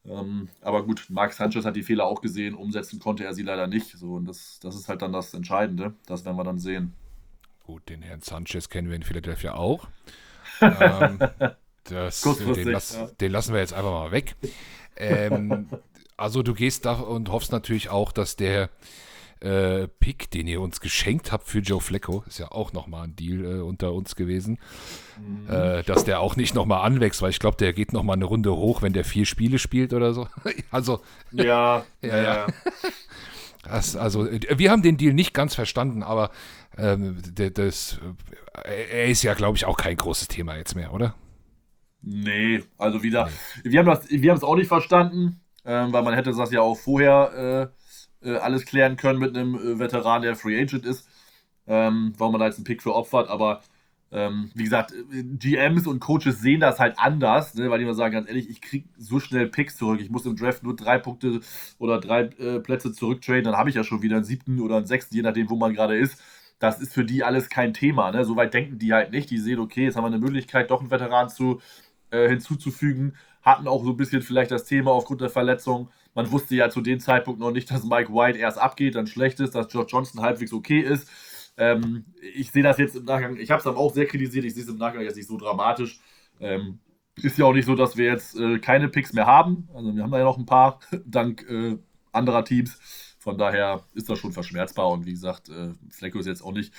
Ähm, 0.07 0.49
aber 0.61 0.87
gut, 0.87 1.07
Mark 1.11 1.33
Sanchez 1.33 1.65
hat 1.65 1.75
die 1.75 1.83
Fehler 1.83 2.07
auch 2.07 2.21
gesehen, 2.21 2.55
umsetzen 2.55 3.01
konnte 3.01 3.25
er 3.25 3.35
sie 3.35 3.43
leider 3.43 3.67
nicht. 3.67 3.99
So, 3.99 4.15
und 4.15 4.27
das, 4.27 4.61
das 4.63 4.77
ist 4.77 4.89
halt 4.89 5.03
dann 5.03 5.13
das 5.13 5.35
Entscheidende. 5.35 5.95
Das 6.07 6.25
werden 6.25 6.37
wir 6.37 6.45
dann 6.45 6.61
sehen. 6.61 6.95
Gut, 7.65 7.89
den 7.89 8.03
Herrn 8.03 8.21
Sanchez 8.21 8.69
kennen 8.69 8.89
wir 8.89 8.95
in 8.95 9.03
Philadelphia 9.03 9.55
auch. 9.55 9.89
ähm, 10.61 11.19
das, 11.85 12.23
den, 12.23 12.69
lass, 12.69 12.95
ja. 12.95 13.09
den, 13.21 13.33
lassen 13.33 13.53
wir 13.53 13.61
jetzt 13.61 13.73
einfach 13.73 13.91
mal 13.91 14.13
weg. 14.13 14.37
Ähm, 14.97 15.69
also 16.17 16.43
du 16.43 16.55
gehst 16.55 16.85
da 16.85 16.95
und 16.95 17.31
hoffst 17.31 17.53
natürlich 17.53 17.91
auch, 17.91 18.13
dass 18.13 18.37
der 18.37 18.71
äh, 19.41 19.89
Pick, 19.89 20.31
den 20.31 20.47
ihr 20.47 20.61
uns 20.61 20.81
geschenkt 20.81 21.33
habt 21.33 21.49
für 21.49 21.61
Joe 21.61 21.81
Flecko, 21.81 22.25
ist 22.27 22.39
ja 22.39 22.53
auch 22.53 22.73
nochmal 22.73 23.05
ein 23.05 23.17
Deal 23.17 23.45
äh, 23.45 23.61
unter 23.61 23.93
uns 23.95 24.15
gewesen, 24.15 24.59
mhm. 25.19 25.49
äh, 25.49 25.83
dass 25.83 26.05
der 26.05 26.21
auch 26.21 26.37
nicht 26.37 26.55
nochmal 26.55 26.85
anwächst, 26.85 27.23
weil 27.23 27.31
ich 27.31 27.39
glaube, 27.39 27.57
der 27.57 27.73
geht 27.73 27.93
nochmal 27.93 28.17
eine 28.17 28.27
Runde 28.27 28.55
hoch, 28.55 28.83
wenn 28.83 28.93
der 28.93 29.05
vier 29.05 29.25
Spiele 29.25 29.59
spielt 29.59 29.95
oder 29.95 30.13
so. 30.13 30.29
also. 30.71 31.01
Ja, 31.33 31.85
ja, 32.03 32.23
ja. 32.23 32.47
Das, 33.63 33.95
also, 33.95 34.27
wir 34.27 34.71
haben 34.71 34.83
den 34.83 34.97
Deal 34.97 35.15
nicht 35.15 35.33
ganz 35.33 35.55
verstanden, 35.55 36.03
aber 36.03 36.31
ähm, 36.77 37.23
das, 37.35 37.99
er 38.65 39.07
ist 39.07 39.23
ja, 39.23 39.35
glaube 39.35 39.57
ich, 39.57 39.65
auch 39.65 39.77
kein 39.77 39.97
großes 39.97 40.29
Thema 40.29 40.57
jetzt 40.57 40.75
mehr, 40.75 40.93
oder? 40.93 41.15
Nee, 42.03 42.63
also 42.79 43.03
wieder, 43.03 43.29
nee. 43.63 43.73
wir 43.73 43.81
haben 43.81 44.37
es 44.37 44.43
auch 44.43 44.57
nicht 44.57 44.69
verstanden, 44.69 45.41
ähm, 45.65 45.93
weil 45.93 46.03
man 46.03 46.15
hätte 46.15 46.33
das 46.33 46.51
ja 46.51 46.63
auch 46.63 46.77
vorher 46.77 47.73
äh, 48.23 48.29
äh, 48.31 48.37
alles 48.37 48.65
klären 48.65 48.97
können 48.97 49.19
mit 49.19 49.37
einem 49.37 49.55
äh, 49.55 49.79
Veteran, 49.79 50.23
der 50.23 50.37
Free 50.37 50.61
Agent 50.61 50.85
ist. 50.87 51.09
Ähm, 51.67 52.15
warum 52.17 52.33
man 52.33 52.41
da 52.41 52.47
jetzt 52.47 52.57
einen 52.57 52.65
Pick 52.65 52.83
für 52.83 52.95
opfert, 52.95 53.29
aber 53.29 53.63
ähm, 54.13 54.51
wie 54.55 54.65
gesagt, 54.65 54.93
GMs 55.13 55.87
und 55.87 56.01
Coaches 56.01 56.41
sehen 56.41 56.61
das 56.61 56.81
halt 56.81 56.99
anders, 56.99 57.55
ne, 57.55 57.71
weil 57.71 57.79
die 57.79 57.85
immer 57.85 57.95
sagen, 57.95 58.13
ganz 58.13 58.29
ehrlich, 58.29 58.51
ich 58.51 58.61
kriege 58.61 58.89
so 58.99 59.21
schnell 59.21 59.47
Picks 59.47 59.77
zurück. 59.77 60.01
Ich 60.01 60.11
muss 60.11 60.27
im 60.27 60.37
Draft 60.37 60.65
nur 60.65 60.75
drei 60.75 60.99
Punkte 60.99 61.41
oder 61.79 62.01
drei 62.01 62.23
äh, 62.23 62.59
Plätze 62.59 62.93
zurücktraden, 62.93 63.45
dann 63.45 63.57
habe 63.57 63.69
ich 63.71 63.77
ja 63.77 63.85
schon 63.85 64.03
wieder 64.03 64.17
einen 64.17 64.25
siebten 64.25 64.61
oder 64.61 64.79
einen 64.79 64.87
sechsten, 64.87 65.15
je 65.15 65.23
nachdem, 65.23 65.49
wo 65.49 65.57
man 65.57 65.75
gerade 65.75 65.97
ist. 65.97 66.21
Das 66.59 66.81
ist 66.81 66.93
für 66.93 67.05
die 67.05 67.25
alles 67.25 67.49
kein 67.49 67.73
Thema. 67.73 68.11
Ne? 68.11 68.25
Soweit 68.25 68.53
denken 68.53 68.79
die 68.79 68.93
halt 68.93 69.13
nicht. 69.13 69.31
Die 69.31 69.39
sehen, 69.39 69.61
okay, 69.61 69.85
jetzt 69.85 69.97
haben 69.97 70.05
wir 70.05 70.09
eine 70.09 70.19
Möglichkeit, 70.19 70.71
doch 70.71 70.81
einen 70.81 70.91
Veteran 70.91 71.31
zu, 71.31 71.61
äh, 72.11 72.29
hinzuzufügen. 72.29 73.17
Hatten 73.43 73.69
auch 73.69 73.85
so 73.85 73.91
ein 73.91 73.97
bisschen 73.97 74.23
vielleicht 74.23 74.51
das 74.51 74.65
Thema 74.65 74.93
aufgrund 74.93 75.21
der 75.21 75.31
Verletzung. 75.31 75.91
Man 76.15 76.31
wusste 76.31 76.55
ja 76.55 76.71
zu 76.71 76.81
dem 76.81 77.01
Zeitpunkt 77.01 77.41
noch 77.41 77.53
nicht, 77.53 77.71
dass 77.71 77.85
Mike 77.85 78.13
White 78.13 78.39
erst 78.39 78.59
abgeht, 78.59 78.95
dann 78.95 79.07
schlecht 79.07 79.41
ist, 79.41 79.55
dass 79.55 79.69
George 79.69 79.91
Johnson 79.93 80.23
halbwegs 80.23 80.53
okay 80.53 80.81
ist. 80.81 81.09
Ähm, 81.57 82.05
ich 82.35 82.51
sehe 82.51 82.63
das 82.63 82.79
jetzt 82.79 82.97
im 82.97 83.05
Nachgang, 83.05 83.37
ich 83.37 83.51
habe 83.51 83.61
es 83.61 83.67
aber 83.67 83.79
auch 83.79 83.93
sehr 83.95 84.07
kritisiert, 84.07 84.45
ich 84.45 84.55
sehe 84.55 84.63
es 84.63 84.69
im 84.69 84.79
Nachgang 84.79 85.03
jetzt 85.03 85.17
nicht 85.17 85.29
so 85.29 85.37
dramatisch. 85.37 86.01
Ähm, 86.41 86.81
ist 87.17 87.39
ja 87.39 87.45
auch 87.45 87.53
nicht 87.53 87.67
so, 87.67 87.75
dass 87.75 87.97
wir 87.97 88.07
jetzt 88.07 88.39
äh, 88.39 88.59
keine 88.59 88.89
Picks 88.89 89.13
mehr 89.13 89.27
haben. 89.27 89.69
Also 89.75 89.95
wir 89.95 90.03
haben 90.03 90.11
da 90.11 90.19
ja 90.19 90.25
noch 90.25 90.39
ein 90.39 90.47
paar, 90.47 90.81
dank 91.05 91.49
äh, 91.49 91.79
anderer 92.13 92.45
Teams. 92.45 92.79
Von 93.19 93.37
daher 93.37 93.85
ist 93.93 94.09
das 94.09 94.19
schon 94.19 94.33
verschmerzbar 94.33 94.89
und 94.91 95.05
wie 95.05 95.13
gesagt, 95.13 95.51
äh, 95.51 95.75
Flecko 95.91 96.19
ist 96.19 96.27
jetzt 96.27 96.43
auch 96.43 96.53
nicht 96.53 96.73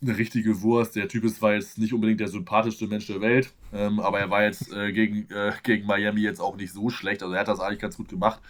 eine 0.00 0.16
richtige 0.16 0.62
Wurst. 0.62 0.96
Der 0.96 1.08
Typ 1.08 1.24
ist, 1.24 1.42
war 1.42 1.54
jetzt 1.54 1.78
nicht 1.78 1.92
unbedingt 1.92 2.20
der 2.20 2.28
sympathischste 2.28 2.86
Mensch 2.86 3.06
der 3.06 3.20
Welt, 3.20 3.52
ähm, 3.72 4.00
aber 4.00 4.20
er 4.20 4.30
war 4.30 4.44
jetzt 4.44 4.72
äh, 4.72 4.92
gegen, 4.92 5.28
äh, 5.30 5.52
gegen 5.62 5.86
Miami 5.86 6.20
jetzt 6.20 6.40
auch 6.40 6.56
nicht 6.56 6.72
so 6.72 6.90
schlecht. 6.90 7.22
Also 7.22 7.34
er 7.34 7.40
hat 7.40 7.48
das 7.48 7.60
eigentlich 7.60 7.80
ganz 7.80 7.96
gut 7.96 8.08
gemacht. 8.08 8.40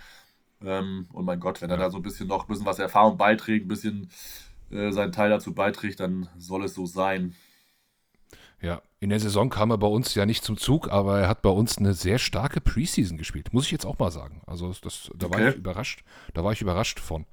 Ähm, 0.65 1.07
und 1.13 1.25
mein 1.25 1.41
Gott, 1.41 1.63
wenn 1.63 1.71
er 1.71 1.77
da 1.77 1.91
so 1.91 1.99
ein 1.99 2.03
bisschen 2.03 2.29
noch 2.29 2.45
ein 2.45 2.49
bisschen 2.49 2.67
was 2.67 2.79
Erfahrung 2.79 3.17
beiträgt, 3.17 3.67
ein 3.67 3.69
bisschen 3.69 4.11
äh, 4.71 4.91
seinen 4.91 5.13
Teil 5.13 5.31
dazu 5.31 5.55
beiträgt, 5.55 6.01
dann 6.01 6.29
soll 6.37 6.65
es 6.65 6.75
so 6.75 6.85
sein. 6.85 7.35
Ja, 8.61 8.83
in 8.99 9.11
der 9.11 9.21
Saison 9.21 9.51
kam 9.51 9.71
er 9.71 9.79
bei 9.79 9.87
uns 9.87 10.15
ja 10.17 10.27
nicht 10.27 10.43
zum 10.43 10.57
Zug, 10.57 10.91
aber 10.91 11.21
er 11.21 11.29
hat 11.29 11.43
bei 11.43 11.51
uns 11.51 11.79
eine 11.79 11.95
sehr 11.95 12.19
starke 12.19 12.61
Preseason 12.61 13.17
gespielt, 13.17 13.53
muss 13.53 13.67
ich 13.67 13.71
jetzt 13.71 13.87
auch 13.87 13.99
mal 14.01 14.11
sagen. 14.11 14.43
Also 14.47 14.75
das, 14.83 15.11
da 15.15 15.31
war 15.31 15.49
ich 15.49 15.55
überrascht, 15.55 16.03
da 16.35 16.43
war 16.43 16.53
ich 16.53 16.61
überrascht 16.61 16.99
von. 16.99 17.25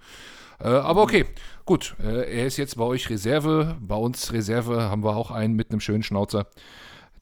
Äh, 0.60 0.68
aber 0.68 1.04
okay, 1.04 1.26
gut. 1.66 1.96
Äh, 2.00 2.40
er 2.40 2.46
ist 2.48 2.58
jetzt 2.58 2.78
bei 2.78 2.84
euch 2.84 3.10
Reserve. 3.10 3.78
Bei 3.80 3.96
uns 3.96 4.32
Reserve 4.32 4.84
haben 4.84 5.04
wir 5.04 5.16
auch 5.16 5.32
einen 5.32 5.56
mit 5.56 5.72
einem 5.72 5.80
schönen 5.80 6.04
Schnauzer, 6.04 6.48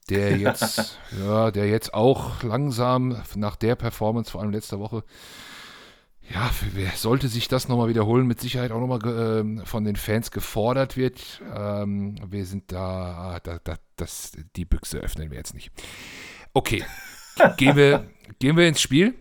der 0.08 0.36
jetzt, 0.38 0.98
ja, 1.18 1.50
der 1.50 1.68
jetzt 1.68 1.94
auch 1.94 2.42
langsam 2.42 3.22
nach 3.34 3.56
der 3.56 3.76
Performance, 3.76 4.30
vor 4.30 4.40
allem 4.40 4.50
letzter 4.50 4.78
Woche, 4.78 5.04
ja, 6.30 6.50
sollte 6.96 7.28
sich 7.28 7.48
das 7.48 7.68
nochmal 7.68 7.88
wiederholen, 7.88 8.26
mit 8.26 8.40
Sicherheit 8.40 8.72
auch 8.72 8.80
nochmal 8.80 9.04
äh, 9.04 9.66
von 9.66 9.84
den 9.84 9.96
Fans 9.96 10.30
gefordert 10.30 10.96
wird. 10.96 11.42
Ähm, 11.54 12.16
wir 12.26 12.46
sind 12.46 12.72
da, 12.72 13.40
da, 13.42 13.58
da, 13.62 13.76
das, 13.96 14.32
die 14.56 14.64
Büchse 14.64 14.98
öffnen 14.98 15.30
wir 15.30 15.36
jetzt 15.36 15.54
nicht. 15.54 15.70
Okay, 16.54 16.82
gehen 17.58 17.76
wir, 17.76 18.08
gehen 18.38 18.56
wir 18.56 18.66
ins 18.66 18.80
Spiel. 18.80 19.14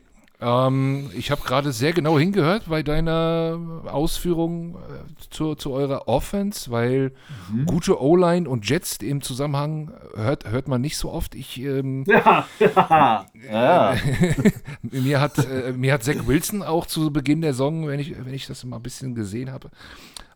Ähm, 0.44 1.10
ich 1.16 1.32
habe 1.32 1.42
gerade 1.44 1.72
sehr 1.72 1.94
genau 1.94 2.20
hingehört 2.20 2.64
bei 2.68 2.84
deiner 2.84 3.82
Ausführung 3.86 4.76
äh, 4.76 5.30
zu, 5.30 5.56
zu 5.56 5.72
eurer 5.72 6.08
Offense, 6.08 6.70
weil 6.70 7.14
mhm. 7.52 7.66
gute 7.66 8.02
O-Line 8.02 8.50
und 8.50 8.68
Jets 8.68 8.98
im 8.98 9.22
Zusammenhang 9.22 9.92
hört, 10.16 10.50
hört 10.50 10.68
man 10.68 10.82
nicht 10.82 10.98
so 10.98 11.12
oft. 11.12 11.34
Ich, 11.36 11.62
ähm, 11.62 12.04
ja, 12.08 12.46
ja, 12.60 13.26
ja. 13.50 13.96
mir, 14.82 15.22
hat, 15.22 15.38
äh, 15.38 15.72
mir 15.72 15.94
hat 15.94 16.04
Zach 16.04 16.28
Wilson 16.28 16.62
auch 16.62 16.88
zu 16.88 17.12
Beginn 17.12 17.42
der 17.42 17.54
Saison, 17.54 17.88
wenn 17.88 18.00
ich, 18.00 18.14
wenn 18.26 18.34
ich 18.34 18.46
das 18.46 18.66
mal 18.66 18.78
ein 18.78 18.84
bisschen 18.84 19.16
gesehen 19.16 19.52
habe, 19.52 19.70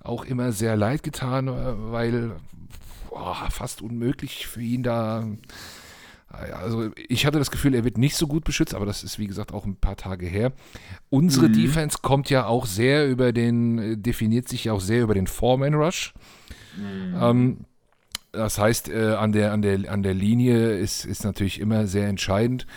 auch 0.01 0.23
immer 0.23 0.53
sehr 0.53 0.77
leid 0.77 1.03
getan, 1.03 1.49
äh, 1.49 1.73
weil 1.91 2.31
boah, 3.09 3.35
fast 3.49 3.81
unmöglich 3.81 4.47
für 4.47 4.61
ihn 4.61 4.83
da 4.83 5.27
also 6.29 6.91
ich 7.07 7.25
hatte 7.25 7.39
das 7.39 7.51
Gefühl, 7.51 7.73
er 7.73 7.85
wird 7.85 7.97
nicht 7.97 8.15
so 8.15 8.27
gut 8.27 8.43
beschützt, 8.43 8.75
aber 8.75 8.85
das 8.85 9.03
ist 9.03 9.17
wie 9.17 9.27
gesagt 9.27 9.53
auch 9.53 9.65
ein 9.65 9.77
paar 9.77 9.95
Tage 9.95 10.25
her. 10.25 10.51
Unsere 11.09 11.47
mhm. 11.47 11.53
Defense 11.53 11.99
kommt 12.01 12.29
ja 12.29 12.45
auch 12.45 12.65
sehr 12.65 13.07
über 13.07 13.31
den, 13.31 14.01
definiert 14.03 14.47
sich 14.49 14.65
ja 14.65 14.73
auch 14.73 14.81
sehr 14.81 15.03
über 15.03 15.13
den 15.13 15.27
Foreman 15.27 15.73
Rush. 15.73 16.13
Mhm. 16.75 17.17
Ähm, 17.21 17.57
das 18.33 18.59
heißt, 18.59 18.89
äh, 18.89 19.15
an, 19.15 19.31
der, 19.31 19.53
an, 19.53 19.61
der, 19.61 19.91
an 19.91 20.03
der 20.03 20.13
Linie 20.13 20.77
ist, 20.77 21.05
ist 21.05 21.23
natürlich 21.23 21.59
immer 21.59 21.87
sehr 21.87 22.07
entscheidend. 22.07 22.67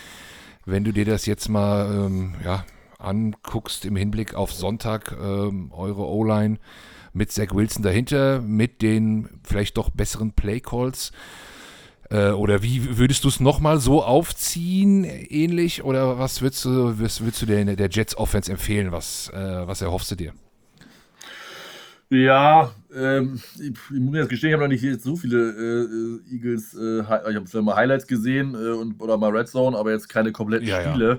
Wenn 0.64 0.84
du 0.84 0.92
dir 0.92 1.04
das 1.04 1.26
jetzt 1.26 1.48
mal 1.48 2.06
ähm, 2.06 2.34
ja, 2.44 2.64
anguckst 2.98 3.84
im 3.84 3.96
Hinblick 3.96 4.34
auf 4.34 4.52
Sonntag, 4.52 5.16
ähm, 5.20 5.72
eure 5.72 6.06
O-Line 6.06 6.58
mit 7.12 7.32
Zach 7.32 7.52
Wilson 7.52 7.82
dahinter, 7.82 8.40
mit 8.40 8.82
den 8.82 9.28
vielleicht 9.42 9.76
doch 9.76 9.90
besseren 9.90 10.32
Play 10.32 10.60
Calls 10.60 11.10
äh, 12.10 12.30
oder 12.30 12.62
wie 12.62 12.98
würdest 12.98 13.24
du 13.24 13.28
es 13.28 13.40
nochmal 13.40 13.78
so 13.78 14.02
aufziehen, 14.02 15.04
ähnlich? 15.04 15.84
Oder 15.84 16.18
was 16.18 16.42
würdest 16.42 16.64
du, 16.64 17.00
was 17.00 17.20
würdest 17.20 17.42
du 17.42 17.46
der, 17.46 17.64
der 17.76 17.88
Jets 17.88 18.16
Offense 18.16 18.50
empfehlen? 18.50 18.92
Was, 18.92 19.30
äh, 19.32 19.66
was 19.66 19.80
erhoffst 19.80 20.10
du 20.10 20.16
dir? 20.16 20.32
Ja, 22.12 22.72
ähm, 22.92 23.40
ich, 23.54 23.70
ich, 23.70 24.00
muss 24.00 24.16
jetzt 24.16 24.28
gestehen, 24.28 24.50
ich 24.50 24.54
habe 24.54 24.64
noch 24.64 24.82
nicht 24.82 25.00
so 25.00 25.14
viele 25.14 26.20
äh, 26.28 26.34
Eagles, 26.34 26.74
äh, 26.74 27.02
ich 27.02 27.06
habe 27.06 27.62
mal 27.62 27.76
Highlights 27.76 28.08
gesehen 28.08 28.54
äh, 28.54 28.72
und, 28.72 29.00
oder 29.00 29.16
mal 29.16 29.30
Red 29.30 29.46
Zone, 29.46 29.78
aber 29.78 29.92
jetzt 29.92 30.08
keine 30.08 30.32
kompletten 30.32 30.66
ja, 30.66 30.82
Spiele. 30.82 31.08
Ja. 31.08 31.18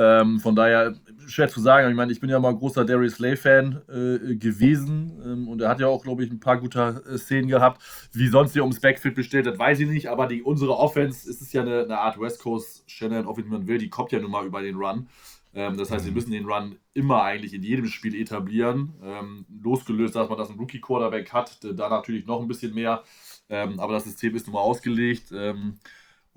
Ähm, 0.00 0.38
von 0.38 0.54
daher 0.54 0.94
schwer 1.26 1.48
zu 1.48 1.60
sagen. 1.60 1.90
Ich 1.90 1.96
meine, 1.96 2.12
ich 2.12 2.20
bin 2.20 2.30
ja 2.30 2.38
mal 2.38 2.54
großer 2.54 2.84
Darius 2.84 3.14
Slay-Fan 3.14 3.82
äh, 3.88 4.36
gewesen 4.36 5.20
ähm, 5.24 5.48
und 5.48 5.60
er 5.60 5.68
hat 5.68 5.80
ja 5.80 5.88
auch, 5.88 6.04
glaube 6.04 6.24
ich, 6.24 6.30
ein 6.30 6.38
paar 6.38 6.58
gute 6.58 7.02
äh, 7.10 7.18
Szenen 7.18 7.48
gehabt. 7.48 7.82
Wie 8.12 8.28
sonst 8.28 8.52
hier 8.52 8.62
ums 8.62 8.80
Backfield 8.80 9.16
bestellt, 9.16 9.46
das 9.46 9.58
weiß 9.58 9.80
ich 9.80 9.88
nicht, 9.88 10.08
aber 10.08 10.28
die, 10.28 10.42
unsere 10.42 10.76
Offense 10.76 11.28
ist 11.28 11.42
es 11.42 11.52
ja 11.52 11.62
eine, 11.62 11.82
eine 11.82 11.98
Art 11.98 12.20
West 12.20 12.40
Coast 12.40 12.88
Shannon, 12.88 13.26
wenn 13.36 13.48
man 13.48 13.66
will, 13.66 13.78
die 13.78 13.90
kommt 13.90 14.12
ja 14.12 14.20
nun 14.20 14.30
mal 14.30 14.46
über 14.46 14.62
den 14.62 14.76
Run. 14.76 15.08
Ähm, 15.52 15.76
das 15.76 15.90
heißt, 15.90 16.04
wir 16.04 16.12
mhm. 16.12 16.14
müssen 16.14 16.30
den 16.30 16.46
Run 16.46 16.76
immer 16.94 17.22
eigentlich 17.22 17.52
in 17.52 17.64
jedem 17.64 17.86
Spiel 17.86 18.14
etablieren. 18.14 18.94
Ähm, 19.02 19.46
losgelöst, 19.62 20.14
dass 20.14 20.28
man 20.28 20.38
das 20.38 20.50
einen 20.50 20.60
Rookie-Quarterback 20.60 21.32
hat, 21.32 21.58
da 21.62 21.88
natürlich 21.88 22.26
noch 22.26 22.40
ein 22.40 22.48
bisschen 22.48 22.74
mehr. 22.74 23.02
Ähm, 23.48 23.80
aber 23.80 23.94
das 23.94 24.04
System 24.04 24.36
ist 24.36 24.46
nun 24.46 24.54
mal 24.54 24.60
ausgelegt. 24.60 25.32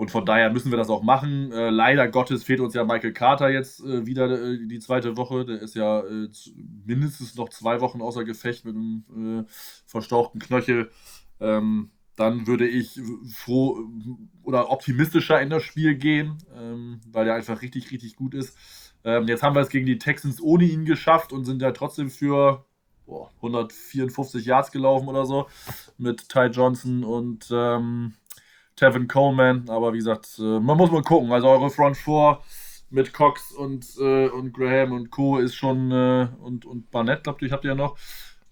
Und 0.01 0.09
von 0.09 0.25
daher 0.25 0.51
müssen 0.51 0.71
wir 0.71 0.79
das 0.79 0.89
auch 0.89 1.03
machen. 1.03 1.51
Äh, 1.51 1.69
leider 1.69 2.07
Gottes 2.07 2.43
fehlt 2.43 2.59
uns 2.59 2.73
ja 2.73 2.83
Michael 2.83 3.13
Carter 3.13 3.49
jetzt 3.49 3.81
äh, 3.81 4.03
wieder 4.03 4.31
äh, 4.31 4.57
die 4.65 4.79
zweite 4.79 5.15
Woche. 5.15 5.45
Der 5.45 5.61
ist 5.61 5.75
ja 5.75 5.99
äh, 5.99 6.27
mindestens 6.87 7.35
noch 7.35 7.49
zwei 7.49 7.81
Wochen 7.81 8.01
außer 8.01 8.23
Gefecht 8.23 8.65
mit 8.65 8.75
einem 8.75 9.45
äh, 9.45 9.51
verstauchten 9.85 10.39
Knöchel. 10.39 10.89
Ähm, 11.39 11.91
dann 12.15 12.47
würde 12.47 12.67
ich 12.67 12.99
froh 13.31 13.91
oder 14.41 14.71
optimistischer 14.71 15.39
in 15.39 15.51
das 15.51 15.61
Spiel 15.61 15.93
gehen, 15.93 16.39
ähm, 16.57 17.01
weil 17.11 17.25
der 17.25 17.35
einfach 17.35 17.61
richtig, 17.61 17.91
richtig 17.91 18.15
gut 18.15 18.33
ist. 18.33 18.57
Ähm, 19.03 19.27
jetzt 19.27 19.43
haben 19.43 19.53
wir 19.53 19.61
es 19.61 19.69
gegen 19.69 19.85
die 19.85 19.99
Texans 19.99 20.41
ohne 20.41 20.63
ihn 20.63 20.85
geschafft 20.85 21.31
und 21.31 21.45
sind 21.45 21.61
ja 21.61 21.73
trotzdem 21.73 22.09
für 22.09 22.65
boah, 23.05 23.29
154 23.35 24.47
Yards 24.47 24.71
gelaufen 24.71 25.09
oder 25.09 25.27
so 25.27 25.45
mit 25.99 26.27
Ty 26.27 26.47
Johnson 26.47 27.03
und 27.03 27.49
ähm, 27.51 28.15
Tevin 28.81 29.07
Coleman, 29.07 29.69
aber 29.69 29.93
wie 29.93 29.99
gesagt, 29.99 30.39
äh, 30.39 30.59
man 30.59 30.75
muss 30.75 30.89
mal 30.89 31.03
gucken. 31.03 31.31
Also 31.31 31.49
eure 31.49 31.69
Front 31.69 31.97
4 31.97 32.39
mit 32.89 33.13
Cox 33.13 33.51
und, 33.51 33.85
äh, 33.99 34.27
und 34.27 34.53
Graham 34.53 34.93
und 34.93 35.11
Co. 35.11 35.37
ist 35.37 35.53
schon, 35.53 35.91
äh, 35.91 36.27
und, 36.41 36.65
und 36.65 36.89
Barnett, 36.89 37.23
glaube 37.23 37.45
ich, 37.45 37.51
habt 37.51 37.63
ihr 37.63 37.71
ja 37.71 37.75
noch, 37.75 37.95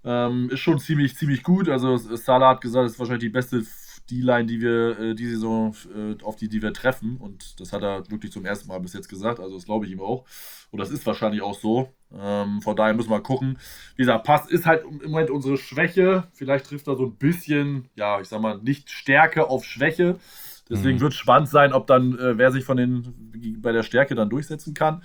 ähm, 0.03 0.51
ist 0.51 0.59
schon 0.59 0.77
ziemlich, 0.77 1.17
ziemlich 1.17 1.41
gut. 1.41 1.67
Also 1.67 1.97
Salah 1.97 2.49
hat 2.49 2.61
gesagt, 2.61 2.85
es 2.85 2.93
ist 2.93 2.99
wahrscheinlich 2.99 3.23
die 3.23 3.29
beste 3.29 3.63
D-Line, 4.09 4.45
die 4.45 4.61
wir 4.61 4.99
äh, 4.99 5.15
die 5.15 5.27
Saison, 5.27 5.75
äh, 5.95 6.23
auf 6.23 6.35
die, 6.35 6.49
die 6.49 6.61
wir 6.61 6.73
treffen. 6.73 7.17
Und 7.17 7.59
das 7.59 7.73
hat 7.73 7.83
er 7.83 8.09
wirklich 8.09 8.31
zum 8.31 8.45
ersten 8.45 8.67
Mal 8.67 8.79
bis 8.79 8.93
jetzt 8.93 9.09
gesagt. 9.09 9.39
Also 9.39 9.55
das 9.55 9.65
glaube 9.65 9.85
ich 9.85 9.91
ihm 9.91 10.01
auch. 10.01 10.25
Und 10.71 10.79
das 10.79 10.91
ist 10.91 11.05
wahrscheinlich 11.05 11.41
auch 11.41 11.57
so. 11.57 11.89
Ähm, 12.17 12.61
von 12.61 12.75
daher 12.75 12.93
müssen 12.93 13.09
wir 13.09 13.21
gucken. 13.21 13.57
Dieser 13.97 14.19
Pass 14.19 14.47
ist 14.47 14.65
halt 14.65 14.83
im 14.83 15.11
Moment 15.11 15.29
unsere 15.29 15.57
Schwäche. 15.57 16.27
Vielleicht 16.33 16.67
trifft 16.67 16.87
er 16.87 16.95
so 16.95 17.05
ein 17.05 17.15
bisschen, 17.15 17.89
ja, 17.95 18.19
ich 18.19 18.27
sag 18.27 18.41
mal, 18.41 18.57
nicht 18.59 18.89
Stärke 18.89 19.49
auf 19.49 19.63
Schwäche. 19.63 20.17
Deswegen 20.69 20.97
mhm. 20.97 21.01
wird 21.01 21.13
es 21.13 21.19
spannend 21.19 21.49
sein, 21.49 21.73
ob 21.73 21.87
dann, 21.87 22.17
äh, 22.17 22.37
wer 22.37 22.51
sich 22.51 22.63
von 22.63 22.77
den 22.77 23.57
bei 23.61 23.71
der 23.71 23.83
Stärke 23.83 24.15
dann 24.15 24.29
durchsetzen 24.29 24.73
kann. 24.73 25.03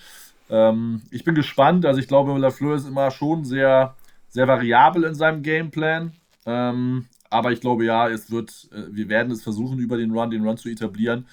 Ähm, 0.50 1.02
ich 1.10 1.24
bin 1.24 1.34
gespannt. 1.34 1.86
Also 1.86 2.00
ich 2.00 2.08
glaube, 2.08 2.36
Lafleur 2.38 2.76
ist 2.76 2.86
immer 2.86 3.10
schon 3.10 3.44
sehr, 3.44 3.96
sehr 4.28 4.46
variabel 4.46 5.04
in 5.04 5.14
seinem 5.14 5.42
Gameplan. 5.42 6.12
Ähm, 6.46 7.06
aber 7.30 7.52
ich 7.52 7.60
glaube 7.60 7.84
ja, 7.84 8.08
es 8.08 8.30
wird, 8.30 8.68
äh, 8.72 8.84
wir 8.90 9.08
werden 9.08 9.32
es 9.32 9.42
versuchen, 9.42 9.78
über 9.78 9.96
den 9.96 10.10
Run, 10.10 10.30
den 10.30 10.46
Run 10.46 10.56
zu 10.56 10.68
etablieren 10.68 11.26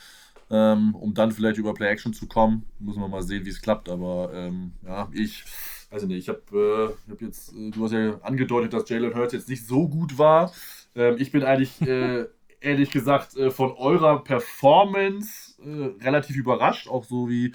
ähm, 0.52 0.94
um 0.96 1.14
dann 1.14 1.32
vielleicht 1.32 1.58
über 1.58 1.74
Play-Action 1.74 2.14
zu 2.14 2.28
kommen. 2.28 2.66
Muss 2.80 2.98
man 2.98 3.10
mal 3.10 3.24
sehen, 3.24 3.46
wie 3.46 3.50
es 3.50 3.62
klappt. 3.62 3.90
Aber 3.90 4.32
ähm, 4.34 4.74
ja, 4.86 5.08
ich 5.14 5.46
weiß 5.90 6.04
nicht, 6.04 6.18
ich 6.18 6.30
habe 6.30 6.96
äh, 7.08 7.12
hab 7.12 7.22
jetzt, 7.22 7.54
äh, 7.56 7.72
du 7.72 7.84
hast 7.84 7.94
ja 7.94 8.20
angedeutet, 8.22 8.74
dass 8.74 8.90
Jalen 8.90 9.16
Hurts 9.16 9.34
jetzt 9.34 9.50
nicht 9.50 9.66
so 9.66 9.88
gut 9.88 10.18
war. 10.18 10.52
Ähm, 10.94 11.16
ich 11.18 11.32
bin 11.32 11.44
eigentlich 11.44 11.82
äh, 11.82 12.26
ehrlich 12.60 12.92
gesagt 12.92 13.38
äh, 13.38 13.50
von 13.50 13.72
eurer 13.72 14.24
Performance 14.24 15.56
äh, 15.64 16.04
relativ 16.04 16.36
überrascht, 16.36 16.88
auch 16.88 17.06
so 17.06 17.30
wie 17.30 17.54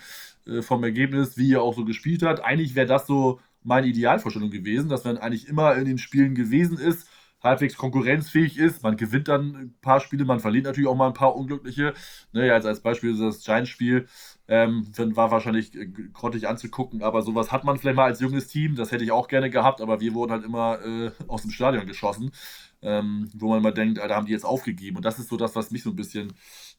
vom 0.60 0.84
Ergebnis, 0.84 1.36
wie 1.36 1.48
ihr 1.48 1.60
auch 1.60 1.74
so 1.74 1.84
gespielt 1.84 2.22
habt. 2.22 2.38
Eigentlich 2.38 2.76
wäre 2.76 2.86
das 2.86 3.08
so 3.08 3.40
meine 3.64 3.88
Idealvorstellung 3.88 4.50
gewesen, 4.50 4.88
dass 4.88 5.02
man 5.02 5.18
eigentlich 5.18 5.48
immer 5.48 5.74
in 5.74 5.86
den 5.86 5.98
Spielen 5.98 6.36
gewesen 6.36 6.78
ist 6.78 7.08
halbwegs 7.46 7.76
konkurrenzfähig 7.76 8.58
ist. 8.58 8.82
Man 8.82 8.96
gewinnt 8.96 9.28
dann 9.28 9.56
ein 9.56 9.74
paar 9.80 10.00
Spiele, 10.00 10.24
man 10.24 10.40
verliert 10.40 10.64
natürlich 10.64 10.88
auch 10.88 10.96
mal 10.96 11.08
ein 11.08 11.14
paar 11.14 11.34
unglückliche. 11.36 11.94
Ne, 12.32 12.52
als, 12.52 12.66
als 12.66 12.80
Beispiel 12.80 13.16
das 13.18 13.44
Giants-Spiel 13.44 14.06
ähm, 14.48 14.86
war 15.16 15.30
wahrscheinlich 15.30 15.74
äh, 15.74 15.86
grottig 15.86 16.48
anzugucken, 16.48 17.02
aber 17.02 17.22
sowas 17.22 17.50
hat 17.52 17.64
man 17.64 17.78
vielleicht 17.78 17.96
mal 17.96 18.04
als 18.04 18.20
junges 18.20 18.48
Team. 18.48 18.76
Das 18.76 18.92
hätte 18.92 19.04
ich 19.04 19.12
auch 19.12 19.28
gerne 19.28 19.50
gehabt, 19.50 19.80
aber 19.80 20.00
wir 20.00 20.14
wurden 20.14 20.32
halt 20.32 20.44
immer 20.44 20.78
äh, 20.84 21.10
aus 21.26 21.42
dem 21.42 21.50
Stadion 21.50 21.86
geschossen, 21.86 22.30
ähm, 22.82 23.30
wo 23.34 23.48
man 23.48 23.62
mal 23.62 23.72
denkt, 23.72 23.98
da 23.98 24.08
haben 24.08 24.26
die 24.26 24.32
jetzt 24.32 24.44
aufgegeben. 24.44 24.96
Und 24.96 25.04
das 25.04 25.18
ist 25.18 25.28
so 25.28 25.36
das, 25.36 25.56
was 25.56 25.70
mich 25.70 25.82
so 25.82 25.90
ein 25.90 25.96
bisschen 25.96 26.32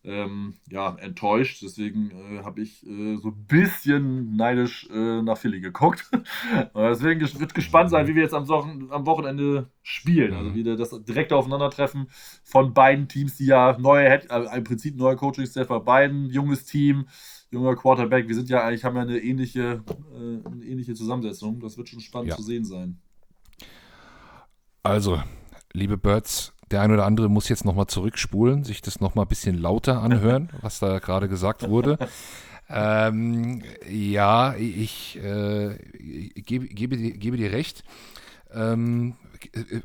ähm, 0.04 0.56
ja, 0.70 0.96
enttäuscht. 1.00 1.62
Deswegen 1.62 2.12
äh, 2.12 2.44
habe 2.44 2.62
ich 2.62 2.86
äh, 2.86 3.18
so 3.18 3.30
ein 3.30 3.46
bisschen 3.48 4.36
neidisch 4.36 4.88
äh, 4.90 5.22
nach 5.22 5.38
Philly 5.38 5.60
geguckt. 5.60 6.10
deswegen 6.76 7.22
wird 7.22 7.54
gespannt 7.54 7.90
sein, 7.90 8.08
wie 8.08 8.16
wir 8.16 8.24
jetzt 8.24 8.34
am, 8.34 8.46
so 8.46 8.56
am 8.58 9.06
Wochenende 9.06 9.70
spielen. 9.84 10.34
Also 10.34 10.56
wie 10.56 10.64
das 10.64 10.90
direkte 11.04 11.36
Aufeinandertreffen 11.36 12.08
von 12.44 12.74
beiden 12.74 13.08
Teams, 13.08 13.38
die 13.38 13.48
ja 13.48 13.78
neue, 13.80 14.08
äh, 14.08 14.58
im 14.58 14.64
Prinzip 14.64 14.96
neue 14.96 15.16
Coaching-Staff 15.16 15.68
bei 15.68 15.80
beiden, 15.80 16.30
junges 16.30 16.66
Team, 16.66 17.08
junger 17.52 17.76
Quarterback. 17.76 18.28
Wir 18.28 18.36
sind 18.36 18.50
ja 18.50 18.64
eigentlich, 18.64 18.84
haben 18.84 18.96
ja 18.96 19.02
eine 19.02 19.20
ähnliche, 19.20 19.84
äh, 20.14 20.48
eine 20.48 20.66
ähnliche 20.66 20.94
Zusammensetzung. 20.94 21.60
Das 21.60 21.78
wird 21.78 21.90
schon 21.90 22.00
spannend 22.00 22.30
ja. 22.30 22.36
zu 22.36 22.44
sehen 22.44 22.66
sein. 22.66 23.00
Also, 24.84 25.22
liebe 25.74 25.98
Birds, 25.98 26.54
der 26.72 26.82
ein 26.82 26.92
oder 26.92 27.06
andere 27.06 27.30
muss 27.30 27.50
jetzt 27.50 27.66
nochmal 27.66 27.88
zurückspulen, 27.88 28.64
sich 28.64 28.82
das 28.82 29.00
nochmal 29.00 29.26
ein 29.26 29.30
bisschen 29.30 29.58
lauter 29.58 30.02
anhören, 30.02 30.50
was 30.62 30.80
da 30.80 31.00
gerade 31.00 31.28
gesagt 31.28 31.68
wurde. 31.70 31.98
Ähm, 32.70 33.64
ja, 33.90 34.56
ich 34.56 35.18
äh, 35.24 35.78
gebe, 36.36 36.68
gebe, 36.68 36.98
gebe, 36.98 37.38
dir 37.38 37.52
recht. 37.52 37.84
Ähm, 38.54 39.16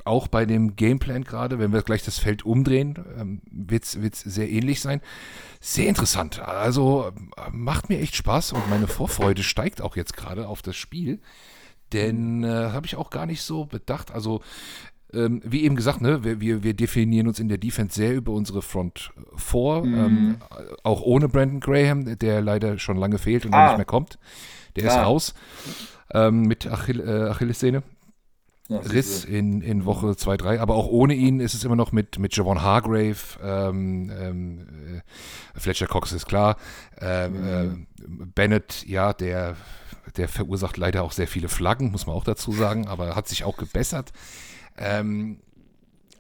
auch 0.05 0.29
bei 0.29 0.47
dem 0.47 0.77
Gameplan 0.77 1.25
gerade, 1.25 1.59
wenn 1.59 1.73
wir 1.73 1.83
gleich 1.83 2.03
das 2.03 2.19
Feld 2.19 2.45
umdrehen, 2.45 2.99
ähm, 3.19 3.43
wird 3.51 3.85
es 3.85 4.21
sehr 4.21 4.51
ähnlich 4.51 4.81
sein. 4.81 5.01
Sehr 5.61 5.89
interessant. 5.89 6.41
Also 6.41 7.13
macht 7.53 7.89
mir 7.89 8.01
echt 8.01 8.17
Spaß 8.17 8.53
und 8.53 8.69
meine 8.71 8.89
Vorfreude 8.89 9.43
steigt 9.43 9.81
auch 9.81 9.95
jetzt 9.95 10.17
gerade 10.17 10.49
auf 10.49 10.63
das 10.63 10.77
Spiel. 10.77 11.21
Denn 11.93 12.43
äh, 12.43 12.49
habe 12.49 12.87
ich 12.87 12.97
auch 12.97 13.11
gar 13.11 13.27
nicht 13.27 13.43
so 13.43 13.67
bedacht. 13.67 14.11
Also 14.11 14.41
ähm, 15.15 15.41
wie 15.45 15.65
eben 15.65 15.77
gesagt, 15.77 16.01
ne, 16.01 16.25
wir, 16.25 16.63
wir 16.63 16.75
definieren 16.75 17.29
uns 17.29 17.39
in 17.39 17.49
der 17.49 17.59
Defense 17.59 17.95
sehr 17.95 18.15
über 18.15 18.33
unsere 18.33 18.63
Front 18.63 19.13
4, 19.37 19.83
mhm. 19.85 19.95
ähm, 19.95 20.37
auch 20.83 21.03
ohne 21.03 21.29
Brandon 21.29 21.61
Graham, 21.61 22.19
der 22.19 22.41
leider 22.41 22.79
schon 22.79 22.97
lange 22.97 23.19
fehlt 23.19 23.45
und 23.47 23.55
ah. 23.55 23.69
nicht 23.69 23.77
mehr 23.79 23.85
kommt. 23.85 24.19
Der 24.77 24.85
ah. 24.85 24.87
ist 24.89 25.07
raus 25.07 25.35
ähm, 26.15 26.43
mit 26.43 26.67
Achill 26.67 27.01
äh, 27.01 27.31
Achillessehne. 27.31 27.83
Riss 28.71 29.25
in, 29.25 29.61
in 29.61 29.85
Woche 29.85 30.17
2, 30.17 30.37
3, 30.37 30.61
aber 30.61 30.77
auch 30.77 30.87
ohne 30.87 31.13
ihn 31.13 31.41
ist 31.41 31.53
es 31.53 31.65
immer 31.65 31.77
noch 31.77 31.93
mit, 31.93 32.19
mit 32.19 32.35
Javon 32.35 32.63
Hargrave, 32.63 33.19
ähm, 33.43 34.11
ähm, 34.19 34.59
äh, 35.55 35.61
Fletcher 35.61 35.89
Cox 35.89 36.13
ist 36.13 36.27
klar, 36.27 36.57
ähm, 36.99 37.33
mhm. 37.33 37.87
äh, 38.01 38.25
Bennett, 38.35 38.87
ja, 38.87 39.13
der, 39.13 39.57
der 40.17 40.29
verursacht 40.29 40.79
leider 40.79 41.03
auch 41.03 41.13
sehr 41.13 41.29
viele 41.29 41.49
Flaggen, 41.49 41.91
muss 41.91 42.07
man 42.07 42.17
auch 42.17 42.25
dazu 42.25 42.53
sagen, 42.53 42.87
aber 42.87 43.15
hat 43.15 43.29
sich 43.29 43.45
auch 43.45 43.59
gebessert. 43.59 44.13
Ähm, 44.77 45.39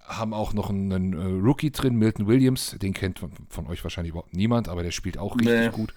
haben 0.07 0.35
auch 0.35 0.53
noch 0.53 0.71
einen, 0.71 0.93
einen 0.93 1.13
äh, 1.15 1.43
Rookie 1.43 1.71
drin, 1.71 1.97
Milton 1.97 2.27
Williams, 2.27 2.77
den 2.81 2.93
kennt 2.93 3.19
von, 3.19 3.33
von, 3.49 3.67
euch 3.67 3.83
wahrscheinlich 3.83 4.11
überhaupt 4.11 4.35
niemand, 4.35 4.69
aber 4.69 4.83
der 4.83 4.91
spielt 4.91 5.19
auch 5.19 5.37
richtig 5.37 5.55
nee. 5.55 5.69
gut. 5.71 5.95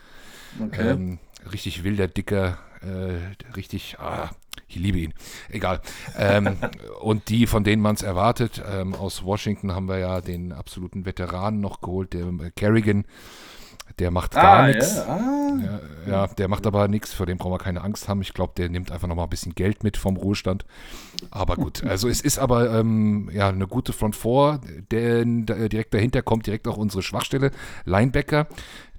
Okay. 0.59 0.89
Ähm, 0.89 1.19
richtig 1.51 1.83
wilder, 1.83 2.07
dicker, 2.07 2.57
äh, 2.81 3.53
richtig, 3.55 3.97
ah, 3.99 4.29
ich 4.67 4.75
liebe 4.75 4.99
ihn. 4.99 5.13
Egal. 5.49 5.81
ähm, 6.17 6.57
und 7.01 7.29
die, 7.29 7.47
von 7.47 7.63
denen 7.63 7.81
man 7.81 7.95
es 7.95 8.03
erwartet, 8.03 8.61
ähm, 8.65 8.95
aus 8.95 9.23
Washington 9.23 9.73
haben 9.73 9.87
wir 9.87 9.97
ja 9.97 10.21
den 10.21 10.53
absoluten 10.53 11.05
Veteranen 11.05 11.59
noch 11.59 11.81
geholt, 11.81 12.13
der 12.13 12.27
äh, 12.27 12.51
Kerrigan. 12.55 13.05
Der 13.99 14.11
macht 14.11 14.31
gar 14.31 14.63
ah, 14.63 14.67
nichts. 14.67 14.95
Yeah. 14.95 15.09
Ah. 15.09 15.45
Ja, 16.05 16.11
ja, 16.11 16.27
der 16.27 16.47
macht 16.47 16.67
aber 16.67 16.88
nichts, 16.88 17.13
vor 17.13 17.25
dem 17.25 17.38
brauchen 17.38 17.53
wir 17.53 17.59
keine 17.59 17.81
Angst 17.81 18.09
haben. 18.09 18.21
Ich 18.21 18.33
glaube, 18.33 18.53
der 18.57 18.69
nimmt 18.69 18.91
einfach 18.91 19.07
nochmal 19.07 19.27
ein 19.27 19.29
bisschen 19.29 19.55
Geld 19.55 19.83
mit 19.83 19.95
vom 19.95 20.17
Ruhestand. 20.17 20.65
Aber 21.31 21.55
gut, 21.55 21.83
also 21.88 22.09
es 22.09 22.21
ist 22.21 22.38
aber 22.38 22.77
ähm, 22.77 23.29
ja 23.31 23.49
eine 23.49 23.67
gute 23.67 23.93
Front 23.93 24.15
4, 24.15 24.59
denn 24.91 25.45
direkt 25.45 25.93
dahinter 25.93 26.21
kommt 26.21 26.47
direkt 26.47 26.67
auch 26.67 26.77
unsere 26.77 27.03
Schwachstelle, 27.03 27.51
Linebacker. 27.86 28.47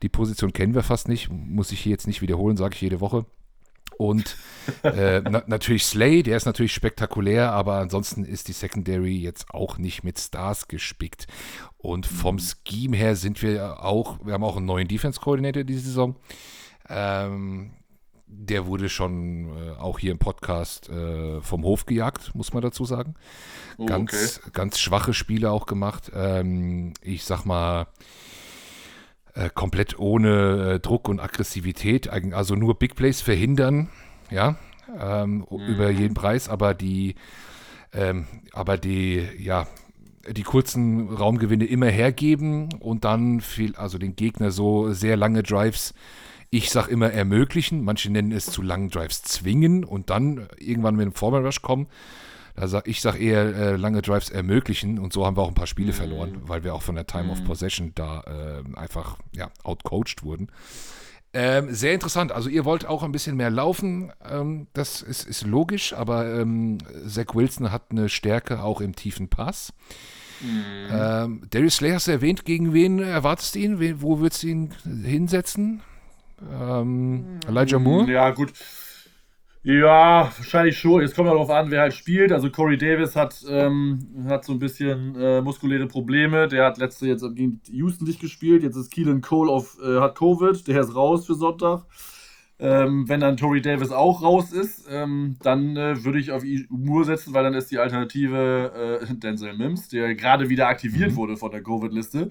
Die 0.03 0.09
Position 0.09 0.53
kennen 0.53 0.74
wir 0.74 0.82
fast 0.82 1.09
nicht, 1.09 1.30
muss 1.30 1.72
ich 1.72 1.80
hier 1.80 1.93
jetzt 1.93 2.07
nicht 2.07 2.22
wiederholen, 2.22 2.57
sage 2.57 2.74
ich 2.74 2.80
jede 2.80 3.01
Woche. 3.01 3.26
Und 3.99 4.37
äh, 4.82 5.20
na, 5.24 5.43
natürlich 5.47 5.84
Slay, 5.84 6.22
der 6.22 6.37
ist 6.37 6.47
natürlich 6.47 6.74
spektakulär, 6.74 7.53
aber 7.53 7.76
ansonsten 7.76 8.24
ist 8.24 8.49
die 8.49 8.53
Secondary 8.53 9.16
jetzt 9.16 9.51
auch 9.51 9.78
nicht 9.78 10.05
mit 10.05 10.18
Stars 10.18 10.68
gespickt. 10.68 11.26
Und 11.87 12.05
vom 12.05 12.37
mhm. 12.37 12.41
Scheme 12.66 12.97
her 12.97 13.14
sind 13.14 13.41
wir 13.43 13.84
auch, 13.84 14.18
wir 14.24 14.34
haben 14.34 14.43
auch 14.43 14.57
einen 14.57 14.66
neuen 14.66 14.89
Defense 14.89 15.20
Coordinator 15.20 15.62
diese 15.62 15.82
Saison. 15.82 16.16
Ähm, 16.89 17.70
der 18.26 18.66
wurde 18.66 18.89
schon 18.89 19.57
äh, 19.57 19.70
auch 19.78 20.01
hier 20.01 20.11
im 20.11 20.18
Podcast 20.18 20.89
äh, 20.89 21.41
vom 21.43 21.62
Hof 21.62 21.87
gejagt, 21.87 22.34
muss 22.34 22.53
man 22.53 22.62
dazu 22.62 22.84
sagen. 22.84 23.14
Oh, 23.78 23.87
ganz, 23.87 24.41
okay. 24.43 24.51
ganz 24.53 24.80
schwache 24.80 25.14
Spiele 25.14 25.53
auch 25.53 25.66
gemacht. 25.66 26.11
Ähm, 26.12 26.93
ich 27.03 27.22
sag 27.22 27.45
mal, 27.45 27.87
äh, 29.34 29.49
komplett 29.55 29.97
ohne 29.97 30.74
äh, 30.74 30.80
Druck 30.80 31.09
und 31.09 31.20
Aggressivität, 31.20 32.09
also 32.09 32.57
nur 32.57 32.80
Big 32.80 32.97
Plays 32.97 33.20
verhindern, 33.20 33.91
ja, 34.28 34.57
ähm, 34.99 35.47
mhm. 35.49 35.66
über 35.68 35.91
jeden 35.91 36.14
Preis, 36.14 36.49
aber 36.49 36.74
die, 36.74 37.14
ähm, 37.93 38.26
aber 38.53 38.76
die, 38.76 39.24
ja, 39.39 39.68
die 40.31 40.43
kurzen 40.43 41.09
Raumgewinne 41.09 41.64
immer 41.64 41.89
hergeben 41.89 42.68
und 42.81 43.05
dann 43.05 43.41
viel, 43.41 43.77
also 43.77 43.99
den 43.99 44.16
Gegner 44.16 44.51
so 44.51 44.93
sehr 44.93 45.16
lange 45.16 45.43
Drives, 45.43 45.95
ich 46.51 46.70
sag 46.70 46.89
immer 46.89 47.11
ermöglichen, 47.11 47.83
manche 47.85 48.11
nennen 48.11 48.33
es 48.33 48.47
zu 48.47 48.62
langen 48.62 48.91
Drives 48.91 49.22
zwingen 49.22 49.85
und 49.85 50.11
dann 50.11 50.49
irgendwann 50.59 50.97
mit 50.97 51.03
einem 51.03 51.12
Formal 51.12 51.45
Rush 51.45 51.62
kommen. 51.62 51.87
Da 52.55 52.68
sag, 52.68 52.89
ich 52.89 53.03
sage 53.03 53.18
eher 53.18 53.55
äh, 53.55 53.77
lange 53.77 54.01
Drives 54.01 54.31
ermöglichen 54.31 54.99
und 54.99 55.12
so 55.12 55.27
haben 55.27 55.37
wir 55.37 55.43
auch 55.43 55.49
ein 55.49 55.55
paar 55.55 55.66
Spiele 55.66 55.93
mhm. 55.93 55.97
verloren, 55.97 56.37
weil 56.47 56.64
wir 56.64 56.74
auch 56.74 56.83
von 56.83 56.95
der 56.95 57.07
Time 57.07 57.24
mhm. 57.24 57.31
of 57.31 57.45
Possession 57.45 57.93
da 57.95 58.22
äh, 58.22 58.77
einfach 58.79 59.18
ja, 59.33 59.51
outcoached 59.62 60.22
wurden. 60.22 60.49
Ähm, 61.35 61.74
sehr 61.74 61.93
interessant. 61.93 62.33
Also 62.33 62.49
ihr 62.49 62.64
wollt 62.64 62.87
auch 62.87 63.03
ein 63.03 63.12
bisschen 63.12 63.37
mehr 63.37 63.51
laufen. 63.51 64.11
Ähm, 64.27 64.68
das 64.72 65.03
ist, 65.03 65.24
ist, 65.24 65.45
logisch, 65.45 65.93
aber 65.93 66.33
ähm, 66.33 66.79
Zach 67.07 67.35
Wilson 67.35 67.70
hat 67.70 67.91
eine 67.91 68.09
Stärke 68.09 68.62
auch 68.62 68.81
im 68.81 68.97
tiefen 68.97 69.29
Pass. 69.29 69.74
Mhm. 70.41 70.89
Ähm, 70.91 71.43
Darius 71.51 71.76
Slay 71.76 71.93
hast 71.93 72.09
du 72.09 72.12
erwähnt. 72.12 72.45
Gegen 72.45 72.72
wen 72.72 72.99
erwartest 72.99 73.55
du 73.55 73.59
ihn? 73.61 73.80
Wen, 73.80 74.03
wo 74.03 74.18
würdest 74.20 74.43
du 74.43 74.49
ihn 74.49 74.70
hinsetzen? 74.84 75.82
Ähm, 76.53 77.41
Elijah 77.49 77.78
Moore? 77.78 78.11
Ja, 78.11 78.30
gut. 78.30 78.53
Ja, 79.62 80.30
wahrscheinlich 80.37 80.78
schon. 80.78 81.03
Jetzt 81.03 81.16
kommt 81.16 81.28
darauf 81.28 81.51
an, 81.51 81.72
wer 81.72 81.80
halt 81.80 81.95
spielt. 81.95 82.30
Also 82.30 82.51
Corey 82.51 82.78
Davis 82.78 83.16
hat, 83.16 83.45
ähm, 83.49 84.24
hat 84.28 84.45
so 84.45 84.53
ein 84.53 84.61
bisschen 84.61 85.16
äh, 85.16 85.41
muskuläre 85.41 85.89
Probleme. 85.89 86.47
Der 86.47 86.66
hat 86.66 86.78
letzte 86.78 87.09
jetzt 87.09 87.24
gegen 87.34 87.61
Houston 87.72 88.07
nicht 88.07 88.20
gespielt. 88.20 88.62
Jetzt 88.62 88.76
ist 88.76 88.93
Keelan 88.93 89.22
Cole 89.22 89.51
auf, 89.51 89.76
äh, 89.82 89.99
hat 89.99 90.16
Covid. 90.16 90.68
Der 90.68 90.80
ist 90.80 90.95
raus 90.95 91.26
für 91.26 91.34
Sonntag. 91.34 91.84
Ähm, 92.59 93.07
wenn 93.07 93.20
dann 93.20 93.36
Corey 93.36 93.61
Davis 93.61 93.90
auch 93.90 94.22
raus 94.22 94.50
ist, 94.50 94.86
ähm, 94.90 95.36
dann 95.42 95.76
äh, 95.76 96.04
würde 96.04 96.18
ich 96.18 96.32
auf 96.32 96.42
Moore 96.70 97.04
setzen, 97.04 97.34
weil 97.34 97.44
dann 97.44 97.52
ist 97.52 97.70
die 97.70 97.78
Alternative 97.78 99.00
äh, 99.02 99.14
Denzel 99.14 99.54
Mims, 99.54 99.88
der 99.88 100.14
gerade 100.14 100.48
wieder 100.48 100.68
aktiviert 100.68 101.12
mhm. 101.12 101.16
wurde 101.16 101.36
von 101.36 101.50
der 101.50 101.62
Covid-Liste. 101.62 102.30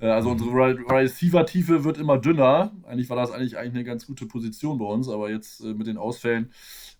Äh, 0.00 0.08
also 0.08 0.30
unsere 0.30 0.50
Receiver-Tiefe 0.50 1.84
wird 1.84 1.98
immer 1.98 2.16
dünner. 2.18 2.72
Eigentlich 2.86 3.10
war 3.10 3.16
das 3.16 3.30
eigentlich, 3.30 3.58
eigentlich 3.58 3.74
eine 3.74 3.84
ganz 3.84 4.06
gute 4.06 4.24
Position 4.24 4.78
bei 4.78 4.86
uns, 4.86 5.08
aber 5.08 5.30
jetzt 5.30 5.60
äh, 5.60 5.74
mit 5.74 5.86
den 5.86 5.98
Ausfällen 5.98 6.52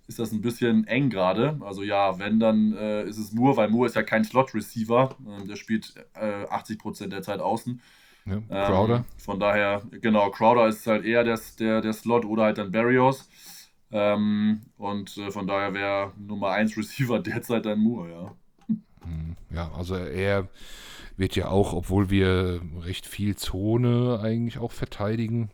ist 0.06 0.18
das 0.18 0.32
ein 0.32 0.40
bisschen 0.40 0.86
eng 0.86 1.10
gerade. 1.10 1.58
Also 1.62 1.82
ja, 1.82 2.18
wenn, 2.18 2.38
dann 2.38 2.74
äh, 2.76 3.04
ist 3.04 3.18
es 3.18 3.32
Moore, 3.32 3.56
weil 3.56 3.70
Moore 3.70 3.86
ist 3.86 3.96
ja 3.96 4.02
kein 4.02 4.24
Slot-Receiver. 4.24 5.16
Ähm, 5.26 5.48
der 5.48 5.56
spielt 5.56 5.94
äh, 6.14 6.44
80% 6.44 7.08
der 7.08 7.22
Zeit 7.22 7.40
außen. 7.40 7.80
Ja, 8.26 8.66
Crowder. 8.66 8.96
Ähm, 8.96 9.04
von 9.18 9.40
daher, 9.40 9.82
genau, 10.02 10.30
Crowder 10.30 10.66
ist 10.66 10.86
halt 10.86 11.04
eher 11.04 11.24
der, 11.24 11.38
der, 11.58 11.80
der 11.80 11.92
Slot 11.92 12.24
oder 12.24 12.44
halt 12.44 12.58
dann 12.58 12.72
Barrios. 12.72 13.28
Ähm, 13.92 14.62
und 14.76 15.16
äh, 15.16 15.30
von 15.30 15.46
daher 15.46 15.72
wäre 15.72 16.12
Nummer 16.18 16.50
1 16.50 16.76
Receiver 16.76 17.18
derzeit 17.22 17.66
dann 17.66 17.78
Moore, 17.78 18.10
ja. 18.10 18.34
Hm, 19.02 19.36
ja, 19.50 19.70
also 19.72 19.94
er 19.94 20.48
wird 21.16 21.36
ja 21.36 21.48
auch, 21.48 21.72
obwohl 21.72 22.10
wir 22.10 22.60
recht 22.80 23.06
viel 23.06 23.36
Zone 23.36 24.20
eigentlich 24.22 24.58
auch 24.58 24.72
verteidigen, 24.72 25.50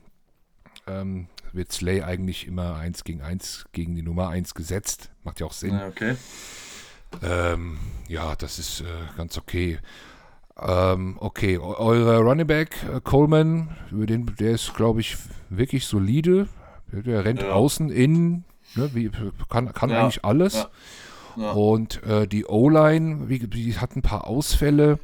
ähm, 0.86 1.28
wird 1.52 1.70
Slay 1.70 2.02
eigentlich 2.02 2.46
immer 2.46 2.76
1 2.76 3.04
gegen 3.04 3.20
1 3.20 3.66
gegen 3.72 3.94
die 3.94 4.02
Nummer 4.02 4.28
1 4.28 4.54
gesetzt. 4.54 5.10
Macht 5.22 5.40
ja 5.40 5.46
auch 5.46 5.52
Sinn. 5.52 5.74
Ja, 5.74 5.86
okay. 5.86 6.16
Ähm, 7.22 7.78
ja, 8.08 8.34
das 8.36 8.58
ist 8.58 8.80
äh, 8.80 8.84
ganz 9.16 9.36
okay. 9.36 9.78
Ähm, 10.60 11.16
okay, 11.18 11.58
euer 11.58 12.18
Running 12.18 12.46
Back 12.46 12.76
äh, 12.84 13.00
Coleman, 13.00 13.76
über 13.90 14.06
den, 14.06 14.26
der 14.38 14.52
ist, 14.52 14.74
glaube 14.74 15.00
ich, 15.00 15.16
wirklich 15.48 15.86
solide. 15.86 16.48
Der, 16.92 17.02
der 17.02 17.24
rennt 17.24 17.42
ja. 17.42 17.52
außen, 17.52 17.90
innen, 17.90 18.44
ne, 18.74 18.90
wie, 18.94 19.10
kann, 19.48 19.72
kann 19.72 19.90
ja. 19.90 20.02
eigentlich 20.02 20.24
alles. 20.24 20.68
Ja. 21.36 21.52
Und 21.52 22.02
äh, 22.04 22.26
die 22.26 22.44
O-Line, 22.44 23.26
die 23.26 23.78
hat 23.78 23.96
ein 23.96 24.02
paar 24.02 24.26
Ausfälle. 24.26 24.98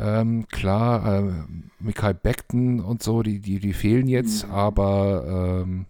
Ähm, 0.00 0.48
klar, 0.48 1.20
äh, 1.20 1.32
Michael 1.78 2.14
Beckton 2.14 2.80
und 2.80 3.02
so, 3.02 3.22
die, 3.22 3.38
die, 3.38 3.60
die 3.60 3.72
fehlen 3.72 4.08
jetzt, 4.08 4.46
mhm. 4.46 4.54
aber 4.54 5.62
ähm, 5.62 5.86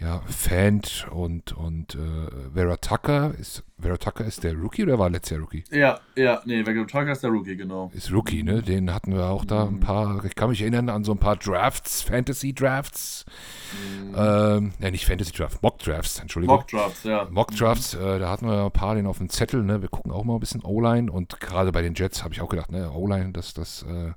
ja, 0.00 0.22
Fant 0.26 1.06
und, 1.10 1.52
und 1.52 1.94
äh, 1.94 2.54
Vera 2.54 2.76
Tucker. 2.78 3.34
Ist, 3.38 3.64
Vera 3.78 3.98
Tucker 3.98 4.24
ist 4.24 4.42
der 4.44 4.54
Rookie 4.54 4.82
oder 4.82 4.98
war 4.98 5.10
letztes 5.10 5.32
Jahr 5.32 5.40
Rookie? 5.40 5.64
Ja, 5.70 6.00
ja, 6.16 6.40
nee, 6.46 6.64
Vera 6.64 6.84
Tucker 6.84 7.12
ist 7.12 7.22
der 7.22 7.30
Rookie, 7.30 7.54
genau. 7.54 7.90
Ist 7.92 8.10
Rookie, 8.10 8.42
ne? 8.42 8.62
Den 8.62 8.94
hatten 8.94 9.14
wir 9.14 9.26
auch 9.26 9.44
da 9.44 9.64
ein 9.64 9.74
mhm. 9.74 9.80
paar, 9.80 10.24
ich 10.24 10.34
kann 10.34 10.48
mich 10.48 10.62
erinnern 10.62 10.88
an 10.88 11.04
so 11.04 11.12
ein 11.12 11.18
paar 11.18 11.36
Drafts, 11.36 12.00
Fantasy-Drafts. 12.00 13.26
Mhm. 13.72 14.14
Ähm, 14.16 14.72
ja, 14.78 14.90
nicht 14.90 15.04
Fantasy-Drafts, 15.04 15.60
Mock-Drafts, 15.60 16.20
Entschuldigung. 16.20 16.56
Mock-Drafts, 16.56 17.04
ja. 17.04 17.28
Mock-Drafts, 17.30 17.94
mhm. 17.94 18.02
äh, 18.02 18.18
da 18.20 18.30
hatten 18.30 18.46
wir 18.46 18.64
ein 18.64 18.70
paar 18.70 18.94
den 18.94 19.06
auf 19.06 19.18
dem 19.18 19.28
Zettel, 19.28 19.62
ne? 19.62 19.82
Wir 19.82 19.90
gucken 19.90 20.12
auch 20.12 20.24
mal 20.24 20.34
ein 20.34 20.40
bisschen 20.40 20.64
O-Line 20.64 21.12
und 21.12 21.40
gerade 21.40 21.72
bei 21.72 21.82
den 21.82 21.94
Jets 21.94 22.24
habe 22.24 22.32
ich 22.32 22.40
auch 22.40 22.48
gedacht, 22.48 22.72
ne, 22.72 22.90
O-Line, 22.90 23.32
das, 23.32 23.52
das, 23.52 23.82
äh, 23.82 24.12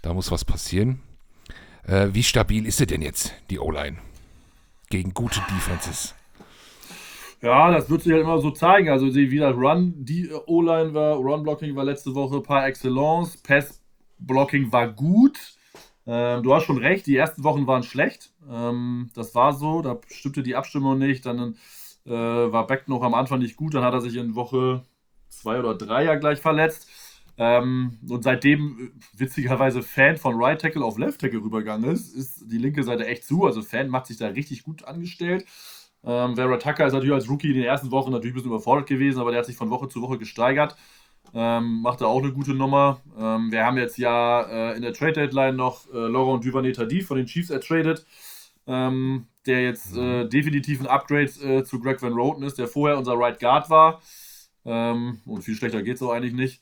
da 0.00 0.14
muss 0.14 0.30
was 0.30 0.46
passieren. 0.46 1.00
Äh, 1.86 2.08
wie 2.12 2.22
stabil 2.22 2.64
ist 2.64 2.78
sie 2.78 2.86
denn 2.86 3.02
jetzt, 3.02 3.34
die 3.50 3.58
O-Line? 3.58 3.98
Gegen 4.94 5.12
gute 5.12 5.40
Defenses. 5.50 6.14
Ja, 7.42 7.72
das 7.72 7.90
wird 7.90 8.02
sich 8.02 8.12
halt 8.12 8.22
immer 8.22 8.38
so 8.38 8.52
zeigen. 8.52 8.88
Also 8.90 9.12
wie 9.12 9.38
das 9.38 9.56
Run, 9.56 9.92
die 9.96 10.30
O-Line 10.46 10.94
war, 10.94 11.16
Run-Blocking 11.16 11.74
war 11.74 11.84
letzte 11.84 12.14
Woche 12.14 12.40
par 12.40 12.64
excellence, 12.66 13.36
Pass-Blocking 13.38 14.70
war 14.70 14.88
gut. 14.88 15.38
Ähm, 16.06 16.44
du 16.44 16.54
hast 16.54 16.64
schon 16.64 16.78
recht, 16.78 17.06
die 17.08 17.16
ersten 17.16 17.42
Wochen 17.42 17.66
waren 17.66 17.82
schlecht. 17.82 18.32
Ähm, 18.48 19.10
das 19.14 19.34
war 19.34 19.52
so, 19.52 19.82
da 19.82 19.98
stimmte 20.06 20.44
die 20.44 20.54
Abstimmung 20.54 20.98
nicht. 20.98 21.26
Dann 21.26 21.56
Äh, 22.06 22.10
war 22.10 22.66
Beck 22.66 22.86
noch 22.86 23.02
am 23.02 23.14
Anfang 23.14 23.38
nicht 23.38 23.56
gut, 23.56 23.72
dann 23.72 23.82
hat 23.82 23.94
er 23.94 24.02
sich 24.02 24.16
in 24.16 24.34
Woche 24.34 24.82
zwei 25.30 25.58
oder 25.58 25.74
drei 25.74 26.04
ja 26.04 26.16
gleich 26.16 26.38
verletzt. 26.38 26.86
Ähm, 27.36 27.98
und 28.08 28.22
seitdem 28.22 28.78
äh, 28.78 29.18
witzigerweise 29.18 29.82
Fan 29.82 30.16
von 30.16 30.40
Right 30.40 30.60
Tackle 30.60 30.84
auf 30.84 30.98
Left 30.98 31.20
Tackle 31.20 31.40
rübergegangen 31.40 31.90
ist, 31.90 32.14
ist 32.14 32.44
die 32.50 32.58
linke 32.58 32.84
Seite 32.84 33.06
echt 33.06 33.24
zu. 33.24 33.44
Also 33.44 33.62
Fan 33.62 33.88
macht 33.88 34.06
sich 34.06 34.18
da 34.18 34.28
richtig 34.28 34.62
gut 34.62 34.84
angestellt. 34.84 35.44
Ähm, 36.04 36.36
Vera 36.36 36.56
Tucker 36.58 36.86
ist 36.86 36.92
natürlich 36.92 37.14
als 37.14 37.28
Rookie 37.28 37.48
in 37.48 37.54
den 37.54 37.64
ersten 37.64 37.90
Wochen 37.90 38.12
natürlich 38.12 38.32
ein 38.32 38.36
bisschen 38.36 38.50
überfordert 38.50 38.88
gewesen, 38.88 39.20
aber 39.20 39.30
der 39.30 39.40
hat 39.40 39.46
sich 39.46 39.56
von 39.56 39.70
Woche 39.70 39.88
zu 39.88 40.02
Woche 40.02 40.18
gesteigert. 40.18 40.76
Ähm, 41.32 41.80
macht 41.82 42.02
da 42.02 42.06
auch 42.06 42.22
eine 42.22 42.32
gute 42.32 42.54
Nummer. 42.54 43.00
Ähm, 43.18 43.50
wir 43.50 43.64
haben 43.64 43.78
jetzt 43.78 43.96
ja 43.98 44.42
äh, 44.42 44.76
in 44.76 44.82
der 44.82 44.92
Trade 44.92 45.14
Deadline 45.14 45.56
noch 45.56 45.92
äh, 45.92 45.96
Laurent 45.96 46.44
Duvernay 46.44 46.72
Tardif 46.72 47.06
von 47.08 47.16
den 47.16 47.26
Chiefs 47.26 47.50
ertradet, 47.50 48.06
ähm, 48.66 49.26
der 49.46 49.62
jetzt 49.62 49.96
äh, 49.96 50.28
definitiv 50.28 50.80
ein 50.80 50.86
Upgrade 50.86 51.30
äh, 51.42 51.64
zu 51.64 51.80
Greg 51.80 52.00
Van 52.00 52.12
Roten 52.12 52.42
ist, 52.44 52.58
der 52.58 52.68
vorher 52.68 52.98
unser 52.98 53.18
Right 53.18 53.40
Guard 53.40 53.70
war. 53.70 54.00
Ähm, 54.66 55.20
und 55.26 55.42
viel 55.42 55.54
schlechter 55.56 55.82
geht 55.82 55.96
es 55.96 56.02
auch 56.02 56.12
eigentlich 56.12 56.34
nicht. 56.34 56.60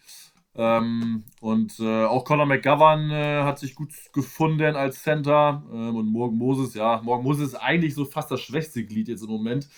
Ähm, 0.54 1.24
und 1.40 1.80
äh, 1.80 2.04
auch 2.04 2.24
Conor 2.24 2.44
McGovern 2.46 3.10
äh, 3.10 3.42
hat 3.42 3.58
sich 3.58 3.74
gut 3.74 3.90
gefunden 4.12 4.76
als 4.76 5.02
Center. 5.02 5.62
Ähm, 5.72 5.96
und 5.96 6.06
Morgan 6.06 6.36
Moses, 6.36 6.74
ja, 6.74 7.00
Morgan 7.02 7.24
Moses 7.24 7.48
ist 7.48 7.54
eigentlich 7.54 7.94
so 7.94 8.04
fast 8.04 8.30
das 8.30 8.40
schwächste 8.40 8.84
Glied 8.84 9.08
jetzt 9.08 9.22
im 9.22 9.30
Moment. 9.30 9.68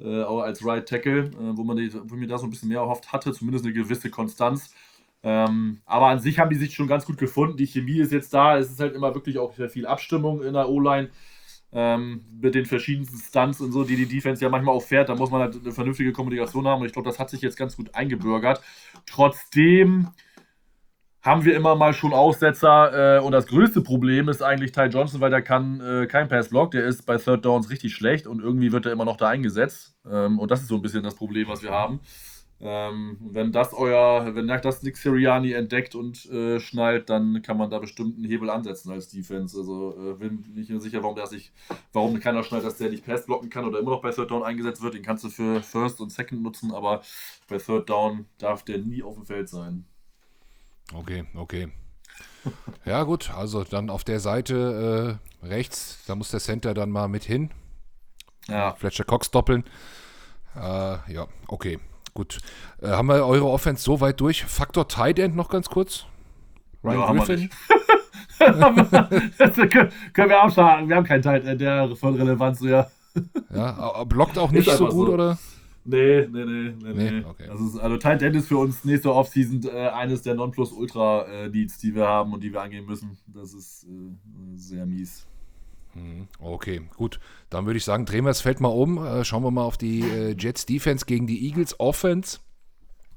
Äh, 0.00 0.22
auch 0.22 0.42
als 0.42 0.64
Right 0.64 0.86
Tackle, 0.86 1.24
äh, 1.24 1.56
wo 1.56 1.64
man 1.64 1.76
die, 1.76 1.92
wo 1.92 2.14
mir 2.14 2.28
da 2.28 2.38
so 2.38 2.46
ein 2.46 2.50
bisschen 2.50 2.68
mehr 2.68 2.80
erhofft 2.80 3.12
hatte, 3.12 3.32
zumindest 3.32 3.64
eine 3.64 3.74
gewisse 3.74 4.10
Konstanz. 4.10 4.72
Ähm, 5.22 5.80
aber 5.86 6.06
an 6.08 6.20
sich 6.20 6.38
haben 6.38 6.50
die 6.50 6.56
sich 6.56 6.74
schon 6.74 6.86
ganz 6.86 7.04
gut 7.06 7.18
gefunden. 7.18 7.56
Die 7.56 7.66
Chemie 7.66 7.98
ist 7.98 8.12
jetzt 8.12 8.32
da. 8.32 8.58
Es 8.58 8.70
ist 8.70 8.80
halt 8.80 8.94
immer 8.94 9.14
wirklich 9.14 9.38
auch 9.38 9.54
sehr 9.54 9.68
viel 9.68 9.86
Abstimmung 9.86 10.42
in 10.42 10.52
der 10.52 10.68
O-Line 10.68 11.10
ähm, 11.72 12.24
mit 12.40 12.54
den 12.54 12.64
verschiedensten 12.64 13.18
Stunts 13.18 13.60
und 13.60 13.72
so, 13.72 13.84
die 13.84 13.96
die 13.96 14.06
Defense 14.06 14.42
ja 14.42 14.48
manchmal 14.48 14.74
auch 14.74 14.82
fährt. 14.82 15.08
Da 15.08 15.14
muss 15.14 15.30
man 15.30 15.42
halt 15.42 15.56
eine 15.62 15.72
vernünftige 15.72 16.12
Kommunikation 16.12 16.66
haben 16.66 16.80
und 16.80 16.86
ich 16.86 16.92
glaube, 16.92 17.08
das 17.08 17.18
hat 17.18 17.30
sich 17.30 17.42
jetzt 17.42 17.56
ganz 17.56 17.76
gut 17.76 17.94
eingebürgert. 17.94 18.60
Trotzdem 19.06 20.08
haben 21.20 21.44
wir 21.44 21.54
immer 21.54 21.74
mal 21.74 21.92
schon 21.92 22.14
Aussetzer 22.14 23.18
äh, 23.18 23.20
und 23.20 23.32
das 23.32 23.46
größte 23.46 23.82
Problem 23.82 24.28
ist 24.28 24.40
eigentlich 24.40 24.72
Ty 24.72 24.84
Johnson, 24.84 25.20
weil 25.20 25.30
der 25.30 25.42
kann 25.42 25.80
äh, 25.80 26.06
kein 26.06 26.28
Pass-Block, 26.28 26.70
der 26.70 26.86
ist 26.86 27.04
bei 27.04 27.18
Third 27.18 27.44
Downs 27.44 27.70
richtig 27.70 27.94
schlecht 27.94 28.26
und 28.26 28.40
irgendwie 28.40 28.72
wird 28.72 28.86
er 28.86 28.92
immer 28.92 29.04
noch 29.04 29.16
da 29.16 29.28
eingesetzt 29.28 29.96
ähm, 30.10 30.38
und 30.38 30.50
das 30.50 30.62
ist 30.62 30.68
so 30.68 30.76
ein 30.76 30.82
bisschen 30.82 31.02
das 31.02 31.16
Problem, 31.16 31.48
was 31.48 31.62
wir 31.62 31.70
haben. 31.70 32.00
Ähm, 32.60 33.18
wenn 33.20 33.52
das 33.52 33.72
euer, 33.72 34.34
wenn 34.34 34.48
das 34.48 34.82
Nick 34.82 34.96
Siriani 34.96 35.52
entdeckt 35.52 35.94
und 35.94 36.26
äh, 36.26 36.58
schnallt, 36.58 37.08
dann 37.08 37.40
kann 37.40 37.56
man 37.56 37.70
da 37.70 37.78
bestimmt 37.78 38.16
einen 38.16 38.26
Hebel 38.26 38.50
ansetzen 38.50 38.90
als 38.90 39.08
Defense. 39.08 39.56
Also 39.56 39.94
äh, 39.96 40.14
bin 40.14 40.44
nicht 40.54 40.68
mehr 40.68 40.80
sicher, 40.80 41.02
warum 41.04 41.14
der 41.14 41.28
sich, 41.28 41.52
warum 41.92 42.18
keiner 42.18 42.42
schnallt, 42.42 42.64
dass 42.64 42.78
der 42.78 42.90
nicht 42.90 43.06
Pass 43.06 43.26
blocken 43.26 43.48
kann 43.48 43.64
oder 43.64 43.78
immer 43.78 43.92
noch 43.92 44.02
bei 44.02 44.10
Third 44.10 44.32
Down 44.32 44.42
eingesetzt 44.42 44.82
wird. 44.82 44.94
Den 44.94 45.02
kannst 45.02 45.22
du 45.22 45.28
für 45.28 45.62
First 45.62 46.00
und 46.00 46.10
Second 46.10 46.42
nutzen, 46.42 46.72
aber 46.72 47.02
bei 47.46 47.58
Third 47.58 47.88
Down 47.88 48.26
darf 48.38 48.64
der 48.64 48.78
nie 48.78 49.04
auf 49.04 49.14
dem 49.14 49.24
Feld 49.24 49.48
sein. 49.48 49.84
Okay, 50.92 51.26
okay. 51.36 51.68
ja, 52.84 53.04
gut, 53.04 53.30
also 53.30 53.62
dann 53.62 53.88
auf 53.88 54.02
der 54.02 54.18
Seite 54.18 55.20
äh, 55.42 55.46
rechts, 55.46 56.02
da 56.08 56.16
muss 56.16 56.32
der 56.32 56.40
Center 56.40 56.74
dann 56.74 56.90
mal 56.90 57.06
mit 57.06 57.22
hin. 57.22 57.50
Ja. 58.48 58.74
Fletcher 58.74 59.04
Cox 59.04 59.30
doppeln. 59.30 59.62
Äh, 60.56 61.12
ja, 61.12 61.28
okay. 61.46 61.78
Gut. 62.14 62.38
Äh, 62.80 62.88
haben 62.88 63.08
wir 63.08 63.26
eure 63.26 63.46
Offense 63.46 63.82
so 63.82 64.00
weit 64.00 64.20
durch? 64.20 64.44
Faktor 64.44 64.88
Tight 64.88 65.18
End 65.18 65.36
noch 65.36 65.48
ganz 65.48 65.68
kurz? 65.68 66.06
Ryan 66.84 67.00
ja, 67.00 67.12
Griffin? 67.12 67.50
das 69.38 69.56
können 70.12 70.30
wir 70.30 70.42
abschlagen. 70.42 70.88
Wir 70.88 70.96
haben 70.96 71.04
keinen 71.04 71.22
Tight 71.22 71.44
End, 71.44 71.60
der 71.60 71.94
von 71.96 72.14
Relevanz 72.14 72.60
ja. 72.60 72.86
Ja, 73.52 74.04
blockt 74.04 74.38
auch 74.38 74.50
nicht 74.50 74.70
so 74.70 74.86
gut, 74.86 75.06
so. 75.06 75.12
oder? 75.14 75.38
Nee, 75.84 76.26
nee, 76.30 76.44
nee, 76.44 76.74
nee, 76.82 77.10
nee. 77.10 77.24
Okay. 77.24 77.48
Also, 77.48 77.80
also 77.80 77.96
Tight 77.96 78.22
End 78.22 78.36
ist 78.36 78.48
für 78.48 78.58
uns 78.58 78.84
nächste 78.84 79.12
Offseason 79.12 79.62
äh, 79.72 79.88
eines 79.88 80.20
der 80.22 80.34
Nonplusultra-Needs, 80.34 81.76
äh, 81.76 81.80
die 81.80 81.94
wir 81.94 82.06
haben 82.06 82.32
und 82.34 82.42
die 82.42 82.52
wir 82.52 82.60
angehen 82.60 82.84
müssen. 82.84 83.16
Das 83.26 83.54
ist 83.54 83.84
äh, 83.84 84.56
sehr 84.56 84.84
mies. 84.84 85.26
Mhm. 85.98 86.28
Okay, 86.38 86.82
gut. 86.96 87.20
Dann 87.50 87.66
würde 87.66 87.78
ich 87.78 87.84
sagen, 87.84 88.04
drehen 88.04 88.24
wir 88.24 88.30
das 88.30 88.40
Feld 88.40 88.60
mal 88.60 88.68
um. 88.68 89.04
Äh, 89.04 89.24
schauen 89.24 89.42
wir 89.42 89.50
mal 89.50 89.64
auf 89.64 89.76
die 89.76 90.00
äh, 90.00 90.34
Jets 90.38 90.66
Defense 90.66 91.06
gegen 91.06 91.26
die 91.26 91.46
Eagles 91.46 91.78
Offense. 91.80 92.38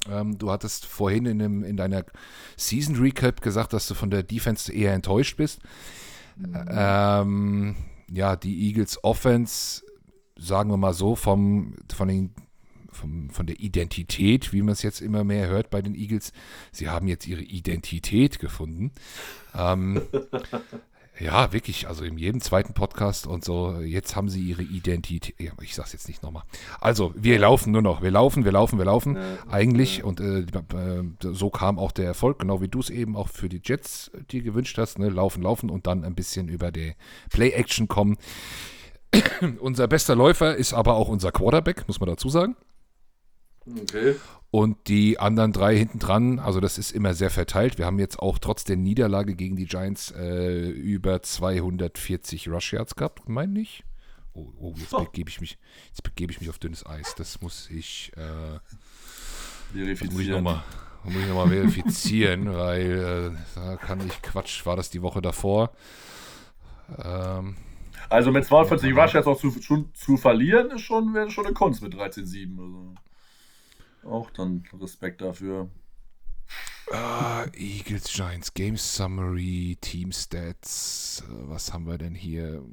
Ähm, 0.09 0.37
du 0.37 0.51
hattest 0.51 0.85
vorhin 0.85 1.25
in, 1.25 1.39
dem, 1.39 1.63
in 1.63 1.77
deiner 1.77 2.03
Season 2.57 2.95
Recap 2.95 3.41
gesagt, 3.41 3.73
dass 3.73 3.87
du 3.87 3.93
von 3.93 4.09
der 4.09 4.23
Defense 4.23 4.71
eher 4.73 4.93
enttäuscht 4.93 5.37
bist. 5.37 5.59
Mhm. 6.37 6.65
Ähm, 6.69 7.75
ja, 8.09 8.35
die 8.35 8.67
Eagles 8.67 9.03
Offense, 9.03 9.83
sagen 10.37 10.71
wir 10.71 10.77
mal 10.77 10.93
so, 10.93 11.15
vom, 11.15 11.75
von, 11.93 12.07
den, 12.07 12.33
vom, 12.89 13.29
von 13.29 13.45
der 13.45 13.59
Identität, 13.59 14.53
wie 14.53 14.63
man 14.63 14.73
es 14.73 14.81
jetzt 14.81 15.01
immer 15.01 15.23
mehr 15.23 15.47
hört 15.47 15.69
bei 15.69 15.81
den 15.81 15.93
Eagles, 15.93 16.33
sie 16.71 16.89
haben 16.89 17.07
jetzt 17.07 17.27
ihre 17.27 17.43
Identität 17.43 18.39
gefunden. 18.39 18.91
Ähm, 19.53 20.01
Ja, 21.19 21.53
wirklich. 21.53 21.87
Also 21.87 22.03
in 22.03 22.17
jedem 22.17 22.41
zweiten 22.41 22.73
Podcast 22.73 23.27
und 23.27 23.45
so. 23.45 23.79
Jetzt 23.79 24.15
haben 24.15 24.29
sie 24.29 24.41
ihre 24.41 24.63
Identität. 24.63 25.35
Ja, 25.39 25.51
ich 25.61 25.75
sag's 25.75 25.93
jetzt 25.93 26.07
nicht 26.07 26.23
nochmal. 26.23 26.43
Also, 26.79 27.13
wir 27.15 27.37
laufen 27.37 27.71
nur 27.71 27.81
noch. 27.81 28.01
Wir 28.01 28.11
laufen, 28.11 28.43
wir 28.45 28.51
laufen, 28.51 28.77
wir 28.77 28.85
laufen. 28.85 29.15
Ja, 29.15 29.37
eigentlich. 29.49 29.99
Ja. 29.99 30.05
Und 30.05 30.19
äh, 30.19 30.45
so 31.19 31.49
kam 31.49 31.77
auch 31.77 31.91
der 31.91 32.05
Erfolg, 32.05 32.39
genau 32.39 32.61
wie 32.61 32.67
du 32.67 32.79
es 32.79 32.89
eben 32.89 33.15
auch 33.15 33.27
für 33.27 33.49
die 33.49 33.61
Jets 33.63 34.09
äh, 34.09 34.23
dir 34.23 34.41
gewünscht 34.41 34.77
hast. 34.77 34.99
Ne? 34.99 35.09
Laufen, 35.09 35.43
laufen 35.43 35.69
und 35.69 35.85
dann 35.85 36.03
ein 36.03 36.15
bisschen 36.15 36.47
über 36.47 36.71
die 36.71 36.95
Play-Action 37.29 37.87
kommen. 37.87 38.17
unser 39.59 39.87
bester 39.87 40.15
Läufer 40.15 40.55
ist 40.55 40.73
aber 40.73 40.95
auch 40.95 41.09
unser 41.09 41.31
Quarterback, 41.31 41.87
muss 41.87 41.99
man 41.99 42.09
dazu 42.09 42.29
sagen. 42.29 42.55
Okay. 43.65 44.15
Und 44.51 44.89
die 44.89 45.17
anderen 45.17 45.53
drei 45.53 45.77
hinten 45.77 45.99
dran, 45.99 46.37
also 46.39 46.59
das 46.59 46.77
ist 46.77 46.91
immer 46.91 47.13
sehr 47.13 47.29
verteilt. 47.29 47.77
Wir 47.77 47.85
haben 47.85 47.99
jetzt 47.99 48.19
auch 48.19 48.37
trotz 48.37 48.65
der 48.65 48.75
Niederlage 48.75 49.33
gegen 49.33 49.55
die 49.55 49.65
Giants 49.65 50.11
äh, 50.11 50.69
über 50.69 51.21
240 51.21 52.49
Rush 52.49 52.73
Yards 52.73 52.95
gehabt, 52.95 53.29
meine 53.29 53.61
ich. 53.61 53.85
Oh, 54.33 54.49
oh 54.59 54.73
jetzt, 54.75 54.93
oh. 54.93 55.05
Begebe 55.05 55.29
ich 55.29 55.39
mich, 55.39 55.57
jetzt 55.87 56.03
begebe 56.03 56.33
ich 56.33 56.41
mich 56.41 56.49
auf 56.49 56.59
dünnes 56.59 56.85
Eis. 56.85 57.15
Das 57.15 57.41
muss 57.41 57.69
ich, 57.69 58.11
äh, 58.17 58.59
verifizieren. 59.73 60.11
Muss 60.13 60.21
ich 60.21 61.27
nochmal 61.27 61.45
noch 61.45 61.47
verifizieren, 61.47 62.53
weil 62.53 63.33
äh, 63.33 63.37
da 63.55 63.77
kann 63.77 64.05
ich 64.05 64.21
Quatsch. 64.21 64.65
War 64.65 64.75
das 64.75 64.89
die 64.89 65.01
Woche 65.01 65.21
davor? 65.21 65.71
Ähm, 67.01 67.55
also 68.09 68.31
mit 68.31 68.43
42 68.43 68.93
Rush 68.93 69.13
Yards 69.13 69.27
auch 69.27 69.39
zu, 69.39 69.51
schon, 69.61 69.93
zu 69.93 70.17
verlieren, 70.17 70.71
ist 70.71 70.81
schon, 70.81 71.13
wäre 71.13 71.31
schon 71.31 71.45
eine 71.45 71.53
Kunst 71.53 71.81
mit 71.81 71.95
13,7. 71.95 72.59
Also. 72.59 72.95
Auch 74.03 74.31
dann 74.31 74.63
Respekt 74.79 75.21
dafür. 75.21 75.69
Uh, 76.91 77.45
Eagles, 77.53 78.11
Giants, 78.11 78.53
Game 78.53 78.75
Summary, 78.75 79.77
Team 79.79 80.11
Stats. 80.11 81.23
Was 81.29 81.71
haben 81.71 81.87
wir 81.87 81.97
denn 81.97 82.15
hier? 82.15 82.63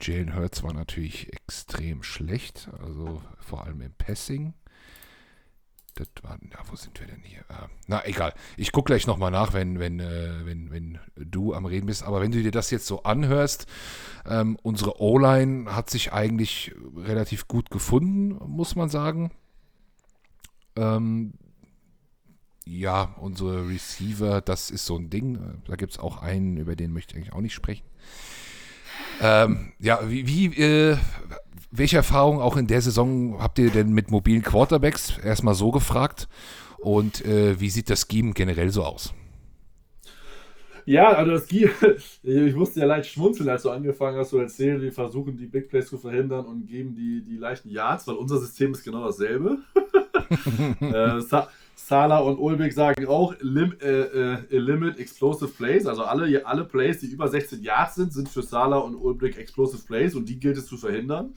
Jalen 0.00 0.34
Hurts 0.34 0.62
war 0.62 0.72
natürlich 0.72 1.32
extrem 1.32 2.02
schlecht, 2.02 2.68
also 2.78 3.22
vor 3.38 3.64
allem 3.64 3.80
im 3.80 3.92
Passing. 3.92 4.54
Das 5.96 6.08
war, 6.22 6.36
na, 6.42 6.58
wo 6.70 6.76
sind 6.76 7.00
wir 7.00 7.06
denn 7.06 7.22
hier? 7.22 7.42
Ah, 7.48 7.68
na, 7.86 8.04
egal. 8.04 8.34
Ich 8.58 8.70
gucke 8.70 8.88
gleich 8.88 9.06
nochmal 9.06 9.30
nach, 9.30 9.54
wenn, 9.54 9.78
wenn, 9.78 9.98
äh, 9.98 10.44
wenn, 10.44 10.70
wenn 10.70 10.98
du 11.16 11.54
am 11.54 11.64
Reden 11.64 11.86
bist. 11.86 12.02
Aber 12.02 12.20
wenn 12.20 12.30
du 12.30 12.42
dir 12.42 12.50
das 12.50 12.70
jetzt 12.70 12.86
so 12.86 13.04
anhörst, 13.04 13.66
ähm, 14.26 14.58
unsere 14.62 15.00
O-Line 15.00 15.74
hat 15.74 15.88
sich 15.88 16.12
eigentlich 16.12 16.74
relativ 16.96 17.48
gut 17.48 17.70
gefunden, 17.70 18.36
muss 18.46 18.76
man 18.76 18.90
sagen. 18.90 19.30
Ähm, 20.76 21.32
ja, 22.66 23.14
unsere 23.18 23.66
Receiver, 23.66 24.42
das 24.42 24.70
ist 24.70 24.84
so 24.84 24.98
ein 24.98 25.08
Ding. 25.08 25.62
Da 25.66 25.76
gibt 25.76 25.92
es 25.92 25.98
auch 25.98 26.20
einen, 26.20 26.58
über 26.58 26.76
den 26.76 26.92
möchte 26.92 27.14
ich 27.14 27.22
eigentlich 27.22 27.32
auch 27.32 27.40
nicht 27.40 27.54
sprechen. 27.54 27.86
Ähm, 29.22 29.72
ja, 29.78 30.00
wie, 30.10 30.26
wie 30.26 30.46
äh, 30.62 30.98
welche 31.70 31.96
Erfahrungen 31.96 32.40
auch 32.40 32.56
in 32.56 32.66
der 32.66 32.80
Saison 32.80 33.40
habt 33.40 33.58
ihr 33.58 33.70
denn 33.70 33.92
mit 33.92 34.10
mobilen 34.10 34.42
Quarterbacks? 34.42 35.18
Erstmal 35.18 35.54
so 35.54 35.70
gefragt. 35.70 36.28
Und 36.78 37.24
äh, 37.24 37.58
wie 37.60 37.70
sieht 37.70 37.90
das 37.90 38.06
Scheme 38.10 38.32
generell 38.32 38.70
so 38.70 38.84
aus? 38.84 39.12
Ja, 40.84 41.10
also 41.10 41.32
das 41.32 41.48
Scheme, 41.48 41.72
ich 42.22 42.54
musste 42.54 42.80
ja 42.80 42.86
leicht 42.86 43.10
schmunzeln, 43.10 43.48
als 43.48 43.62
du 43.62 43.70
angefangen 43.70 44.16
hast 44.18 44.30
zu 44.30 44.38
erzählen, 44.38 44.80
wir 44.80 44.92
versuchen 44.92 45.36
die 45.36 45.46
Big 45.46 45.68
Plays 45.68 45.88
zu 45.88 45.98
verhindern 45.98 46.46
und 46.46 46.66
geben 46.66 46.94
die, 46.94 47.24
die 47.24 47.36
leichten 47.36 47.70
Yards, 47.70 48.06
weil 48.06 48.14
unser 48.14 48.38
System 48.38 48.72
ist 48.72 48.84
genau 48.84 49.04
dasselbe. 49.04 49.58
äh, 50.80 51.20
Sala 51.78 52.18
und 52.18 52.38
Ulbeck 52.38 52.72
sagen 52.72 53.06
auch 53.06 53.34
lim, 53.40 53.76
äh, 53.80 53.86
äh, 53.86 54.58
Limit 54.58 54.98
Explosive 54.98 55.50
Plays. 55.50 55.86
Also 55.86 56.04
alle, 56.04 56.44
alle 56.46 56.64
Plays, 56.64 57.00
die 57.00 57.06
über 57.06 57.28
16 57.28 57.62
Yards 57.62 57.96
sind, 57.96 58.12
sind 58.12 58.28
für 58.28 58.42
Sala 58.42 58.78
und 58.78 58.94
Ulbeck 58.94 59.36
Explosive 59.36 59.84
Plays 59.84 60.14
und 60.14 60.28
die 60.28 60.40
gilt 60.40 60.56
es 60.56 60.66
zu 60.66 60.78
verhindern. 60.78 61.34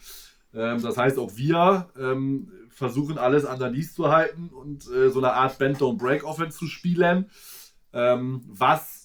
Ähm, 0.53 0.81
das 0.81 0.97
heißt, 0.97 1.19
auch 1.19 1.35
wir 1.35 1.89
ähm, 1.99 2.51
versuchen 2.69 3.17
alles 3.17 3.43
underneath 3.43 3.93
zu 3.93 4.09
halten 4.09 4.49
und 4.49 4.89
äh, 4.89 5.09
so 5.09 5.19
eine 5.19 5.33
Art 5.33 5.59
Bend 5.59 5.77
Don't 5.77 5.97
Break 5.97 6.23
Offense 6.23 6.57
zu 6.57 6.67
spielen. 6.67 7.29
Ähm, 7.91 8.41
was 8.47 8.99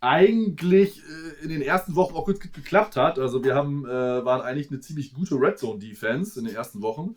eigentlich 0.00 1.02
äh, 1.02 1.44
in 1.44 1.48
den 1.50 1.62
ersten 1.62 1.94
Wochen 1.94 2.14
auch 2.14 2.26
gut 2.26 2.40
geklappt 2.40 2.96
hat. 2.96 3.18
Also 3.18 3.42
wir 3.42 3.54
haben, 3.54 3.86
äh, 3.86 4.24
waren 4.24 4.42
eigentlich 4.42 4.70
eine 4.70 4.80
ziemlich 4.80 5.14
gute 5.14 5.36
Red 5.36 5.58
Zone 5.58 5.78
Defense 5.78 6.38
in 6.38 6.44
den 6.46 6.54
ersten 6.54 6.82
Wochen. 6.82 7.14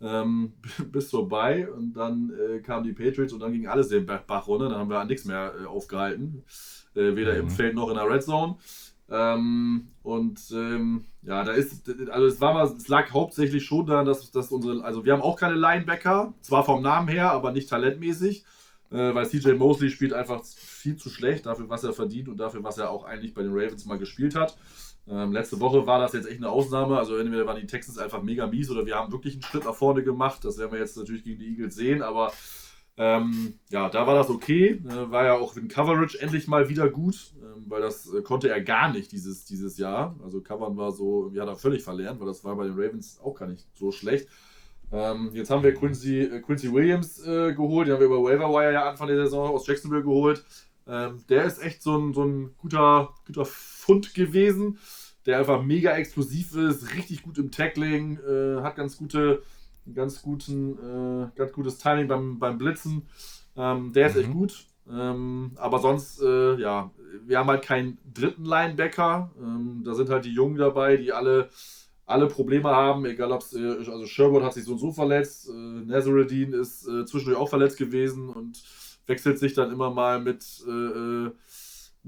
Ähm, 0.00 0.52
bis 0.92 1.10
vorbei 1.10 1.70
und 1.70 1.94
dann 1.94 2.30
äh, 2.30 2.60
kamen 2.60 2.84
die 2.84 2.92
Patriots 2.92 3.32
und 3.32 3.40
dann 3.40 3.52
ging 3.52 3.66
alles 3.66 3.88
den 3.88 4.06
Bach 4.06 4.46
runter. 4.46 4.68
Dann 4.68 4.78
haben 4.78 4.90
wir 4.90 5.00
an 5.00 5.08
nichts 5.08 5.24
mehr 5.24 5.54
äh, 5.62 5.64
aufgehalten. 5.64 6.44
Äh, 6.94 7.16
weder 7.16 7.34
mhm. 7.34 7.40
im 7.40 7.50
Feld 7.50 7.74
noch 7.74 7.88
in 7.88 7.96
der 7.96 8.08
Red 8.08 8.22
Zone. 8.22 8.56
Ähm, 9.08 9.88
und 10.02 10.40
ähm, 10.52 11.04
ja, 11.22 11.44
da 11.44 11.52
ist, 11.52 11.88
also 12.10 12.26
es 12.26 12.40
war 12.40 12.54
mal, 12.54 12.64
es 12.64 12.88
lag 12.88 13.12
hauptsächlich 13.12 13.64
schon 13.64 13.86
daran, 13.86 14.04
dass, 14.04 14.30
dass 14.32 14.50
unsere, 14.50 14.82
also 14.82 15.04
wir 15.04 15.12
haben 15.12 15.22
auch 15.22 15.38
keine 15.38 15.54
Linebacker, 15.54 16.34
zwar 16.40 16.64
vom 16.64 16.82
Namen 16.82 17.08
her, 17.08 17.30
aber 17.30 17.52
nicht 17.52 17.68
talentmäßig, 17.70 18.44
äh, 18.90 19.14
weil 19.14 19.28
CJ 19.28 19.52
Mosley 19.52 19.90
spielt 19.90 20.12
einfach 20.12 20.42
viel 20.44 20.96
zu 20.96 21.08
schlecht 21.08 21.46
dafür, 21.46 21.68
was 21.68 21.84
er 21.84 21.92
verdient 21.92 22.28
und 22.28 22.38
dafür, 22.38 22.64
was 22.64 22.78
er 22.78 22.90
auch 22.90 23.04
eigentlich 23.04 23.32
bei 23.32 23.42
den 23.42 23.52
Ravens 23.52 23.86
mal 23.86 23.98
gespielt 23.98 24.34
hat. 24.34 24.56
Ähm, 25.08 25.32
letzte 25.32 25.60
Woche 25.60 25.86
war 25.86 26.00
das 26.00 26.14
jetzt 26.14 26.26
echt 26.26 26.38
eine 26.38 26.50
Ausnahme, 26.50 26.98
also 26.98 27.16
entweder 27.16 27.46
waren 27.46 27.60
die 27.60 27.66
Texans 27.66 27.98
einfach 27.98 28.22
mega 28.22 28.46
mies 28.46 28.70
oder 28.70 28.86
wir 28.86 28.96
haben 28.96 29.12
wirklich 29.12 29.34
einen 29.34 29.42
Schritt 29.42 29.64
nach 29.64 29.74
vorne 29.74 30.02
gemacht, 30.02 30.44
das 30.44 30.58
werden 30.58 30.72
wir 30.72 30.80
jetzt 30.80 30.96
natürlich 30.96 31.22
gegen 31.22 31.38
die 31.38 31.50
Eagles 31.50 31.76
sehen, 31.76 32.02
aber 32.02 32.32
ähm, 32.98 33.58
ja, 33.68 33.90
da 33.90 34.06
war 34.06 34.14
das 34.14 34.30
okay. 34.30 34.82
Äh, 34.86 35.10
war 35.10 35.26
ja 35.26 35.34
auch 35.34 35.56
in 35.56 35.68
Coverage 35.68 36.18
endlich 36.18 36.48
mal 36.48 36.68
wieder 36.68 36.88
gut, 36.88 37.34
ähm, 37.42 37.64
weil 37.68 37.82
das 37.82 38.12
äh, 38.12 38.22
konnte 38.22 38.48
er 38.48 38.62
gar 38.62 38.90
nicht 38.90 39.12
dieses, 39.12 39.44
dieses 39.44 39.76
Jahr. 39.76 40.16
Also 40.24 40.40
Covern 40.40 40.76
war 40.78 40.92
so, 40.92 41.30
ja, 41.34 41.44
da 41.44 41.54
völlig 41.54 41.82
verlernt, 41.82 42.20
weil 42.20 42.26
das 42.26 42.42
war 42.42 42.56
bei 42.56 42.64
den 42.64 42.72
Ravens 42.72 43.20
auch 43.22 43.34
gar 43.34 43.48
nicht 43.48 43.66
so 43.74 43.92
schlecht. 43.92 44.28
Ähm, 44.92 45.30
jetzt 45.34 45.50
haben 45.50 45.62
wir 45.62 45.74
Quincy, 45.74 46.20
äh, 46.20 46.40
Quincy 46.40 46.72
Williams 46.72 47.18
äh, 47.26 47.52
geholt, 47.52 47.86
den 47.86 47.94
haben 47.94 48.00
wir 48.00 48.06
über 48.06 48.22
Waiver 48.22 48.48
Wire 48.50 48.72
ja 48.72 48.88
Anfang 48.88 49.08
der 49.08 49.16
Saison 49.16 49.50
aus 49.50 49.66
Jacksonville 49.66 50.02
geholt. 50.02 50.44
Ähm, 50.86 51.24
der 51.28 51.44
ist 51.44 51.62
echt 51.62 51.82
so 51.82 51.96
ein, 51.96 52.14
so 52.14 52.24
ein 52.24 52.54
guter, 52.58 53.14
guter 53.26 53.44
Fund 53.44 54.14
gewesen, 54.14 54.78
der 55.26 55.38
einfach 55.38 55.62
mega 55.62 55.96
explosiv 55.96 56.54
ist, 56.54 56.94
richtig 56.94 57.22
gut 57.22 57.38
im 57.38 57.50
Tackling, 57.50 58.18
äh, 58.18 58.62
hat 58.62 58.76
ganz 58.76 58.96
gute 58.96 59.42
ganz, 59.94 60.22
guten, 60.22 60.78
äh, 60.78 61.28
ganz 61.36 61.52
gutes 61.52 61.78
Timing 61.78 62.08
beim, 62.08 62.38
beim 62.38 62.58
Blitzen. 62.58 63.08
Ähm, 63.56 63.92
der 63.92 64.08
ist 64.08 64.16
mhm. 64.16 64.22
echt 64.22 64.32
gut. 64.32 64.66
Ähm, 64.90 65.52
aber 65.56 65.80
sonst, 65.80 66.20
äh, 66.22 66.56
ja, 66.56 66.90
wir 67.24 67.38
haben 67.38 67.48
halt 67.48 67.62
keinen 67.62 67.98
dritten 68.12 68.44
Linebacker. 68.44 69.30
Ähm, 69.38 69.82
da 69.84 69.94
sind 69.94 70.10
halt 70.10 70.24
die 70.24 70.32
Jungen 70.32 70.56
dabei, 70.56 70.96
die 70.96 71.12
alle, 71.12 71.48
alle 72.04 72.28
Probleme 72.28 72.70
haben, 72.70 73.04
egal 73.04 73.32
ob 73.32 73.40
es, 73.40 73.52
äh, 73.52 73.66
also 73.66 74.06
Sherwood 74.06 74.42
hat 74.42 74.54
sich 74.54 74.64
so 74.64 74.72
und 74.72 74.78
so 74.78 74.92
verletzt, 74.92 75.48
äh, 75.48 75.52
Nazaruddin 75.52 76.52
ist 76.52 76.86
äh, 76.86 77.04
zwischendurch 77.04 77.38
auch 77.38 77.48
verletzt 77.48 77.78
gewesen 77.78 78.28
und 78.28 78.62
wechselt 79.06 79.38
sich 79.38 79.54
dann 79.54 79.70
immer 79.72 79.90
mal 79.90 80.20
mit, 80.20 80.44
äh, 80.66 80.70
äh 80.70 81.30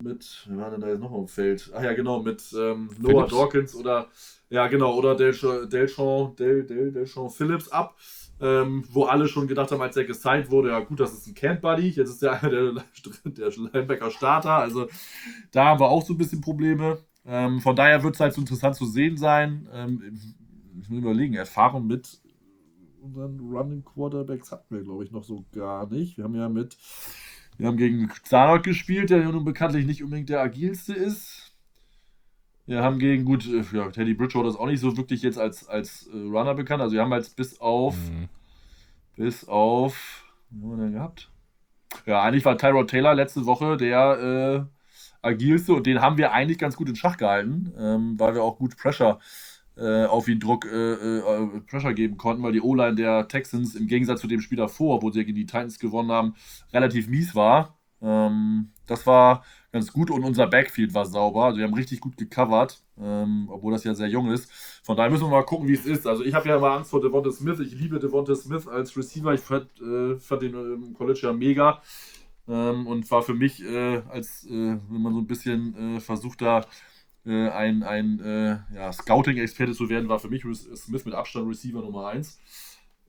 mit, 0.02 0.46
wer 0.48 0.58
war 0.58 0.70
denn 0.70 0.80
da 0.80 0.88
jetzt 0.88 1.00
noch 1.00 1.12
im 1.12 1.26
Feld? 1.26 1.72
Ach 1.74 1.82
ja, 1.82 1.92
genau, 1.92 2.22
mit 2.22 2.42
ähm, 2.56 2.90
Noah 3.00 3.26
Dawkins 3.26 3.74
oder 3.74 4.06
ja, 4.50 4.66
genau, 4.68 4.96
oder 4.96 5.14
Delchamp, 5.14 5.68
Delchamp, 5.70 6.36
Del, 6.36 6.64
Del, 6.64 6.92
Delchamp 6.92 7.32
Phillips 7.32 7.68
ab. 7.68 7.96
Ähm, 8.40 8.84
wo 8.92 9.02
alle 9.06 9.26
schon 9.26 9.48
gedacht 9.48 9.72
haben, 9.72 9.82
als 9.82 9.96
er 9.96 10.04
gesigned 10.04 10.48
wurde, 10.52 10.68
ja 10.68 10.78
gut, 10.78 11.00
das 11.00 11.12
ist 11.12 11.26
ein 11.26 11.34
Camp-Buddy, 11.34 11.88
jetzt 11.88 12.08
ist 12.08 12.22
der, 12.22 12.38
der, 12.48 12.72
der 13.24 13.50
Linebacker-Starter, 13.50 14.52
also 14.52 14.86
da 15.50 15.64
haben 15.64 15.80
wir 15.80 15.88
auch 15.88 16.04
so 16.06 16.14
ein 16.14 16.18
bisschen 16.18 16.40
Probleme. 16.40 16.98
Ähm, 17.26 17.60
von 17.60 17.74
daher 17.74 18.00
wird 18.04 18.14
es 18.14 18.20
halt 18.20 18.34
so 18.34 18.40
interessant 18.40 18.76
zu 18.76 18.86
sehen 18.86 19.16
sein. 19.16 19.68
Ähm, 19.72 20.00
ich 20.80 20.88
muss 20.88 21.00
überlegen, 21.00 21.34
Erfahrung 21.34 21.88
mit 21.88 22.20
unseren 23.08 23.40
Running 23.40 23.84
Quarterbacks 23.84 24.52
hatten 24.52 24.74
wir, 24.74 24.82
glaube 24.82 25.04
ich, 25.04 25.10
noch 25.10 25.24
so 25.24 25.44
gar 25.52 25.88
nicht. 25.88 26.16
Wir 26.16 26.24
haben 26.24 26.34
ja 26.34 26.48
mit, 26.48 26.76
wir 27.56 27.66
haben 27.66 27.76
gegen 27.76 28.10
Zanot 28.22 28.62
gespielt, 28.62 29.10
der 29.10 29.18
ja 29.18 29.32
nun 29.32 29.44
bekanntlich 29.44 29.86
nicht 29.86 30.02
unbedingt 30.02 30.28
der 30.28 30.40
agilste 30.40 30.94
ist. 30.94 31.52
Wir 32.66 32.82
haben 32.82 32.98
gegen, 32.98 33.24
gut, 33.24 33.46
äh, 33.46 33.64
ja, 33.72 33.90
Teddy 33.90 34.14
Bridgewater 34.14 34.48
ist 34.48 34.56
auch 34.56 34.66
nicht 34.66 34.80
so 34.80 34.96
wirklich 34.96 35.22
jetzt 35.22 35.38
als, 35.38 35.66
als 35.68 36.06
äh, 36.08 36.16
Runner 36.16 36.54
bekannt. 36.54 36.82
Also 36.82 36.94
wir 36.94 37.02
haben 37.02 37.12
jetzt 37.12 37.34
bis 37.36 37.60
auf, 37.60 37.96
mhm. 37.96 38.28
bis 39.16 39.48
auf, 39.48 40.24
was 40.50 40.62
haben 40.62 40.70
wir 40.70 40.84
denn 40.84 40.92
gehabt? 40.92 41.30
Ja, 42.04 42.22
eigentlich 42.22 42.44
war 42.44 42.58
Tyrod 42.58 42.90
Taylor 42.90 43.14
letzte 43.14 43.46
Woche 43.46 43.78
der 43.78 44.68
äh, 45.22 45.26
agilste 45.26 45.72
und 45.72 45.86
den 45.86 46.02
haben 46.02 46.18
wir 46.18 46.32
eigentlich 46.32 46.58
ganz 46.58 46.76
gut 46.76 46.88
in 46.90 46.96
Schach 46.96 47.16
gehalten, 47.16 47.72
ähm, 47.78 48.20
weil 48.20 48.34
wir 48.34 48.42
auch 48.42 48.58
gut 48.58 48.76
Pressure 48.76 49.18
äh, 49.78 50.06
auf 50.06 50.28
ihn 50.28 50.40
Druck, 50.40 50.66
äh, 50.66 51.18
äh, 51.18 51.60
Pressure 51.68 51.94
geben 51.94 52.16
konnten, 52.16 52.42
weil 52.42 52.52
die 52.52 52.60
O-Line 52.60 52.96
der 52.96 53.28
Texans 53.28 53.74
im 53.74 53.86
Gegensatz 53.86 54.20
zu 54.20 54.26
dem 54.26 54.40
Spiel 54.40 54.58
davor, 54.58 55.02
wo 55.02 55.10
sie 55.10 55.24
gegen 55.24 55.36
die 55.36 55.46
Titans 55.46 55.78
gewonnen 55.78 56.10
haben, 56.10 56.34
relativ 56.72 57.08
mies 57.08 57.34
war. 57.34 57.78
Ähm, 58.00 58.70
das 58.86 59.06
war 59.06 59.44
ganz 59.72 59.92
gut 59.92 60.10
und 60.10 60.24
unser 60.24 60.46
Backfield 60.46 60.94
war 60.94 61.06
sauber. 61.06 61.44
Also 61.46 61.58
wir 61.58 61.64
haben 61.64 61.74
richtig 61.74 62.00
gut 62.00 62.16
gecovert, 62.16 62.82
ähm, 62.98 63.48
obwohl 63.50 63.72
das 63.72 63.84
ja 63.84 63.94
sehr 63.94 64.08
jung 64.08 64.30
ist. 64.30 64.50
Von 64.82 64.96
daher 64.96 65.10
müssen 65.10 65.24
wir 65.24 65.30
mal 65.30 65.42
gucken, 65.42 65.68
wie 65.68 65.74
es 65.74 65.86
ist. 65.86 66.06
Also 66.06 66.24
ich 66.24 66.34
habe 66.34 66.48
ja 66.48 66.56
immer 66.56 66.72
Angst 66.72 66.90
vor 66.90 67.00
Devonta 67.00 67.30
Smith. 67.30 67.60
Ich 67.60 67.74
liebe 67.74 67.98
Devonta 67.98 68.34
Smith 68.34 68.66
als 68.66 68.96
Receiver. 68.96 69.34
Ich 69.34 69.40
fand, 69.40 69.68
äh, 69.80 70.16
fand 70.16 70.42
den 70.42 70.54
im 70.54 70.94
College 70.94 71.20
ja 71.22 71.32
mega. 71.32 71.82
Ähm, 72.48 72.86
und 72.86 73.10
war 73.10 73.22
für 73.22 73.34
mich, 73.34 73.62
äh, 73.62 74.02
als 74.08 74.44
äh, 74.46 74.78
wenn 74.88 75.02
man 75.02 75.12
so 75.12 75.20
ein 75.20 75.26
bisschen 75.26 75.96
äh, 75.96 76.00
versucht 76.00 76.40
da 76.40 76.64
äh, 77.28 77.50
ein, 77.50 77.82
ein 77.82 78.20
äh, 78.20 78.58
ja, 78.74 78.92
Scouting-Experte 78.92 79.72
zu 79.72 79.88
werden, 79.88 80.08
war 80.08 80.18
für 80.18 80.28
mich 80.28 80.42
Smith 80.42 81.04
mit 81.04 81.14
Abstand 81.14 81.48
Receiver 81.48 81.80
Nummer 81.80 82.08
1. 82.08 82.40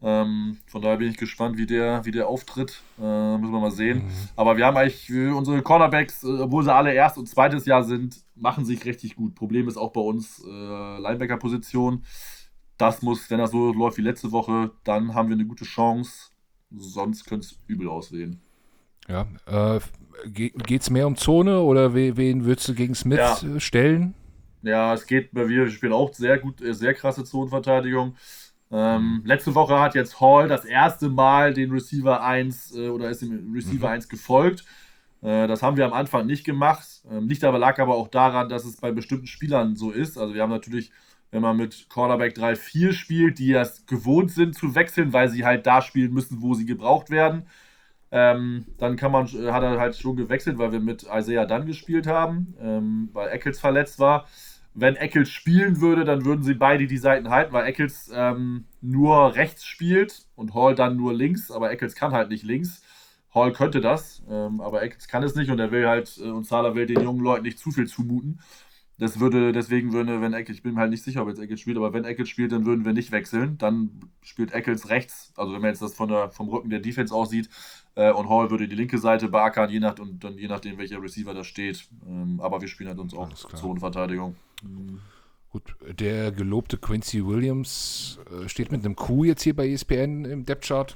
Ähm, 0.01 0.57
von 0.67 0.81
daher 0.81 0.97
bin 0.97 1.09
ich 1.09 1.17
gespannt, 1.17 1.57
wie 1.57 1.65
der, 1.65 2.05
wie 2.05 2.11
der 2.11 2.27
auftritt. 2.27 2.81
Äh, 2.99 3.37
müssen 3.37 3.51
wir 3.51 3.59
mal 3.59 3.71
sehen. 3.71 4.05
Mhm. 4.05 4.11
Aber 4.35 4.57
wir 4.57 4.65
haben 4.65 4.77
eigentlich 4.77 5.11
unsere 5.11 5.61
Cornerbacks, 5.61 6.23
äh, 6.23 6.39
obwohl 6.39 6.63
sie 6.63 6.73
alle 6.73 6.93
erst 6.93 7.17
und 7.17 7.27
zweites 7.27 7.65
Jahr 7.65 7.83
sind, 7.83 8.23
machen 8.35 8.65
sich 8.65 8.85
richtig 8.85 9.15
gut. 9.15 9.35
Problem 9.35 9.67
ist 9.67 9.77
auch 9.77 9.91
bei 9.91 10.01
uns 10.01 10.43
äh, 10.45 10.99
Linebacker-Position. 10.99 12.03
Das 12.77 13.01
muss, 13.01 13.29
wenn 13.29 13.39
das 13.39 13.51
so 13.51 13.73
läuft 13.73 13.97
wie 13.97 14.01
letzte 14.01 14.31
Woche, 14.31 14.71
dann 14.85 15.13
haben 15.13 15.27
wir 15.27 15.35
eine 15.35 15.45
gute 15.45 15.65
Chance. 15.65 16.31
Sonst 16.71 17.25
könnte 17.25 17.47
es 17.47 17.59
übel 17.67 17.89
aussehen. 17.89 18.41
Ja, 19.09 19.27
äh, 19.47 19.79
geht 20.25 20.81
es 20.81 20.89
mehr 20.89 21.07
um 21.07 21.15
Zone 21.15 21.59
oder 21.61 21.93
wen 21.93 22.45
würdest 22.45 22.67
du 22.67 22.73
gegen 22.73 22.95
Smith 22.95 23.19
ja. 23.19 23.59
stellen? 23.59 24.13
Ja, 24.61 24.93
es 24.93 25.05
geht, 25.05 25.29
wir 25.33 25.69
spielen 25.69 25.93
auch 25.93 26.13
sehr 26.13 26.37
gut, 26.37 26.61
äh, 26.61 26.73
sehr 26.73 26.93
krasse 26.93 27.23
Zonenverteidigung. 27.23 28.15
Ähm, 28.71 29.21
letzte 29.25 29.55
Woche 29.55 29.79
hat 29.79 29.95
jetzt 29.95 30.19
Hall 30.19 30.47
das 30.47 30.65
erste 30.65 31.09
Mal 31.09 31.53
den 31.53 31.71
Receiver 31.71 32.21
1 32.21 32.75
äh, 32.75 32.89
oder 32.89 33.09
ist 33.09 33.21
dem 33.21 33.51
Receiver 33.53 33.87
mhm. 33.87 33.93
1 33.93 34.09
gefolgt. 34.09 34.65
Äh, 35.21 35.47
das 35.47 35.63
haben 35.63 35.77
wir 35.77 35.85
am 35.85 35.93
Anfang 35.93 36.27
nicht 36.27 36.45
gemacht. 36.45 36.87
Ähm, 37.09 37.27
liegt 37.27 37.43
aber, 37.43 37.57
lag 37.57 37.79
aber 37.79 37.95
auch 37.95 38.09
daran, 38.09 38.49
dass 38.49 38.65
es 38.65 38.77
bei 38.77 38.91
bestimmten 38.91 39.27
Spielern 39.27 39.75
so 39.75 39.91
ist. 39.91 40.17
Also 40.17 40.33
wir 40.33 40.43
haben 40.43 40.51
natürlich, 40.51 40.91
wenn 41.31 41.41
man 41.41 41.57
mit 41.57 41.87
Cornerback 41.89 42.35
3-4 42.35 42.93
spielt, 42.93 43.39
die 43.39 43.53
es 43.53 43.85
gewohnt 43.85 44.31
sind 44.31 44.55
zu 44.55 44.75
wechseln, 44.75 45.13
weil 45.13 45.29
sie 45.29 45.45
halt 45.45 45.65
da 45.65 45.81
spielen 45.81 46.13
müssen, 46.13 46.41
wo 46.41 46.53
sie 46.53 46.65
gebraucht 46.65 47.09
werden. 47.09 47.47
Ähm, 48.11 48.65
dann 48.77 48.95
kann 48.95 49.11
man, 49.11 49.27
äh, 49.27 49.51
hat 49.51 49.63
er 49.63 49.79
halt 49.79 49.95
schon 49.95 50.15
gewechselt, 50.15 50.57
weil 50.57 50.71
wir 50.71 50.79
mit 50.79 51.03
Isaiah 51.03 51.45
Dunn 51.45 51.65
gespielt 51.65 52.07
haben, 52.07 52.55
ähm, 52.59 53.09
weil 53.13 53.29
Eccles 53.29 53.59
verletzt 53.59 53.99
war 53.99 54.25
wenn 54.73 54.95
Eccles 54.95 55.29
spielen 55.29 55.81
würde, 55.81 56.05
dann 56.05 56.25
würden 56.25 56.43
sie 56.43 56.53
beide 56.53 56.87
die 56.87 56.97
Seiten 56.97 57.29
halten, 57.29 57.53
weil 57.53 57.65
Eccles 57.65 58.11
ähm, 58.13 58.65
nur 58.81 59.35
rechts 59.35 59.65
spielt 59.65 60.25
und 60.35 60.53
Hall 60.53 60.75
dann 60.75 60.95
nur 60.95 61.13
links, 61.13 61.51
aber 61.51 61.71
Eccles 61.71 61.95
kann 61.95 62.11
halt 62.11 62.29
nicht 62.29 62.43
links. 62.43 62.83
Hall 63.33 63.51
könnte 63.53 63.81
das, 63.81 64.23
ähm, 64.29 64.61
aber 64.61 64.81
Eccles 64.81 65.07
kann 65.07 65.23
es 65.23 65.35
nicht 65.35 65.51
und 65.51 65.59
er 65.59 65.71
will 65.71 65.87
halt, 65.87 66.17
äh, 66.17 66.29
und 66.29 66.45
Zahler 66.45 66.75
will 66.75 66.85
den 66.85 67.01
jungen 67.01 67.23
Leuten 67.23 67.43
nicht 67.43 67.59
zu 67.59 67.71
viel 67.71 67.87
zumuten. 67.87 68.41
Das 68.97 69.19
würde, 69.19 69.53
deswegen 69.53 69.93
würde, 69.93 70.21
wenn 70.21 70.33
Eccles, 70.33 70.57
ich 70.57 70.63
bin 70.63 70.77
halt 70.77 70.89
nicht 70.91 71.03
sicher, 71.03 71.21
ob 71.21 71.29
jetzt 71.29 71.39
Eccles 71.39 71.61
spielt, 71.61 71.77
aber 71.77 71.93
wenn 71.93 72.03
Eccles 72.03 72.27
spielt, 72.27 72.51
dann 72.51 72.65
würden 72.65 72.85
wir 72.85 72.93
nicht 72.93 73.11
wechseln. 73.11 73.57
Dann 73.57 74.11
spielt 74.21 74.51
Eccles 74.51 74.89
rechts, 74.89 75.31
also 75.37 75.53
wenn 75.53 75.61
man 75.61 75.69
jetzt 75.69 75.81
das 75.81 75.95
von 75.95 76.09
der, 76.09 76.31
vom 76.31 76.49
Rücken 76.49 76.69
der 76.69 76.79
Defense 76.79 77.13
aussieht, 77.13 77.49
äh, 77.95 78.11
und 78.11 78.29
Hall 78.29 78.49
würde 78.49 78.67
die 78.67 78.75
linke 78.75 78.97
Seite 78.97 79.29
beackern, 79.29 79.69
je 79.69 79.79
nach, 79.79 79.97
und 79.99 80.23
dann 80.23 80.37
je 80.37 80.47
nachdem, 80.47 80.77
welcher 80.77 81.01
Receiver 81.01 81.33
da 81.33 81.43
steht. 81.43 81.87
Ähm, 82.07 82.39
aber 82.41 82.61
wir 82.61 82.67
spielen 82.67 82.89
halt 82.89 82.99
uns 82.99 83.13
auch 83.13 83.33
Zonenverteidigung. 83.33 84.35
Gut, 85.49 85.75
der 85.81 86.31
gelobte 86.31 86.77
Quincy 86.77 87.25
Williams 87.25 88.19
äh, 88.31 88.47
steht 88.47 88.71
mit 88.71 88.85
einem 88.85 88.95
Q 88.95 89.23
jetzt 89.23 89.41
hier 89.41 89.55
bei 89.55 89.67
ESPN 89.67 90.25
im 90.25 90.45
Depth-Chart. 90.45 90.95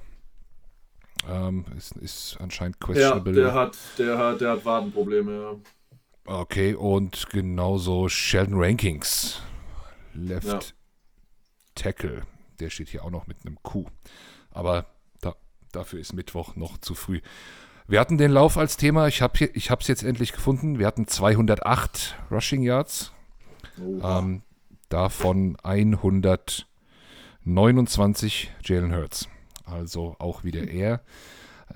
Ähm, 1.28 1.66
ist, 1.78 1.96
ist 1.98 2.38
anscheinend 2.39 2.80
questionable. 2.80 3.36
Ja, 3.36 3.46
der 3.46 3.54
hat, 3.54 3.78
der 3.98 4.18
hat, 4.18 4.41
der 4.41 4.52
hat 4.52 4.66
Wadenprobleme, 4.66 5.41
ja. 5.41 5.56
Okay, 6.26 6.74
und 6.74 7.30
genauso 7.32 8.08
Sheldon 8.08 8.56
Rankings. 8.58 9.41
Left 10.14 10.46
ja. 10.46 10.60
Tackle. 11.76 12.22
Der 12.60 12.70
steht 12.70 12.89
hier 12.89 13.04
auch 13.04 13.10
noch 13.10 13.28
mit 13.28 13.38
einem 13.46 13.58
Q. 13.64 13.86
Aber 14.52 14.86
dafür 15.76 15.99
ist 15.99 16.13
Mittwoch 16.13 16.55
noch 16.55 16.78
zu 16.78 16.95
früh. 16.95 17.19
Wir 17.88 17.99
hatten 17.99 18.17
den 18.17 18.32
Lauf 18.32 18.57
als 18.57 18.78
Thema. 18.78 19.07
Ich 19.07 19.21
habe 19.21 19.38
es 19.41 19.88
jetzt 19.88 20.03
endlich 20.03 20.32
gefunden. 20.32 20.80
Wir 20.80 20.88
hatten 20.88 21.05
208 21.07 22.15
Rushing 22.32 22.63
Yards 22.63 23.11
ähm, 23.78 24.41
davon 24.89 25.57
129 25.63 28.51
Jalen 28.63 28.95
Hurts. 28.95 29.28
Also 29.65 30.15
auch 30.19 30.45
wieder 30.45 30.65
er 30.67 31.01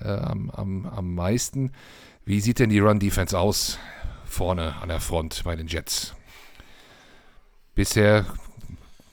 äh, 0.00 0.08
am, 0.08 0.50
am, 0.50 0.86
am 0.86 1.14
meisten. 1.14 1.72
Wie 2.24 2.40
sieht 2.40 2.58
denn 2.58 2.70
die 2.70 2.78
Run-Defense 2.78 3.38
aus 3.38 3.78
vorne 4.28 4.76
an 4.80 4.88
der 4.88 5.00
Front 5.00 5.42
bei 5.44 5.56
den 5.56 5.66
Jets. 5.66 6.14
Bisher, 7.74 8.26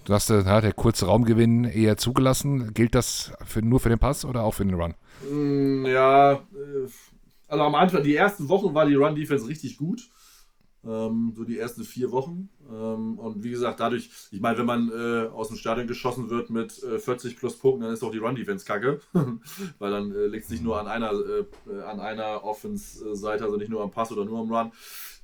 du 0.05 0.13
hast 0.13 0.29
ja, 0.29 0.61
der 0.61 0.73
kurze 0.73 1.07
Raumgewinn 1.07 1.65
eher 1.65 1.97
zugelassen. 1.97 2.73
Gilt 2.73 2.95
das 2.95 3.33
für, 3.45 3.61
nur 3.61 3.79
für 3.79 3.89
den 3.89 3.99
Pass 3.99 4.25
oder 4.25 4.43
auch 4.43 4.53
für 4.53 4.65
den 4.65 4.75
Run? 4.75 4.93
Mm, 5.29 5.85
ja, 5.85 6.33
äh, 6.33 6.37
also 7.47 7.63
am 7.63 7.75
Anfang, 7.75 8.03
die 8.03 8.15
ersten 8.15 8.49
Wochen 8.49 8.73
war 8.73 8.85
die 8.85 8.95
Run-Defense 8.95 9.47
richtig 9.47 9.77
gut. 9.77 10.09
Ähm, 10.85 11.33
so 11.35 11.43
die 11.43 11.57
ersten 11.57 11.83
vier 11.83 12.11
Wochen. 12.11 12.49
Ähm, 12.71 13.17
und 13.17 13.43
wie 13.43 13.49
gesagt, 13.49 13.79
dadurch, 13.79 14.09
ich 14.31 14.39
meine, 14.39 14.57
wenn 14.59 14.65
man 14.67 14.91
äh, 14.91 15.27
aus 15.29 15.47
dem 15.47 15.57
Stadion 15.57 15.87
geschossen 15.87 16.29
wird 16.29 16.51
mit 16.51 16.81
äh, 16.83 16.99
40 16.99 17.37
plus 17.37 17.57
Punkten, 17.57 17.81
dann 17.83 17.93
ist 17.93 18.03
auch 18.03 18.11
die 18.11 18.19
Run-Defense 18.19 18.65
kacke. 18.65 18.99
Weil 19.79 19.91
dann 19.91 20.11
äh, 20.11 20.27
liegt 20.27 20.45
es 20.45 20.51
nicht 20.51 20.63
nur 20.63 20.79
an 20.79 20.87
einer, 20.87 21.11
äh, 21.11 21.81
an 21.83 21.99
einer 21.99 22.43
Offense-Seite, 22.43 23.43
also 23.43 23.57
nicht 23.57 23.69
nur 23.69 23.81
am 23.81 23.91
Pass 23.91 24.11
oder 24.11 24.25
nur 24.25 24.39
am 24.39 24.53
Run. 24.53 24.71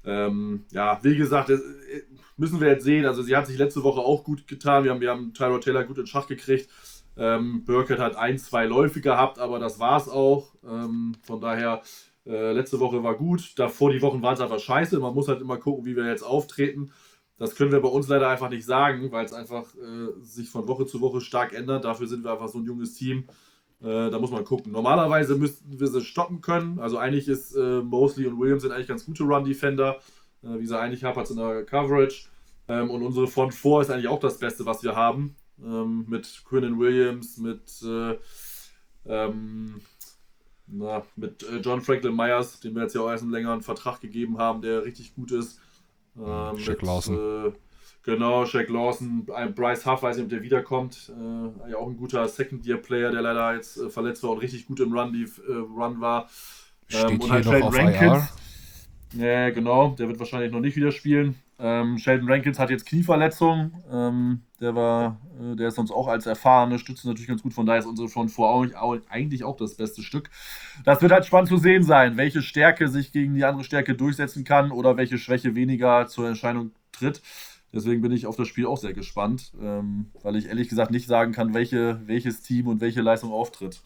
Ähm, 0.03 0.65
ja, 0.71 0.99
wie 1.03 1.15
gesagt, 1.15 1.49
das, 1.49 1.59
äh, 1.59 2.03
müssen 2.37 2.59
wir 2.59 2.69
jetzt 2.69 2.83
sehen. 2.83 3.05
Also 3.05 3.21
sie 3.21 3.35
hat 3.35 3.47
sich 3.47 3.57
letzte 3.57 3.83
Woche 3.83 4.01
auch 4.01 4.23
gut 4.23 4.47
getan. 4.47 4.83
Wir 4.83 4.91
haben, 4.91 5.01
wir 5.01 5.11
haben 5.11 5.33
Tyrod 5.33 5.63
Taylor 5.63 5.83
gut 5.83 5.97
in 5.97 6.07
Schach 6.07 6.27
gekriegt. 6.27 6.69
Ähm, 7.17 7.63
Burkett 7.65 7.99
hat 7.99 8.15
ein, 8.15 8.37
zwei 8.37 8.65
Läufe 8.65 9.01
gehabt, 9.01 9.37
aber 9.37 9.59
das 9.59 9.79
war 9.79 9.97
es 9.97 10.09
auch. 10.09 10.55
Ähm, 10.67 11.15
von 11.21 11.41
daher 11.41 11.81
äh, 12.25 12.51
letzte 12.51 12.79
Woche 12.79 13.03
war 13.03 13.15
gut, 13.15 13.57
davor 13.57 13.91
die 13.91 14.01
Wochen 14.01 14.21
waren 14.21 14.35
es 14.35 14.41
einfach 14.41 14.59
scheiße. 14.59 14.99
Man 14.99 15.13
muss 15.13 15.27
halt 15.27 15.41
immer 15.41 15.57
gucken, 15.57 15.85
wie 15.85 15.95
wir 15.95 16.05
jetzt 16.07 16.23
auftreten. 16.23 16.91
Das 17.37 17.55
können 17.55 17.71
wir 17.71 17.81
bei 17.81 17.89
uns 17.89 18.07
leider 18.07 18.29
einfach 18.29 18.49
nicht 18.49 18.65
sagen, 18.65 19.11
weil 19.11 19.25
es 19.25 19.33
einfach 19.33 19.73
äh, 19.75 20.23
sich 20.23 20.49
von 20.49 20.67
Woche 20.67 20.85
zu 20.85 21.01
Woche 21.01 21.21
stark 21.21 21.53
ändert. 21.53 21.85
Dafür 21.85 22.07
sind 22.07 22.23
wir 22.23 22.31
einfach 22.31 22.47
so 22.47 22.59
ein 22.59 22.65
junges 22.65 22.93
Team. 22.93 23.25
Äh, 23.81 24.09
da 24.09 24.19
muss 24.19 24.31
man 24.31 24.43
gucken. 24.43 24.71
Normalerweise 24.71 25.35
müssten 25.35 25.79
wir 25.79 25.87
sie 25.87 26.01
stoppen 26.01 26.41
können. 26.41 26.79
Also 26.79 26.97
eigentlich 26.97 27.27
ist 27.27 27.55
äh, 27.55 27.81
Mosley 27.81 28.27
und 28.27 28.39
Williams 28.39 28.61
sind 28.61 28.71
eigentlich 28.71 28.87
ganz 28.87 29.05
gute 29.05 29.23
Run-Defender. 29.23 29.99
Äh, 30.43 30.59
wie 30.59 30.67
sie 30.67 30.79
eigentlich 30.79 31.03
haben, 31.03 31.19
hat 31.19 31.29
in 31.29 31.37
der 31.37 31.65
Coverage. 31.65 32.27
Ähm, 32.67 32.89
und 32.89 33.01
unsere 33.01 33.27
Front 33.27 33.53
4 33.53 33.81
ist 33.81 33.89
eigentlich 33.89 34.07
auch 34.07 34.19
das 34.19 34.37
Beste, 34.37 34.65
was 34.65 34.83
wir 34.83 34.95
haben. 34.95 35.35
Ähm, 35.63 36.05
mit 36.07 36.43
Quinnen 36.47 36.79
Williams, 36.79 37.37
mit 37.37 37.81
äh, 37.83 38.17
ähm, 39.05 39.81
na, 40.67 41.03
mit 41.15 41.43
äh, 41.43 41.57
John 41.57 41.81
Franklin 41.81 42.15
Myers, 42.15 42.59
dem 42.59 42.75
wir 42.75 42.83
jetzt 42.83 42.95
ja 42.95 43.01
auch 43.01 43.09
erst 43.09 43.23
einen 43.23 43.31
längeren 43.31 43.61
Vertrag 43.61 43.99
gegeben 43.99 44.37
haben, 44.37 44.61
der 44.61 44.85
richtig 44.85 45.15
gut 45.15 45.31
ist. 45.31 45.59
Ähm, 46.17 46.57
Shaq 46.57 46.81
Lawson. 46.81 47.55
Genau, 48.03 48.45
Shaq 48.45 48.69
Lawson. 48.69 49.25
Bryce 49.55 49.85
Huff, 49.85 50.01
weiß 50.01 50.17
nicht, 50.17 50.23
ob 50.23 50.29
der 50.29 50.41
wiederkommt. 50.41 51.11
Äh, 51.15 51.71
ja, 51.71 51.77
auch 51.77 51.87
ein 51.87 51.97
guter 51.97 52.27
Second-Year-Player, 52.27 53.11
der 53.11 53.21
leider 53.21 53.55
jetzt 53.55 53.77
äh, 53.77 53.89
verletzt 53.89 54.23
war 54.23 54.31
und 54.31 54.39
richtig 54.39 54.65
gut 54.65 54.79
im 54.79 54.91
Run, 54.91 55.13
die, 55.13 55.23
äh, 55.23 55.53
Run 55.53 56.01
war. 56.01 56.27
Ähm, 56.91 56.99
Steht 56.99 57.23
und 57.23 57.31
halt 57.31 57.45
hier 57.45 57.59
noch 57.59 57.67
auf 57.67 57.77
Rankins. 57.77 58.33
Ja, 59.13 59.49
genau, 59.49 59.89
der 59.89 60.07
wird 60.07 60.19
wahrscheinlich 60.19 60.51
noch 60.51 60.61
nicht 60.61 60.75
wieder 60.77 60.91
spielen. 60.91 61.35
Ähm, 61.59 61.99
Sheldon 61.99 62.27
Rankins 62.27 62.57
hat 62.57 62.71
jetzt 62.71 62.87
Knieverletzung. 62.87 63.83
Ähm, 63.91 64.41
der 64.59 64.73
war, 64.73 65.19
äh, 65.39 65.55
der 65.55 65.67
ist 65.67 65.75
sonst 65.75 65.91
auch 65.91 66.07
als 66.07 66.25
erfahrene 66.25 66.79
Stütze 66.79 67.07
natürlich 67.07 67.27
ganz 67.27 67.43
gut. 67.43 67.53
Von 67.53 67.67
daher 67.67 67.81
ist 67.81 67.85
unsere 67.85 68.07
Front 68.07 68.31
vor 68.31 68.67
eigentlich 69.09 69.43
auch 69.43 69.57
das 69.57 69.75
beste 69.75 70.01
Stück. 70.01 70.31
Das 70.85 71.01
wird 71.03 71.11
halt 71.11 71.25
spannend 71.25 71.49
zu 71.49 71.57
sehen 71.57 71.83
sein, 71.83 72.17
welche 72.17 72.41
Stärke 72.41 72.87
sich 72.87 73.11
gegen 73.11 73.35
die 73.35 73.45
andere 73.45 73.63
Stärke 73.63 73.93
durchsetzen 73.93 74.43
kann 74.43 74.71
oder 74.71 74.97
welche 74.97 75.19
Schwäche 75.19 75.53
weniger 75.53 76.07
zur 76.07 76.29
Erscheinung 76.29 76.71
tritt. 76.91 77.21
Deswegen 77.73 78.01
bin 78.01 78.11
ich 78.11 78.25
auf 78.25 78.35
das 78.35 78.47
Spiel 78.47 78.65
auch 78.65 78.77
sehr 78.77 78.93
gespannt, 78.93 79.53
ähm, 79.61 80.11
weil 80.23 80.35
ich 80.35 80.47
ehrlich 80.47 80.67
gesagt 80.67 80.91
nicht 80.91 81.07
sagen 81.07 81.31
kann, 81.31 81.53
welche, 81.53 82.01
welches 82.05 82.41
Team 82.41 82.67
und 82.67 82.81
welche 82.81 83.01
Leistung 83.01 83.31
auftritt. 83.31 83.81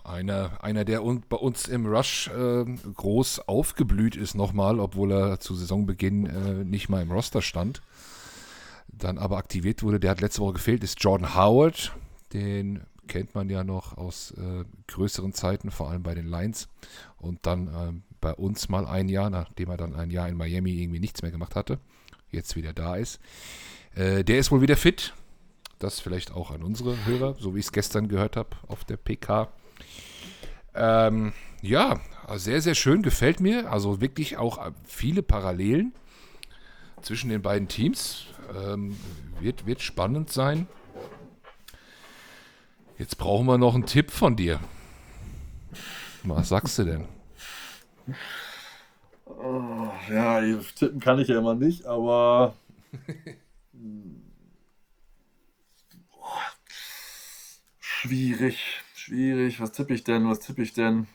Einer, 0.03 0.63
einer 0.63 0.85
der 0.85 1.03
un 1.03 1.23
bei 1.27 1.35
uns 1.35 1.67
im 1.67 1.87
Rush 1.87 2.27
äh, 2.27 2.63
groß 2.63 3.47
aufgeblüht 3.47 4.15
ist 4.15 4.35
nochmal, 4.35 4.79
obwohl 4.79 5.11
er 5.11 5.39
zu 5.39 5.55
Saisonbeginn 5.55 6.27
äh, 6.27 6.63
nicht 6.63 6.89
mal 6.89 7.01
im 7.01 7.11
Roster 7.11 7.41
stand. 7.41 7.81
Dann 8.87 9.17
aber 9.17 9.37
aktiviert 9.37 9.81
wurde, 9.81 9.99
der 9.99 10.11
hat 10.11 10.21
letzte 10.21 10.41
Woche 10.41 10.53
gefehlt, 10.53 10.83
ist 10.83 11.03
Jordan 11.03 11.35
Howard. 11.35 11.91
Den 12.33 12.81
kennt 13.07 13.33
man 13.33 13.49
ja 13.49 13.63
noch 13.63 13.97
aus 13.97 14.31
äh, 14.37 14.63
größeren 14.87 15.33
Zeiten, 15.33 15.71
vor 15.71 15.89
allem 15.89 16.03
bei 16.03 16.13
den 16.13 16.27
Lions. 16.27 16.67
Und 17.17 17.39
dann 17.47 17.67
ähm, 17.75 18.03
bei 18.21 18.33
uns 18.33 18.69
mal 18.69 18.85
ein 18.85 19.09
Jahr, 19.09 19.31
nachdem 19.31 19.69
er 19.69 19.77
dann 19.77 19.95
ein 19.95 20.11
Jahr 20.11 20.29
in 20.29 20.37
Miami 20.37 20.71
irgendwie 20.71 20.99
nichts 20.99 21.23
mehr 21.23 21.31
gemacht 21.31 21.55
hatte, 21.55 21.79
jetzt 22.35 22.55
wieder 22.55 22.73
da 22.73 22.95
ist. 22.95 23.19
Äh, 23.95 24.23
der 24.23 24.37
ist 24.37 24.51
wohl 24.51 24.61
wieder 24.61 24.77
fit. 24.77 25.13
Das 25.79 25.99
vielleicht 25.99 26.31
auch 26.31 26.51
an 26.51 26.63
unsere 26.63 27.05
Hörer, 27.05 27.35
so 27.39 27.55
wie 27.55 27.59
ich 27.59 27.65
es 27.65 27.71
gestern 27.71 28.07
gehört 28.07 28.37
habe 28.37 28.49
auf 28.67 28.85
der 28.85 28.97
PK. 28.97 29.49
Ähm, 30.73 31.33
ja, 31.61 31.99
sehr, 32.35 32.61
sehr 32.61 32.75
schön, 32.75 33.01
gefällt 33.01 33.39
mir. 33.39 33.71
Also 33.71 34.01
wirklich 34.01 34.37
auch 34.37 34.71
viele 34.85 35.23
Parallelen 35.23 35.93
zwischen 37.01 37.29
den 37.29 37.41
beiden 37.41 37.67
Teams. 37.67 38.27
Ähm, 38.55 38.97
wird, 39.39 39.65
wird 39.65 39.81
spannend 39.81 40.31
sein. 40.31 40.67
Jetzt 42.97 43.17
brauchen 43.17 43.45
wir 43.47 43.57
noch 43.57 43.75
einen 43.75 43.85
Tipp 43.85 44.11
von 44.11 44.35
dir. 44.35 44.59
Was 46.23 46.49
sagst 46.49 46.79
du 46.79 46.83
denn? 46.85 47.07
Oh, 49.37 49.89
ja, 50.09 50.41
tippen 50.75 50.99
kann 50.99 51.19
ich 51.19 51.27
ja 51.27 51.37
immer 51.37 51.55
nicht, 51.55 51.85
aber. 51.85 52.55
schwierig. 58.05 58.59
Schwierig. 58.95 59.59
Was 59.59 59.71
tippe 59.71 59.93
ich 59.93 60.03
denn? 60.03 60.29
Was 60.29 60.39
tippe 60.39 60.61
ich 60.61 60.73
denn? 60.73 61.07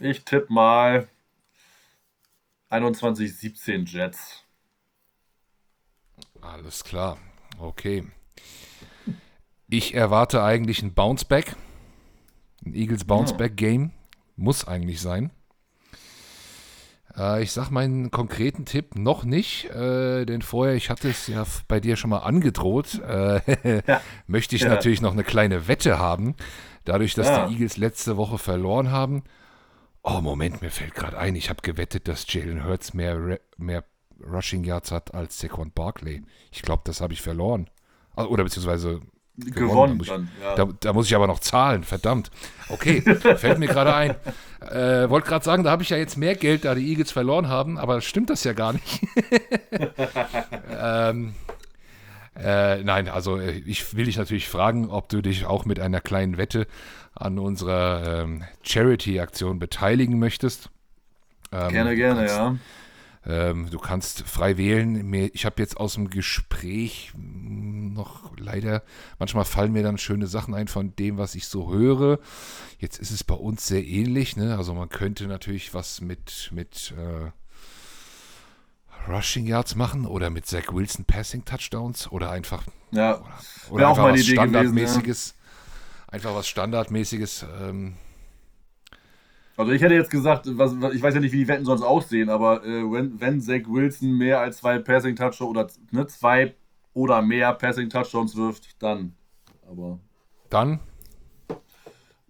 Ich 0.00 0.24
tippe 0.24 0.52
mal 0.52 1.08
21-17 2.70 3.86
Jets. 3.86 4.44
Alles 6.40 6.84
klar. 6.84 7.18
Okay. 7.58 8.10
Ich 9.68 9.94
erwarte 9.94 10.42
eigentlich 10.42 10.82
ein 10.82 10.94
Bounceback. 10.94 11.56
Ein 12.64 12.74
Eagles 12.74 13.04
Bounceback-Game. 13.04 13.92
Muss 14.36 14.66
eigentlich 14.66 15.00
sein. 15.00 15.30
Äh, 17.16 17.42
ich 17.42 17.52
sag 17.52 17.70
meinen 17.70 18.10
konkreten 18.10 18.64
Tipp 18.64 18.96
noch 18.96 19.24
nicht, 19.24 19.66
äh, 19.70 20.24
denn 20.24 20.42
vorher, 20.42 20.74
ich 20.74 20.90
hatte 20.90 21.08
es 21.08 21.26
ja 21.26 21.44
bei 21.68 21.80
dir 21.80 21.96
schon 21.96 22.10
mal 22.10 22.18
angedroht, 22.18 23.00
äh, 23.00 23.82
ja. 23.86 24.00
möchte 24.26 24.56
ich 24.56 24.62
ja. 24.62 24.68
natürlich 24.68 25.00
noch 25.00 25.12
eine 25.12 25.24
kleine 25.24 25.68
Wette 25.68 25.98
haben. 25.98 26.34
Dadurch, 26.84 27.14
dass 27.14 27.28
ja. 27.28 27.46
die 27.46 27.54
Eagles 27.54 27.76
letzte 27.76 28.16
Woche 28.16 28.38
verloren 28.38 28.90
haben. 28.90 29.22
Oh, 30.02 30.20
Moment, 30.20 30.62
mir 30.62 30.70
fällt 30.70 30.94
gerade 30.94 31.16
ein, 31.16 31.36
ich 31.36 31.48
habe 31.48 31.62
gewettet, 31.62 32.08
dass 32.08 32.30
Jalen 32.32 32.64
Hurts 32.64 32.92
mehr, 32.92 33.38
mehr 33.56 33.84
Rushing 34.20 34.64
Yards 34.64 34.90
hat 34.90 35.14
als 35.14 35.38
Saquon 35.38 35.70
Barkley. 35.72 36.22
Ich 36.50 36.62
glaube, 36.62 36.82
das 36.84 37.00
habe 37.00 37.12
ich 37.12 37.22
verloren. 37.22 37.70
Ah, 38.16 38.24
oder 38.24 38.42
beziehungsweise 38.44 39.00
gewonnen. 39.36 39.98
gewonnen 39.98 39.98
da, 40.06 40.18
muss 40.18 40.28
ich, 40.28 40.42
ja. 40.42 40.54
da, 40.54 40.68
da, 40.80 40.92
muss 40.92 41.06
ich 41.06 41.16
aber 41.16 41.26
noch 41.26 41.40
zahlen, 41.40 41.84
verdammt. 41.84 42.30
Okay, 42.68 43.00
fällt 43.36 43.58
mir 43.58 43.68
gerade 43.68 43.94
ein. 43.94 44.10
Äh, 44.60 45.08
Wollte 45.10 45.28
gerade 45.28 45.44
sagen, 45.44 45.64
da 45.64 45.70
habe 45.70 45.82
ich 45.82 45.90
ja 45.90 45.96
jetzt 45.96 46.16
mehr 46.16 46.34
Geld, 46.34 46.64
da 46.64 46.74
die 46.74 46.88
Eagles 46.88 47.12
verloren 47.12 47.48
haben, 47.48 47.78
aber 47.78 48.00
stimmt 48.00 48.30
das 48.30 48.44
ja 48.44 48.52
gar 48.52 48.74
nicht. 48.74 49.06
ähm, 50.80 51.34
äh, 52.36 52.82
nein, 52.82 53.08
also 53.08 53.38
äh, 53.38 53.62
ich 53.66 53.94
will 53.94 54.06
dich 54.06 54.16
natürlich 54.16 54.48
fragen, 54.48 54.88
ob 54.88 55.08
du 55.08 55.20
dich 55.20 55.44
auch 55.44 55.64
mit 55.64 55.80
einer 55.80 56.00
kleinen 56.00 56.38
Wette 56.38 56.66
an 57.14 57.38
unserer 57.38 58.22
ähm, 58.22 58.44
Charity-Aktion 58.62 59.58
beteiligen 59.58 60.18
möchtest. 60.18 60.70
Ähm, 61.52 61.68
gerne, 61.70 61.96
gerne, 61.96 62.26
ja. 62.26 62.56
Ähm, 63.24 63.70
du 63.70 63.78
kannst 63.78 64.22
frei 64.22 64.56
wählen. 64.56 65.12
Ich 65.32 65.44
habe 65.44 65.62
jetzt 65.62 65.76
aus 65.76 65.94
dem 65.94 66.10
Gespräch 66.10 67.12
hm, 67.14 67.92
noch 67.92 68.36
leider, 68.36 68.82
manchmal 69.18 69.44
fallen 69.44 69.72
mir 69.72 69.82
dann 69.82 69.98
schöne 69.98 70.26
Sachen 70.26 70.54
ein 70.54 70.66
von 70.66 70.96
dem, 70.96 71.18
was 71.18 71.34
ich 71.34 71.46
so 71.46 71.70
höre. 71.70 72.18
Jetzt 72.78 72.98
ist 72.98 73.12
es 73.12 73.22
bei 73.22 73.34
uns 73.34 73.66
sehr 73.66 73.84
ähnlich. 73.84 74.36
Ne? 74.36 74.56
Also 74.56 74.74
man 74.74 74.88
könnte 74.88 75.26
natürlich 75.28 75.72
was 75.72 76.00
mit, 76.00 76.50
mit 76.52 76.94
äh, 76.98 77.30
Rushing 79.08 79.46
Yards 79.46 79.76
machen 79.76 80.06
oder 80.06 80.30
mit 80.30 80.46
Zach 80.46 80.72
Wilson 80.72 81.04
Passing 81.04 81.44
Touchdowns 81.44 82.10
oder 82.10 82.30
einfach, 82.30 82.64
ja. 82.90 83.20
oder, 83.70 83.70
oder 83.70 83.88
einfach 83.90 84.12
was 84.12 84.26
Standardmäßiges. 84.26 85.02
Gewesen, 85.02 85.34
ja. 85.36 86.12
Einfach 86.12 86.34
was 86.34 86.48
Standardmäßiges. 86.48 87.46
Ähm, 87.60 87.94
also 89.56 89.72
ich 89.72 89.82
hätte 89.82 89.94
jetzt 89.94 90.10
gesagt, 90.10 90.46
was, 90.46 90.72
ich 90.92 91.02
weiß 91.02 91.14
ja 91.14 91.20
nicht, 91.20 91.32
wie 91.32 91.38
die 91.38 91.48
Wetten 91.48 91.64
sonst 91.64 91.82
aussehen, 91.82 92.30
aber 92.30 92.64
äh, 92.64 92.82
wenn, 92.90 93.20
wenn 93.20 93.40
Zach 93.40 93.62
Wilson 93.66 94.12
mehr 94.12 94.40
als 94.40 94.58
zwei 94.58 94.78
Passing 94.78 95.14
Touchdowns 95.14 95.42
oder 95.42 95.68
ne, 95.90 96.06
zwei 96.06 96.54
oder 96.94 97.22
mehr 97.22 97.52
Passing 97.54 97.90
Touchdowns 97.90 98.36
wirft, 98.36 98.82
dann. 98.82 99.14
Aber. 99.68 99.98
Dann? 100.48 100.80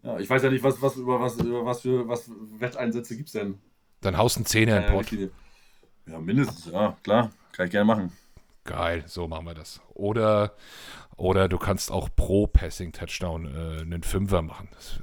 Ja, 0.02 0.18
ich 0.18 0.28
weiß 0.28 0.42
ja 0.42 0.50
nicht, 0.50 0.64
was, 0.64 0.82
was, 0.82 0.96
über, 0.96 1.20
was, 1.20 1.38
über 1.38 1.64
was 1.64 1.80
für 1.82 2.08
was 2.08 2.30
Wetteinsätze 2.58 3.16
gibt 3.16 3.28
es 3.28 3.34
denn? 3.34 3.58
Dann 4.00 4.16
haust 4.16 4.36
einen 4.36 4.46
Zehner 4.46 4.84
in 4.84 4.92
Port. 4.92 5.12
Ja, 6.06 6.18
mindestens, 6.18 6.72
ja, 6.72 6.96
klar. 7.04 7.30
Kann 7.52 7.66
ich 7.66 7.72
gerne 7.72 7.84
machen. 7.84 8.12
Geil, 8.64 9.04
so 9.06 9.28
machen 9.28 9.46
wir 9.46 9.54
das. 9.54 9.80
Oder, 9.94 10.54
oder 11.16 11.48
du 11.48 11.58
kannst 11.58 11.92
auch 11.92 12.08
pro 12.14 12.48
Passing 12.48 12.92
Touchdown 12.92 13.46
äh, 13.46 13.80
einen 13.82 14.02
Fünfer 14.02 14.42
machen. 14.42 14.68
Das 14.72 14.98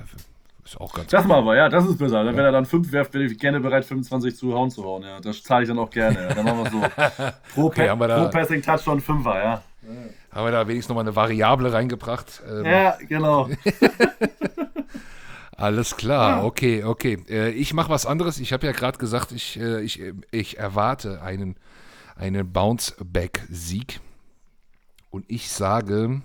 Ist 0.70 0.80
auch 0.80 0.94
ganz 0.94 1.10
Das 1.10 1.26
machen 1.26 1.46
wir, 1.46 1.56
ja, 1.56 1.68
das 1.68 1.84
ist 1.88 1.98
besser. 1.98 2.24
Wenn 2.24 2.38
er 2.38 2.52
dann 2.52 2.66
5 2.66 2.92
werft, 2.92 3.12
bin 3.12 3.22
ich 3.24 3.40
gerne 3.40 3.60
bereit, 3.60 3.86
25 3.86 4.36
zu 4.36 4.54
hauen 4.54 4.70
zu 4.70 4.84
hauen. 4.84 5.02
Ja. 5.02 5.20
Das 5.20 5.42
zahle 5.42 5.64
ich 5.64 5.70
dann 5.70 5.80
auch 5.80 5.90
gerne. 5.90 6.28
Ja. 6.28 6.34
Dann 6.36 6.46
machen 6.46 6.64
wir 6.64 6.70
so. 6.72 6.82
Pro, 7.56 7.64
Okay, 7.66 7.88
Pa- 7.88 8.08
da- 8.08 8.24
pro 8.26 8.30
Passing 8.30 8.62
Touchdown 8.62 9.02
5er, 9.02 9.36
ja. 9.44 9.64
Haben 10.32 10.46
wir 10.46 10.52
da 10.52 10.68
wenigstens 10.68 10.90
nochmal 10.90 11.06
eine 11.06 11.16
Variable 11.16 11.74
reingebracht? 11.74 12.44
Ähm, 12.48 12.66
Ja, 12.66 12.96
genau. 13.08 13.50
Alles 15.58 15.98
klar, 15.98 16.46
okay, 16.46 16.84
okay. 16.84 17.18
Äh, 17.28 17.50
ich 17.50 17.74
mache 17.74 17.90
was 17.90 18.06
anderes. 18.06 18.40
Ich 18.40 18.54
habe 18.54 18.66
ja 18.68 18.72
gerade 18.72 18.98
gesagt, 18.98 19.32
ich, 19.32 19.60
äh, 19.60 19.82
ich, 19.82 20.02
ich 20.32 20.58
erwarte 20.60 21.22
einen, 21.22 21.56
einen 22.16 22.54
Bounce-Back-Sieg. 22.54 24.00
Und 25.10 25.26
ich 25.28 25.50
sage, 25.50 26.22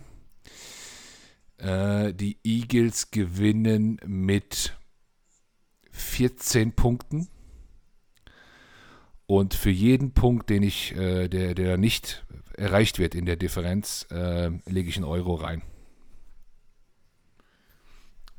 äh, 1.64 2.12
die 2.14 2.38
Eagles 2.44 3.10
gewinnen 3.10 3.98
mit 4.06 4.76
14 5.92 6.72
Punkten. 6.72 7.28
Und 9.26 9.54
für 9.54 9.70
jeden 9.70 10.12
Punkt, 10.12 10.50
den 10.50 10.62
ich, 10.62 10.94
äh, 10.96 11.28
der, 11.28 11.54
der 11.54 11.76
nicht 11.78 12.24
erreicht 12.56 12.98
wird 12.98 13.14
in 13.14 13.24
der 13.24 13.36
Differenz, 13.36 14.06
äh, 14.10 14.50
lege 14.66 14.88
ich 14.88 14.96
einen 14.96 15.04
Euro 15.06 15.34
rein. 15.34 15.62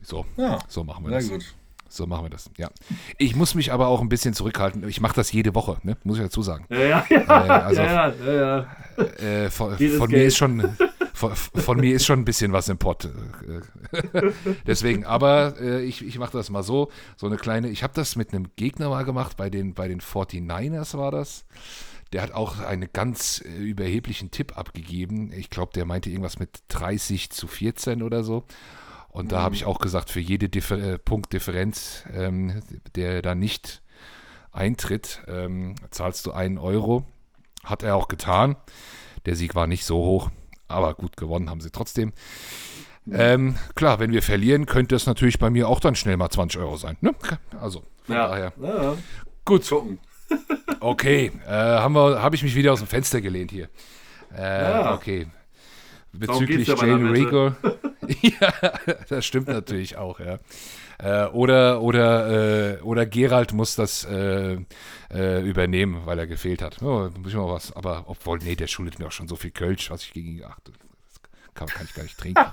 So, 0.01 0.25
Ja, 0.37 0.59
so 0.67 0.83
machen 0.83 1.03
wir 1.05 1.11
das. 1.11 1.29
gut. 1.29 1.55
So 1.87 2.05
machen 2.07 2.25
wir 2.25 2.29
das, 2.29 2.49
ja. 2.57 2.69
Ich 3.17 3.35
muss 3.35 3.55
mich 3.55 3.71
aber 3.71 3.87
auch 3.87 4.01
ein 4.01 4.09
bisschen 4.09 4.33
zurückhalten. 4.33 4.87
Ich 4.89 4.99
mache 5.01 5.15
das 5.15 5.31
jede 5.31 5.55
Woche, 5.55 5.77
ne? 5.83 5.95
muss 6.03 6.17
ich 6.17 6.23
dazu 6.23 6.41
sagen. 6.41 6.65
Ja, 6.69 6.79
ja, 6.79 7.03
ja. 7.09 7.25
also- 7.25 7.81
ja, 7.81 8.09
ja, 8.13 8.67
ja. 8.97 9.03
Äh, 9.03 9.49
von, 9.49 9.77
von 9.77 10.11
mir 10.11 10.25
ist 10.25 10.35
schon 10.37 10.75
von, 11.15 11.35
von 11.35 11.79
mir 11.79 11.95
ist 11.95 12.05
schon 12.05 12.19
ein 12.19 12.25
bisschen 12.25 12.51
was 12.51 12.69
im 12.69 12.77
Pott. 12.77 13.05
Äh, 13.05 14.31
Deswegen, 14.67 15.05
aber 15.05 15.55
äh, 15.59 15.83
ich, 15.83 16.05
ich 16.05 16.19
mache 16.19 16.33
das 16.33 16.49
mal 16.49 16.63
so, 16.63 16.91
so 17.15 17.27
eine 17.27 17.37
kleine. 17.37 17.69
Ich 17.69 17.83
habe 17.83 17.93
das 17.93 18.15
mit 18.15 18.33
einem 18.33 18.47
Gegner 18.55 18.89
mal 18.89 19.03
gemacht, 19.03 19.37
bei 19.37 19.49
den, 19.49 19.73
bei 19.73 19.87
den 19.87 20.01
49ers 20.01 20.97
war 20.97 21.11
das. 21.11 21.45
Der 22.13 22.21
hat 22.21 22.33
auch 22.33 22.59
einen 22.59 22.89
ganz 22.93 23.41
äh, 23.45 23.49
überheblichen 23.49 24.31
Tipp 24.31 24.57
abgegeben. 24.57 25.31
Ich 25.31 25.49
glaube, 25.49 25.71
der 25.73 25.85
meinte 25.85 26.09
irgendwas 26.09 26.37
mit 26.37 26.63
30 26.69 27.31
zu 27.31 27.47
14 27.47 28.03
oder 28.03 28.23
so. 28.23 28.43
Und 29.09 29.31
da 29.31 29.41
habe 29.41 29.55
ich 29.55 29.63
auch 29.63 29.79
gesagt, 29.79 30.09
für 30.09 30.19
jede 30.19 30.49
Differ 30.49 30.77
äh, 30.77 30.99
Punktdifferenz, 30.99 32.03
ähm, 32.13 32.61
der 32.95 33.21
da 33.21 33.33
nicht 33.33 33.81
eintritt, 34.51 35.23
ähm, 35.27 35.75
zahlst 35.89 36.25
du 36.25 36.33
einen 36.33 36.57
Euro. 36.57 37.05
Hat 37.63 37.81
er 37.81 37.95
auch 37.95 38.09
getan. 38.09 38.57
Der 39.25 39.35
Sieg 39.35 39.55
war 39.55 39.67
nicht 39.67 39.85
so 39.85 39.97
hoch, 39.97 40.29
aber 40.67 40.93
gut 40.93 41.17
gewonnen 41.17 41.49
haben 41.49 41.61
sie 41.61 41.71
trotzdem. 41.71 42.13
Ähm, 43.11 43.55
klar, 43.75 43.99
wenn 43.99 44.11
wir 44.11 44.23
verlieren, 44.23 44.65
könnte 44.65 44.95
es 44.95 45.05
natürlich 45.05 45.37
bei 45.37 45.49
mir 45.51 45.69
auch 45.69 45.79
dann 45.79 45.95
schnell 45.95 46.17
mal 46.17 46.29
20 46.29 46.59
Euro 46.59 46.75
sein. 46.77 46.97
Ne? 47.01 47.13
Also, 47.61 47.83
von 48.03 48.15
Ja. 48.15 48.27
daher. 48.27 48.53
ja. 48.61 48.95
Gut, 49.45 49.67
Gucken. 49.69 49.99
okay. 50.79 51.31
Äh, 51.47 51.51
Habe 51.51 52.19
hab 52.21 52.33
ich 52.33 52.41
mich 52.41 52.55
wieder 52.55 52.73
aus 52.73 52.79
dem 52.79 52.87
Fenster 52.87 53.21
gelehnt 53.21 53.51
hier. 53.51 53.69
Äh, 54.35 54.71
Ja. 54.71 54.93
Okay. 54.95 55.27
Bezüglich 56.13 56.67
Jane 56.67 57.11
Rager. 57.11 57.57
ja, 58.21 58.53
das 59.09 59.25
stimmt 59.25 59.47
natürlich 59.49 59.97
auch, 59.97 60.19
ja. 60.19 60.39
Äh, 60.99 61.25
oder, 61.27 61.81
oder, 61.81 62.77
äh, 62.77 62.81
oder 62.81 63.05
Gerald 63.05 63.53
muss 63.53 63.75
das 63.75 64.05
äh, 64.05 64.57
äh, 65.13 65.47
übernehmen, 65.47 66.01
weil 66.05 66.19
er 66.19 66.27
gefehlt 66.27 66.61
hat. 66.61 66.81
Oh, 66.81 67.09
muss 67.17 67.31
ich 67.31 67.35
mal 67.35 67.49
was. 67.49 67.71
Aber 67.73 68.05
obwohl, 68.07 68.39
nee, 68.39 68.55
der 68.55 68.67
schuldet 68.67 68.99
mir 68.99 69.07
auch 69.07 69.11
schon 69.11 69.27
so 69.27 69.35
viel 69.35 69.51
Kölsch, 69.51 69.89
was 69.91 70.03
ich 70.03 70.13
gegen 70.13 70.37
ihn. 70.37 70.43
Ach, 70.47 70.57
das 70.63 70.73
kann, 71.53 71.67
kann 71.67 71.85
ich 71.85 71.93
gar 71.93 72.03
nicht 72.03 72.17
trinken. 72.17 72.41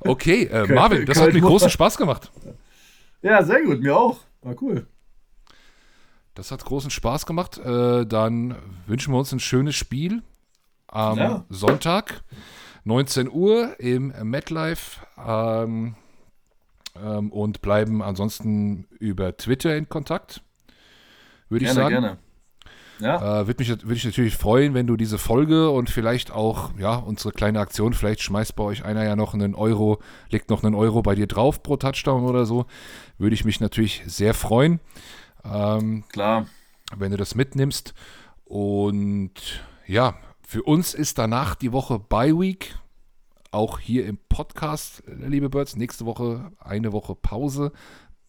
okay, 0.00 0.44
äh, 0.44 0.66
Marvin, 0.72 1.06
das 1.06 1.20
hat 1.20 1.32
mir 1.32 1.40
großen 1.40 1.70
Spaß 1.70 1.96
gemacht. 1.96 2.30
Ja, 3.22 3.42
sehr 3.42 3.62
gut, 3.62 3.80
mir 3.80 3.96
auch. 3.96 4.20
War 4.42 4.54
cool. 4.60 4.86
Das 6.34 6.50
hat 6.50 6.64
großen 6.64 6.90
Spaß 6.90 7.26
gemacht. 7.26 7.58
Äh, 7.58 8.04
dann 8.06 8.56
wünschen 8.86 9.14
wir 9.14 9.18
uns 9.18 9.32
ein 9.32 9.40
schönes 9.40 9.76
Spiel 9.76 10.22
am 10.88 11.18
Ja. 11.18 11.44
Sonntag, 11.48 12.22
19 12.84 13.30
Uhr 13.30 13.78
im 13.80 14.12
MetLife. 14.22 15.00
Ähm, 15.18 15.96
ähm, 17.02 17.32
und 17.32 17.60
bleiben 17.60 18.02
ansonsten 18.02 18.86
über 18.98 19.36
Twitter 19.36 19.76
in 19.76 19.88
Kontakt. 19.88 20.42
Würde 21.48 21.64
ich 21.64 21.72
Gerne, 21.72 21.80
sagen. 21.90 22.02
gerne. 22.02 22.18
Ja, 23.00 23.40
Äh, 23.40 23.46
Würde 23.48 23.58
mich, 23.58 23.68
würd 23.70 23.84
mich 23.86 24.04
natürlich 24.04 24.36
freuen, 24.36 24.72
wenn 24.74 24.86
du 24.86 24.96
diese 24.96 25.18
Folge 25.18 25.70
und 25.70 25.90
vielleicht 25.90 26.30
auch, 26.30 26.70
ja, 26.78 26.94
unsere 26.94 27.32
kleine 27.32 27.58
Aktion, 27.58 27.92
vielleicht 27.92 28.22
schmeißt 28.22 28.54
bei 28.54 28.62
euch 28.62 28.84
einer 28.84 29.02
ja 29.04 29.16
noch 29.16 29.34
einen 29.34 29.56
Euro, 29.56 30.00
legt 30.30 30.48
noch 30.48 30.62
einen 30.62 30.76
Euro 30.76 31.02
bei 31.02 31.16
dir 31.16 31.26
drauf 31.26 31.62
pro 31.64 31.76
Touchdown 31.76 32.24
oder 32.24 32.46
so. 32.46 32.66
Würde 33.18 33.34
ich 33.34 33.44
mich 33.44 33.60
natürlich 33.60 34.02
sehr 34.06 34.32
freuen. 34.32 34.78
Ähm, 35.44 36.04
klar. 36.12 36.46
wenn 36.96 37.10
du 37.10 37.16
das 37.16 37.34
mitnimmst. 37.34 37.94
Und 38.44 39.32
ja, 39.86 40.14
für 40.46 40.62
uns 40.62 40.94
ist 40.94 41.18
danach 41.18 41.54
die 41.54 41.72
Woche 41.72 41.98
Bye 41.98 42.38
Week. 42.38 42.76
Auch 43.50 43.78
hier 43.78 44.06
im 44.06 44.18
Podcast, 44.28 45.02
liebe 45.06 45.48
Birds. 45.48 45.76
Nächste 45.76 46.06
Woche 46.06 46.50
eine 46.58 46.92
Woche 46.92 47.14
Pause. 47.14 47.72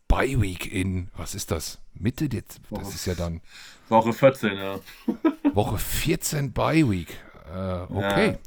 Bye 0.07 0.39
Week 0.41 0.71
in, 0.71 1.09
was 1.17 1.33
ist 1.33 1.49
das? 1.51 1.79
Mitte 1.93 2.29
jetzt? 2.31 2.61
Das 2.69 2.93
ist 2.93 3.05
ja 3.05 3.15
dann 3.15 3.41
Woche 3.89 4.13
14, 4.13 4.55
ja. 4.55 4.79
Woche 5.55 5.77
14 5.77 6.53
Bye 6.53 6.89
Week. 6.89 7.09
Äh, 7.51 7.81
okay, 7.93 8.27
Ja. 8.33 8.37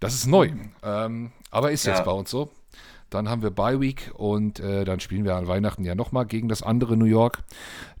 das 0.00 0.14
ist 0.14 0.26
neu. 0.26 0.50
Ähm, 0.82 1.30
aber 1.50 1.70
ist 1.70 1.86
jetzt 1.86 1.98
Ja. 1.98 2.04
bei 2.04 2.12
uns 2.12 2.30
so. 2.30 2.50
Dann 3.08 3.28
haben 3.28 3.42
wir 3.42 3.50
Bye 3.52 3.80
Week 3.80 4.10
und 4.14 4.58
äh, 4.58 4.84
dann 4.84 4.98
spielen 4.98 5.24
wir 5.24 5.36
an 5.36 5.46
Weihnachten 5.46 5.84
ja 5.84 5.94
nochmal 5.94 6.26
gegen 6.26 6.48
das 6.48 6.62
andere 6.64 6.96
New 6.96 7.04
York. 7.04 7.44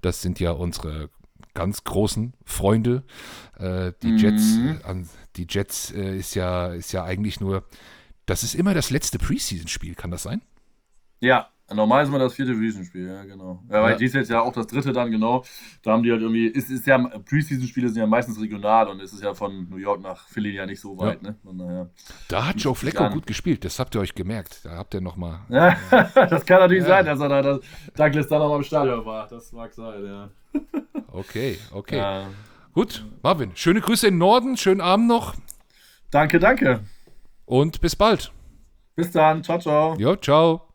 Das 0.02 0.20
sind 0.20 0.40
ja 0.40 0.50
unsere 0.50 1.10
ganz 1.56 1.82
großen 1.82 2.34
Freunde. 2.44 3.02
Äh, 3.58 3.92
die 4.02 4.12
Mhm. 4.12 4.16
Jets, 4.18 4.58
an, 4.84 5.08
die 5.34 5.46
Jets 5.50 5.90
äh, 5.90 6.16
ist 6.16 6.36
ja 6.36 6.68
ist 6.68 6.92
ja 6.92 7.02
eigentlich 7.02 7.40
nur. 7.40 7.64
Das 8.26 8.44
ist 8.44 8.54
immer 8.54 8.74
das 8.74 8.90
letzte 8.90 9.18
Preseason-Spiel, 9.18 9.94
kann 9.96 10.10
das 10.12 10.22
sein? 10.24 10.42
Ja, 11.20 11.48
normal 11.72 12.02
ist 12.02 12.08
immer 12.10 12.18
das 12.18 12.34
vierte 12.34 12.52
Preseason-Spiel, 12.54 13.06
ja, 13.06 13.24
genau. 13.24 13.62
Ja, 13.70 13.82
weil 13.82 13.92
Ja. 13.92 13.96
dies 13.96 14.12
jetzt 14.14 14.30
ja 14.30 14.40
auch 14.40 14.52
das 14.52 14.66
dritte 14.66 14.92
dann, 14.92 15.10
genau. 15.12 15.44
Da 15.82 15.92
haben 15.92 16.02
die 16.02 16.10
halt 16.10 16.20
irgendwie, 16.22 16.46
ist, 16.46 16.68
ist 16.70 16.86
ja, 16.86 16.98
Preseason-Spiele 16.98 17.88
sind 17.88 17.98
ja 17.98 18.06
meistens 18.06 18.40
regional 18.40 18.88
und 18.88 19.00
es 19.00 19.12
ist 19.12 19.22
ja 19.22 19.32
von 19.34 19.68
New 19.70 19.76
York 19.76 20.00
nach 20.02 20.26
Philly 20.28 20.54
ja 20.54 20.66
nicht 20.66 20.80
so 20.80 20.98
weit, 20.98 21.22
ne? 21.22 21.36
Von 21.44 21.56
daher. 21.58 21.88
Da 22.28 22.46
hat 22.46 22.60
Joe 22.60 22.74
an. 22.96 23.12
gut 23.12 23.26
gespielt. 23.26 23.64
Das 23.64 23.78
habt 23.78 23.94
ihr 23.94 24.00
euch 24.00 24.14
gemerkt. 24.14 24.64
Da 24.64 24.72
habt 24.76 24.92
ihr 24.94 25.00
nochmal. 25.00 25.40
Ja, 25.48 25.76
das 26.26 26.44
kann 26.44 26.58
natürlich 26.60 26.82
Ja. 26.82 26.88
sein, 26.88 27.06
dass 27.06 27.20
er 27.20 27.28
da, 27.28 27.42
dass 27.42 27.60
Douglas 27.96 28.26
da 28.28 28.38
noch 28.40 28.48
mal 28.48 28.56
im 28.56 28.62
Stadion 28.64 29.04
war. 29.06 29.28
Das 29.28 29.52
mag 29.52 29.72
sein, 29.72 30.04
ja. 30.04 30.30
Okay, 31.16 31.58
okay. 31.72 31.96
ja. 31.96 32.28
Gut, 32.74 33.04
Marvin, 33.22 33.52
schöne 33.54 33.80
Grüße 33.80 34.06
in 34.06 34.14
den 34.14 34.18
Norden, 34.18 34.56
schönen 34.58 34.82
Abend 34.82 35.08
noch 35.08 35.34
Danke, 36.10 36.38
danke. 36.38 36.80
und 37.46 37.80
bis 37.80 37.96
bald. 37.96 38.32
Bis 38.96 39.10
dann. 39.12 39.42
Ciao, 39.42 39.58
ciao. 39.58 39.96
Jo, 39.98 40.16
ciao. 40.16 40.65